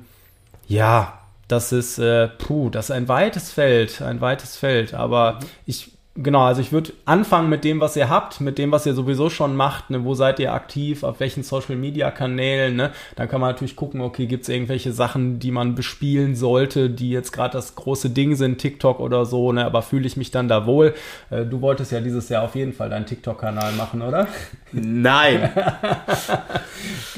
ja, 0.67 1.19
das 1.47 1.71
ist, 1.71 1.99
äh, 1.99 2.27
puh, 2.27 2.69
das 2.69 2.85
ist 2.85 2.91
ein 2.91 3.07
weites 3.07 3.51
Feld, 3.51 4.01
ein 4.01 4.21
weites 4.21 4.55
Feld. 4.55 4.93
Aber 4.93 5.39
ich 5.65 5.91
Genau, 6.17 6.43
also 6.45 6.61
ich 6.61 6.71
würde 6.71 6.93
anfangen 7.03 7.49
mit 7.49 7.65
dem, 7.65 7.81
was 7.81 7.97
ihr 7.97 8.09
habt, 8.09 8.39
mit 8.39 8.57
dem, 8.57 8.71
was 8.71 8.85
ihr 8.85 8.93
sowieso 8.93 9.29
schon 9.29 9.53
macht. 9.53 9.89
Ne? 9.89 10.05
Wo 10.05 10.13
seid 10.13 10.39
ihr 10.39 10.53
aktiv? 10.53 11.03
Auf 11.03 11.19
welchen 11.19 11.43
Social 11.43 11.75
Media 11.75 12.09
Kanälen? 12.09 12.77
Ne? 12.77 12.91
Dann 13.17 13.27
kann 13.27 13.41
man 13.41 13.51
natürlich 13.51 13.75
gucken, 13.75 13.99
okay, 13.99 14.25
gibt 14.25 14.43
es 14.43 14.49
irgendwelche 14.49 14.93
Sachen, 14.93 15.39
die 15.39 15.51
man 15.51 15.75
bespielen 15.75 16.37
sollte, 16.37 16.89
die 16.89 17.09
jetzt 17.09 17.33
gerade 17.33 17.51
das 17.51 17.75
große 17.75 18.11
Ding 18.11 18.35
sind, 18.35 18.59
TikTok 18.59 19.01
oder 19.01 19.25
so, 19.25 19.51
ne? 19.51 19.65
Aber 19.65 19.81
fühle 19.81 20.07
ich 20.07 20.15
mich 20.15 20.31
dann 20.31 20.47
da 20.47 20.65
wohl? 20.65 20.93
Äh, 21.31 21.43
du 21.43 21.59
wolltest 21.59 21.91
ja 21.91 21.99
dieses 21.99 22.29
Jahr 22.29 22.43
auf 22.43 22.55
jeden 22.55 22.71
Fall 22.71 22.89
deinen 22.89 23.05
TikTok-Kanal 23.05 23.73
machen, 23.73 24.01
oder? 24.01 24.29
Nein. 24.71 25.51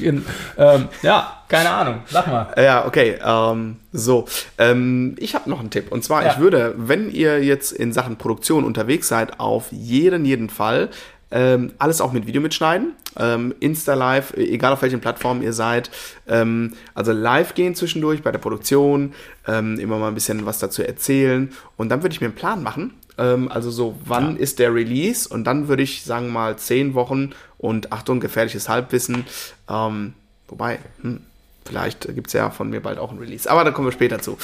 ähm, 0.00 0.88
ja, 1.02 1.38
keine 1.48 1.70
Ahnung. 1.70 2.00
Sag 2.06 2.26
mal. 2.26 2.48
Ja, 2.56 2.84
okay. 2.86 3.18
Ähm, 3.24 3.76
so, 3.92 4.26
ähm, 4.58 5.16
ich 5.18 5.34
habe 5.34 5.48
noch 5.48 5.60
einen 5.60 5.70
Tipp. 5.70 5.90
Und 5.90 6.04
zwar, 6.04 6.22
ja. 6.22 6.32
ich 6.32 6.38
würde, 6.38 6.74
wenn 6.76 7.10
ihr 7.10 7.42
jetzt 7.42 7.72
in 7.72 7.92
Sachen 7.92 8.16
Produktion 8.16 8.64
unterwegs 8.64 8.87
seid, 9.02 9.40
auf 9.40 9.66
jeden, 9.70 10.24
jeden 10.24 10.50
Fall 10.50 10.90
ähm, 11.30 11.72
alles 11.78 12.00
auch 12.00 12.12
mit 12.12 12.26
Video 12.26 12.40
mitschneiden. 12.40 12.92
Ähm, 13.16 13.54
Insta 13.60 13.94
Live, 13.94 14.32
egal 14.36 14.72
auf 14.72 14.82
welchen 14.82 15.00
Plattformen 15.00 15.42
ihr 15.42 15.52
seid. 15.52 15.90
Ähm, 16.26 16.72
also 16.94 17.12
live 17.12 17.54
gehen 17.54 17.74
zwischendurch 17.74 18.22
bei 18.22 18.32
der 18.32 18.38
Produktion, 18.38 19.12
ähm, 19.46 19.78
immer 19.78 19.98
mal 19.98 20.08
ein 20.08 20.14
bisschen 20.14 20.46
was 20.46 20.58
dazu 20.58 20.82
erzählen. 20.82 21.52
Und 21.76 21.90
dann 21.90 22.02
würde 22.02 22.14
ich 22.14 22.20
mir 22.20 22.28
einen 22.28 22.34
Plan 22.34 22.62
machen. 22.62 22.94
Ähm, 23.18 23.50
also 23.50 23.70
so, 23.70 23.98
wann 24.04 24.36
ja. 24.36 24.40
ist 24.40 24.58
der 24.58 24.74
Release? 24.74 25.28
Und 25.28 25.44
dann 25.44 25.68
würde 25.68 25.82
ich 25.82 26.04
sagen 26.04 26.32
mal 26.32 26.56
zehn 26.56 26.94
Wochen 26.94 27.32
und 27.58 27.92
Achtung, 27.92 28.20
gefährliches 28.20 28.68
Halbwissen. 28.68 29.26
Ähm, 29.68 30.14
wobei, 30.46 30.78
hm, 31.02 31.20
vielleicht 31.66 32.14
gibt 32.14 32.28
es 32.28 32.32
ja 32.32 32.48
von 32.50 32.70
mir 32.70 32.80
bald 32.80 32.98
auch 32.98 33.12
ein 33.12 33.18
Release. 33.18 33.50
Aber 33.50 33.64
da 33.64 33.70
kommen 33.70 33.88
wir 33.88 33.92
später 33.92 34.20
zu. 34.20 34.38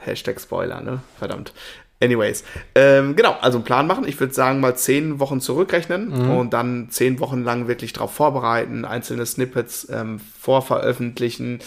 Hashtag 0.00 0.40
Spoiler, 0.40 0.80
ne? 0.80 1.02
Verdammt. 1.18 1.52
Anyways, 2.02 2.44
ähm, 2.74 3.14
genau, 3.14 3.36
also 3.42 3.58
einen 3.58 3.64
Plan 3.64 3.86
machen. 3.86 4.08
Ich 4.08 4.18
würde 4.18 4.32
sagen, 4.32 4.60
mal 4.60 4.74
zehn 4.74 5.20
Wochen 5.20 5.40
zurückrechnen 5.40 6.08
mhm. 6.08 6.30
und 6.30 6.52
dann 6.54 6.88
zehn 6.88 7.20
Wochen 7.20 7.44
lang 7.44 7.68
wirklich 7.68 7.92
darauf 7.92 8.14
vorbereiten, 8.14 8.86
einzelne 8.86 9.26
Snippets 9.26 9.86
ähm, 9.90 10.18
vorveröffentlichen 10.38 11.58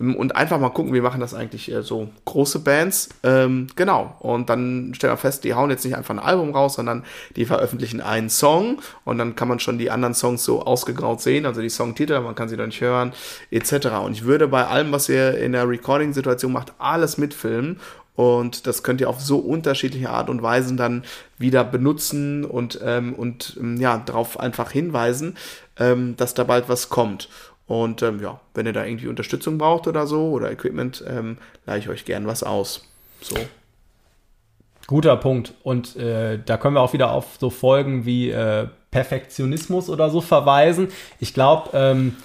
ähm, 0.00 0.16
und 0.16 0.36
einfach 0.36 0.58
mal 0.58 0.70
gucken, 0.70 0.94
wie 0.94 1.02
machen 1.02 1.20
das 1.20 1.34
eigentlich 1.34 1.70
äh, 1.70 1.82
so 1.82 2.08
große 2.24 2.60
Bands. 2.60 3.10
Ähm, 3.22 3.66
genau, 3.76 4.16
und 4.20 4.48
dann 4.48 4.92
stellen 4.94 5.12
wir 5.12 5.18
fest, 5.18 5.44
die 5.44 5.52
hauen 5.52 5.68
jetzt 5.68 5.84
nicht 5.84 5.96
einfach 5.96 6.14
ein 6.14 6.18
Album 6.18 6.52
raus, 6.52 6.74
sondern 6.74 7.04
die 7.36 7.44
veröffentlichen 7.44 8.00
einen 8.00 8.30
Song 8.30 8.80
und 9.04 9.18
dann 9.18 9.36
kann 9.36 9.48
man 9.48 9.60
schon 9.60 9.78
die 9.78 9.90
anderen 9.90 10.14
Songs 10.14 10.44
so 10.44 10.62
ausgegraut 10.62 11.20
sehen, 11.20 11.44
also 11.44 11.60
die 11.60 11.68
Songtitel, 11.68 12.18
man 12.20 12.34
kann 12.34 12.48
sie 12.48 12.56
dann 12.56 12.68
nicht 12.68 12.80
hören, 12.80 13.12
etc. 13.50 13.88
Und 14.02 14.12
ich 14.12 14.24
würde 14.24 14.48
bei 14.48 14.66
allem, 14.66 14.92
was 14.92 15.10
ihr 15.10 15.36
in 15.38 15.52
der 15.52 15.68
Recording-Situation 15.68 16.52
macht, 16.52 16.72
alles 16.78 17.18
mitfilmen 17.18 17.80
und 18.16 18.66
das 18.66 18.82
könnt 18.82 19.00
ihr 19.00 19.10
auf 19.10 19.20
so 19.20 19.38
unterschiedliche 19.38 20.10
Art 20.10 20.30
und 20.30 20.42
Weisen 20.42 20.76
dann 20.76 21.04
wieder 21.36 21.64
benutzen 21.64 22.44
und, 22.44 22.78
ähm, 22.84 23.12
und 23.14 23.56
ähm, 23.60 23.80
ja, 23.80 23.98
darauf 23.98 24.38
einfach 24.38 24.70
hinweisen, 24.70 25.36
ähm, 25.78 26.16
dass 26.16 26.34
da 26.34 26.44
bald 26.44 26.68
was 26.68 26.88
kommt. 26.88 27.28
Und 27.66 28.02
ähm, 28.02 28.20
ja, 28.20 28.40
wenn 28.54 28.66
ihr 28.66 28.72
da 28.72 28.84
irgendwie 28.84 29.08
Unterstützung 29.08 29.58
braucht 29.58 29.88
oder 29.88 30.06
so 30.06 30.30
oder 30.30 30.52
Equipment, 30.52 31.02
ähm, 31.08 31.38
leihe 31.66 31.78
ich 31.78 31.88
euch 31.88 32.04
gern 32.04 32.26
was 32.26 32.42
aus. 32.42 32.86
So. 33.20 33.36
Guter 34.86 35.16
Punkt. 35.16 35.54
Und 35.62 35.96
äh, 35.96 36.38
da 36.44 36.56
können 36.56 36.76
wir 36.76 36.82
auch 36.82 36.92
wieder 36.92 37.10
auf 37.10 37.38
so 37.40 37.50
Folgen 37.50 38.04
wie 38.04 38.30
äh, 38.30 38.68
Perfektionismus 38.90 39.88
oder 39.88 40.10
so 40.10 40.20
verweisen. 40.20 40.88
Ich 41.18 41.34
glaube, 41.34 41.70
ähm, 41.72 42.16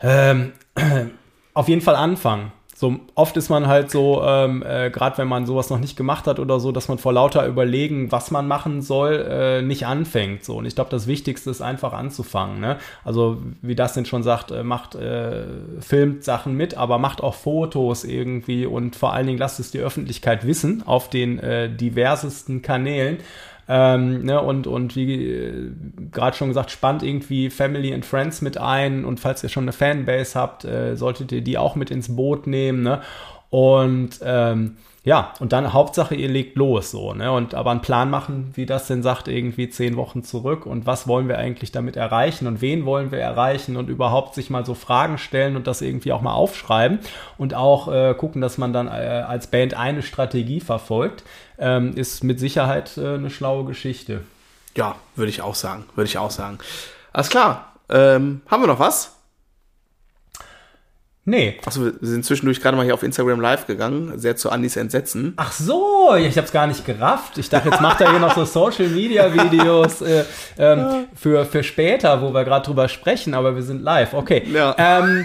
ähm, 0.00 0.52
auf 1.54 1.68
jeden 1.68 1.82
Fall 1.82 1.94
anfangen 1.94 2.50
so 2.76 2.96
oft 3.14 3.36
ist 3.36 3.50
man 3.50 3.68
halt 3.68 3.90
so, 3.90 4.22
ähm, 4.24 4.64
äh, 4.66 4.90
gerade 4.90 5.18
wenn 5.18 5.28
man 5.28 5.46
sowas 5.46 5.70
noch 5.70 5.78
nicht 5.78 5.96
gemacht 5.96 6.26
hat 6.26 6.40
oder 6.40 6.58
so, 6.58 6.72
dass 6.72 6.88
man 6.88 6.98
vor 6.98 7.12
lauter 7.12 7.46
Überlegen, 7.46 8.10
was 8.10 8.32
man 8.32 8.48
machen 8.48 8.82
soll, 8.82 9.26
äh, 9.30 9.62
nicht 9.62 9.86
anfängt. 9.86 10.44
So. 10.44 10.56
Und 10.56 10.66
ich 10.66 10.74
glaube, 10.74 10.90
das 10.90 11.06
Wichtigste 11.06 11.50
ist 11.50 11.62
einfach 11.62 11.92
anzufangen. 11.92 12.58
Ne? 12.58 12.78
Also, 13.04 13.40
wie 13.62 13.76
das 13.76 13.94
denn 13.94 14.06
schon 14.06 14.24
sagt, 14.24 14.50
äh, 14.50 14.64
macht, 14.64 14.96
äh, 14.96 15.44
filmt 15.78 16.24
Sachen 16.24 16.56
mit, 16.56 16.76
aber 16.76 16.98
macht 16.98 17.22
auch 17.22 17.34
Fotos 17.34 18.02
irgendwie 18.02 18.66
und 18.66 18.96
vor 18.96 19.12
allen 19.12 19.28
Dingen 19.28 19.38
lasst 19.38 19.60
es 19.60 19.70
die 19.70 19.78
Öffentlichkeit 19.78 20.44
wissen 20.44 20.82
auf 20.84 21.08
den 21.08 21.38
äh, 21.38 21.70
diversesten 21.70 22.60
Kanälen. 22.60 23.18
Ähm, 23.66 24.24
ne, 24.24 24.40
und, 24.40 24.66
und 24.66 24.94
wie 24.94 25.30
äh, 25.30 25.70
gerade 26.12 26.36
schon 26.36 26.48
gesagt, 26.48 26.70
spannt 26.70 27.02
irgendwie 27.02 27.48
Family 27.48 27.94
and 27.94 28.04
Friends 28.04 28.42
mit 28.42 28.58
ein 28.58 29.04
und 29.04 29.20
falls 29.20 29.42
ihr 29.42 29.48
schon 29.48 29.64
eine 29.64 29.72
Fanbase 29.72 30.38
habt, 30.38 30.64
äh, 30.64 30.96
solltet 30.96 31.32
ihr 31.32 31.40
die 31.40 31.56
auch 31.56 31.74
mit 31.74 31.90
ins 31.90 32.14
Boot 32.14 32.46
nehmen. 32.46 32.82
Ne? 32.82 33.00
Und 33.48 34.20
ähm, 34.22 34.76
ja, 35.06 35.34
und 35.38 35.52
dann 35.52 35.74
Hauptsache, 35.74 36.14
ihr 36.14 36.30
legt 36.30 36.56
los 36.56 36.90
so, 36.90 37.12
ne? 37.12 37.30
Und 37.30 37.54
aber 37.54 37.72
einen 37.72 37.82
Plan 37.82 38.08
machen, 38.08 38.52
wie 38.54 38.64
das 38.64 38.86
denn 38.86 39.02
sagt, 39.02 39.28
irgendwie 39.28 39.68
zehn 39.68 39.96
Wochen 39.96 40.24
zurück 40.24 40.64
und 40.64 40.86
was 40.86 41.06
wollen 41.06 41.28
wir 41.28 41.36
eigentlich 41.36 41.70
damit 41.72 41.96
erreichen 41.96 42.46
und 42.46 42.62
wen 42.62 42.86
wollen 42.86 43.12
wir 43.12 43.18
erreichen 43.18 43.76
und 43.76 43.90
überhaupt 43.90 44.34
sich 44.34 44.48
mal 44.48 44.64
so 44.64 44.72
Fragen 44.72 45.18
stellen 45.18 45.56
und 45.56 45.66
das 45.66 45.82
irgendwie 45.82 46.12
auch 46.12 46.22
mal 46.22 46.32
aufschreiben 46.32 47.00
und 47.36 47.52
auch 47.52 47.92
äh, 47.92 48.14
gucken, 48.14 48.40
dass 48.40 48.56
man 48.56 48.72
dann 48.72 48.86
äh, 48.86 48.90
als 48.90 49.48
Band 49.48 49.74
eine 49.74 50.00
Strategie 50.00 50.60
verfolgt, 50.60 51.22
ähm, 51.58 51.94
ist 51.94 52.24
mit 52.24 52.40
Sicherheit 52.40 52.96
äh, 52.96 53.14
eine 53.14 53.28
schlaue 53.28 53.66
Geschichte. 53.66 54.22
Ja, 54.74 54.96
würde 55.16 55.28
ich 55.28 55.42
auch 55.42 55.54
sagen, 55.54 55.84
würde 55.94 56.08
ich 56.08 56.16
auch 56.16 56.30
sagen. 56.30 56.56
Alles 57.12 57.28
klar, 57.28 57.74
ähm, 57.90 58.40
haben 58.50 58.62
wir 58.62 58.68
noch 58.68 58.80
was? 58.80 59.14
Nee. 61.26 61.58
Achso, 61.64 61.84
wir 61.84 61.92
sind 62.00 62.24
zwischendurch 62.24 62.60
gerade 62.60 62.76
mal 62.76 62.84
hier 62.84 62.92
auf 62.92 63.02
Instagram 63.02 63.40
live 63.40 63.66
gegangen, 63.66 64.18
sehr 64.18 64.36
zu 64.36 64.50
Andys 64.50 64.76
Entsetzen. 64.76 65.32
Ach 65.36 65.52
so, 65.52 66.14
ich 66.16 66.36
habe 66.36 66.46
es 66.46 66.52
gar 66.52 66.66
nicht 66.66 66.84
gerafft. 66.84 67.38
Ich 67.38 67.48
dachte, 67.48 67.70
jetzt 67.70 67.80
macht 67.80 68.02
er 68.02 68.10
hier 68.10 68.18
noch 68.18 68.34
so 68.34 68.44
Social 68.44 68.88
Media 68.88 69.32
Videos 69.32 70.02
äh, 70.02 70.24
ähm, 70.58 71.06
für, 71.14 71.46
für 71.46 71.62
später, 71.62 72.20
wo 72.20 72.34
wir 72.34 72.44
gerade 72.44 72.66
drüber 72.66 72.88
sprechen, 72.88 73.32
aber 73.32 73.56
wir 73.56 73.62
sind 73.62 73.82
live. 73.82 74.12
Okay. 74.12 74.46
Ja. 74.52 74.74
Ähm, 74.76 75.24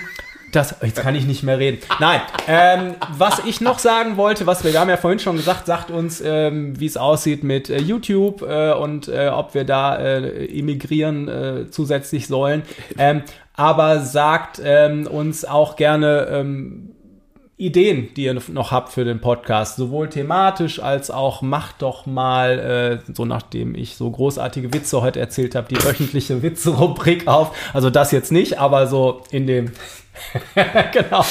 das, 0.52 0.76
jetzt 0.82 1.02
kann 1.02 1.16
ich 1.16 1.26
nicht 1.26 1.44
mehr 1.44 1.60
reden. 1.60 1.80
Nein, 2.00 2.22
ähm, 2.48 2.96
was 3.18 3.40
ich 3.46 3.62
noch 3.62 3.78
sagen 3.78 4.18
wollte, 4.18 4.48
was 4.48 4.64
wir, 4.64 4.74
wir 4.74 4.80
haben 4.80 4.90
ja 4.90 4.98
vorhin 4.98 5.20
schon 5.20 5.36
gesagt, 5.36 5.68
sagt 5.68 5.92
uns, 5.92 6.22
ähm, 6.26 6.80
wie 6.80 6.88
es 6.88 6.98
aussieht 6.98 7.44
mit 7.44 7.70
äh, 7.70 7.80
YouTube 7.80 8.42
äh, 8.42 8.72
und 8.72 9.08
äh, 9.08 9.30
ob 9.30 9.54
wir 9.54 9.64
da 9.64 9.98
äh, 9.98 10.46
emigrieren 10.48 11.28
äh, 11.28 11.70
zusätzlich 11.70 12.28
sollen. 12.28 12.64
Ähm, 12.98 13.24
aber 13.60 14.00
sagt 14.00 14.62
ähm, 14.64 15.06
uns 15.06 15.44
auch 15.44 15.76
gerne 15.76 16.30
ähm, 16.32 16.96
Ideen, 17.58 18.08
die 18.16 18.24
ihr 18.24 18.42
noch 18.54 18.72
habt 18.72 18.94
für 18.94 19.04
den 19.04 19.20
Podcast, 19.20 19.76
sowohl 19.76 20.08
thematisch 20.08 20.82
als 20.82 21.12
auch 21.12 21.42
macht 21.42 21.82
doch 21.82 22.06
mal, 22.06 23.02
äh, 23.06 23.14
so 23.14 23.26
nachdem 23.26 23.76
ich 23.76 23.98
so 23.98 24.10
großartige 24.10 24.74
Witze 24.74 25.02
heute 25.02 25.20
erzählt 25.20 25.56
habe, 25.56 25.68
die 25.68 25.76
wöchentliche 25.84 26.42
Witze-Rubrik 26.42 27.28
auf. 27.28 27.54
Also 27.74 27.90
das 27.90 28.14
jetzt 28.14 28.32
nicht, 28.32 28.60
aber 28.60 28.88
so 28.88 29.24
in 29.30 29.46
dem 29.46 29.74
genau. 30.92 31.24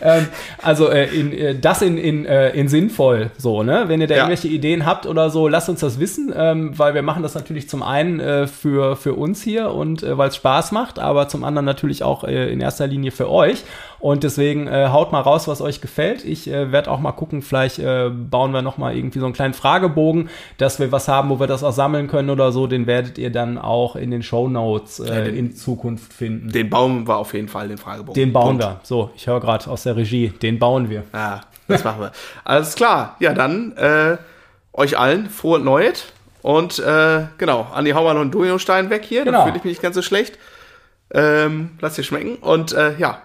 ähm, 0.00 0.26
also 0.60 0.88
äh, 0.90 1.04
in, 1.14 1.32
äh, 1.32 1.54
das 1.54 1.82
in, 1.82 1.96
in, 1.96 2.26
äh, 2.26 2.50
in 2.50 2.68
sinnvoll 2.68 3.30
so, 3.38 3.62
ne? 3.62 3.84
Wenn 3.86 4.00
ihr 4.00 4.06
da 4.06 4.14
Ja. 4.14 4.20
irgendwelche 4.22 4.48
Ideen 4.48 4.84
habt 4.84 5.06
oder 5.06 5.30
so, 5.30 5.48
lasst 5.48 5.68
uns 5.68 5.80
das 5.80 6.00
wissen, 6.00 6.32
ähm, 6.36 6.76
weil 6.78 6.94
wir 6.94 7.02
machen 7.02 7.22
das 7.22 7.34
natürlich 7.34 7.68
zum 7.68 7.82
einen 7.82 8.20
äh, 8.20 8.46
für, 8.46 8.96
für 8.96 9.14
uns 9.14 9.42
hier 9.42 9.70
und 9.72 10.02
äh, 10.02 10.18
weil 10.18 10.28
es 10.28 10.36
Spaß 10.36 10.72
macht, 10.72 10.98
aber 10.98 11.28
zum 11.28 11.44
anderen 11.44 11.64
natürlich 11.64 12.02
auch 12.02 12.24
äh, 12.24 12.52
in 12.52 12.60
erster 12.60 12.86
Linie 12.86 13.10
für 13.12 13.30
euch. 13.30 13.62
Und 14.00 14.24
deswegen 14.24 14.68
haut 14.68 15.12
mal 15.12 15.20
raus, 15.20 15.46
was 15.46 15.60
euch 15.60 15.80
gefällt. 15.80 16.24
Ich 16.24 16.48
werde 16.50 16.90
auch 16.90 16.98
mal 16.98 17.12
gucken, 17.12 17.40
vielleicht 17.40 17.76
bauen 17.80 18.50
wir 18.50 18.60
noch 18.60 18.76
mal 18.76 18.96
irgendwie 18.96 19.20
so 19.20 19.26
einen 19.26 19.32
kleinen 19.32 19.54
Fragebogen, 19.54 20.28
dass 20.58 20.80
wir 20.80 20.90
was 20.90 21.06
haben, 21.06 21.30
wo 21.30 21.38
wir 21.38 21.46
das 21.46 21.62
auch 21.62 21.70
sammeln 21.70 22.08
können 22.08 22.28
oder 22.28 22.50
so. 22.50 22.66
Den 22.66 22.88
werdet 22.88 23.16
ihr 23.16 23.30
dann 23.30 23.58
auch 23.58 23.94
in 23.94 24.10
den 24.10 24.24
Show 24.24 24.48
Notes 24.48 24.98
in 24.98 25.54
Zukunft 25.54 26.12
finden. 26.12 26.50
Den 26.50 26.68
bauen 26.68 27.06
wir 27.06 27.16
auf 27.16 27.32
jeden 27.32 27.41
Fall, 27.41 27.41
den 27.46 27.78
Fragebogen. 27.78 28.14
Den 28.14 28.32
bauen 28.32 28.58
Punkt. 28.58 28.62
wir. 28.62 28.80
So, 28.82 29.10
ich 29.16 29.26
höre 29.26 29.40
gerade 29.40 29.70
aus 29.70 29.82
der 29.82 29.96
Regie, 29.96 30.28
den 30.28 30.58
bauen 30.58 30.90
wir. 30.90 31.04
Ja, 31.12 31.42
das 31.68 31.84
machen 31.84 32.00
wir. 32.00 32.12
Alles 32.44 32.74
klar. 32.74 33.16
Ja, 33.20 33.34
dann 33.34 33.76
äh, 33.76 34.16
euch 34.72 34.98
allen 34.98 35.30
frohe 35.30 35.58
Neues. 35.60 36.04
Und 36.42 36.78
äh, 36.80 37.26
genau, 37.38 37.68
Andi 37.72 37.92
Haumann 37.92 38.18
und 38.18 38.32
Domino 38.32 38.58
Stein 38.58 38.90
weg 38.90 39.04
hier. 39.04 39.24
Genau. 39.24 39.38
Da 39.38 39.44
fühle 39.44 39.56
ich 39.58 39.64
mich 39.64 39.72
nicht 39.72 39.82
ganz 39.82 39.94
so 39.94 40.02
schlecht. 40.02 40.38
Ähm, 41.12 41.70
lasst 41.80 41.98
dir 41.98 42.02
schmecken. 42.02 42.36
Und 42.36 42.72
äh, 42.72 42.96
ja, 42.98 43.18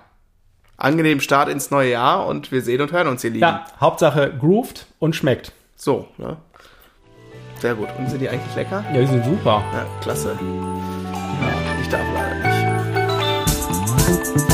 angenehmen 0.77 1.21
Start 1.21 1.49
ins 1.49 1.71
neue 1.71 1.91
Jahr. 1.91 2.27
Und 2.27 2.51
wir 2.51 2.61
sehen 2.61 2.81
und 2.81 2.91
hören 2.91 3.07
uns, 3.07 3.23
ihr 3.23 3.31
Lieben. 3.31 3.41
Ja, 3.41 3.65
Hauptsache 3.81 4.31
grooved 4.39 4.85
und 4.99 5.15
schmeckt. 5.15 5.51
So, 5.75 6.07
ne? 6.17 6.37
Sehr 7.59 7.73
gut. 7.73 7.87
Und 7.97 8.09
sind 8.09 8.21
die 8.21 8.29
eigentlich 8.29 8.55
lecker? 8.55 8.83
Ja, 8.93 8.99
die 9.01 9.07
sind 9.07 9.25
super. 9.25 9.63
Ja, 9.73 9.85
klasse. 10.01 10.37
Thank 14.07 14.47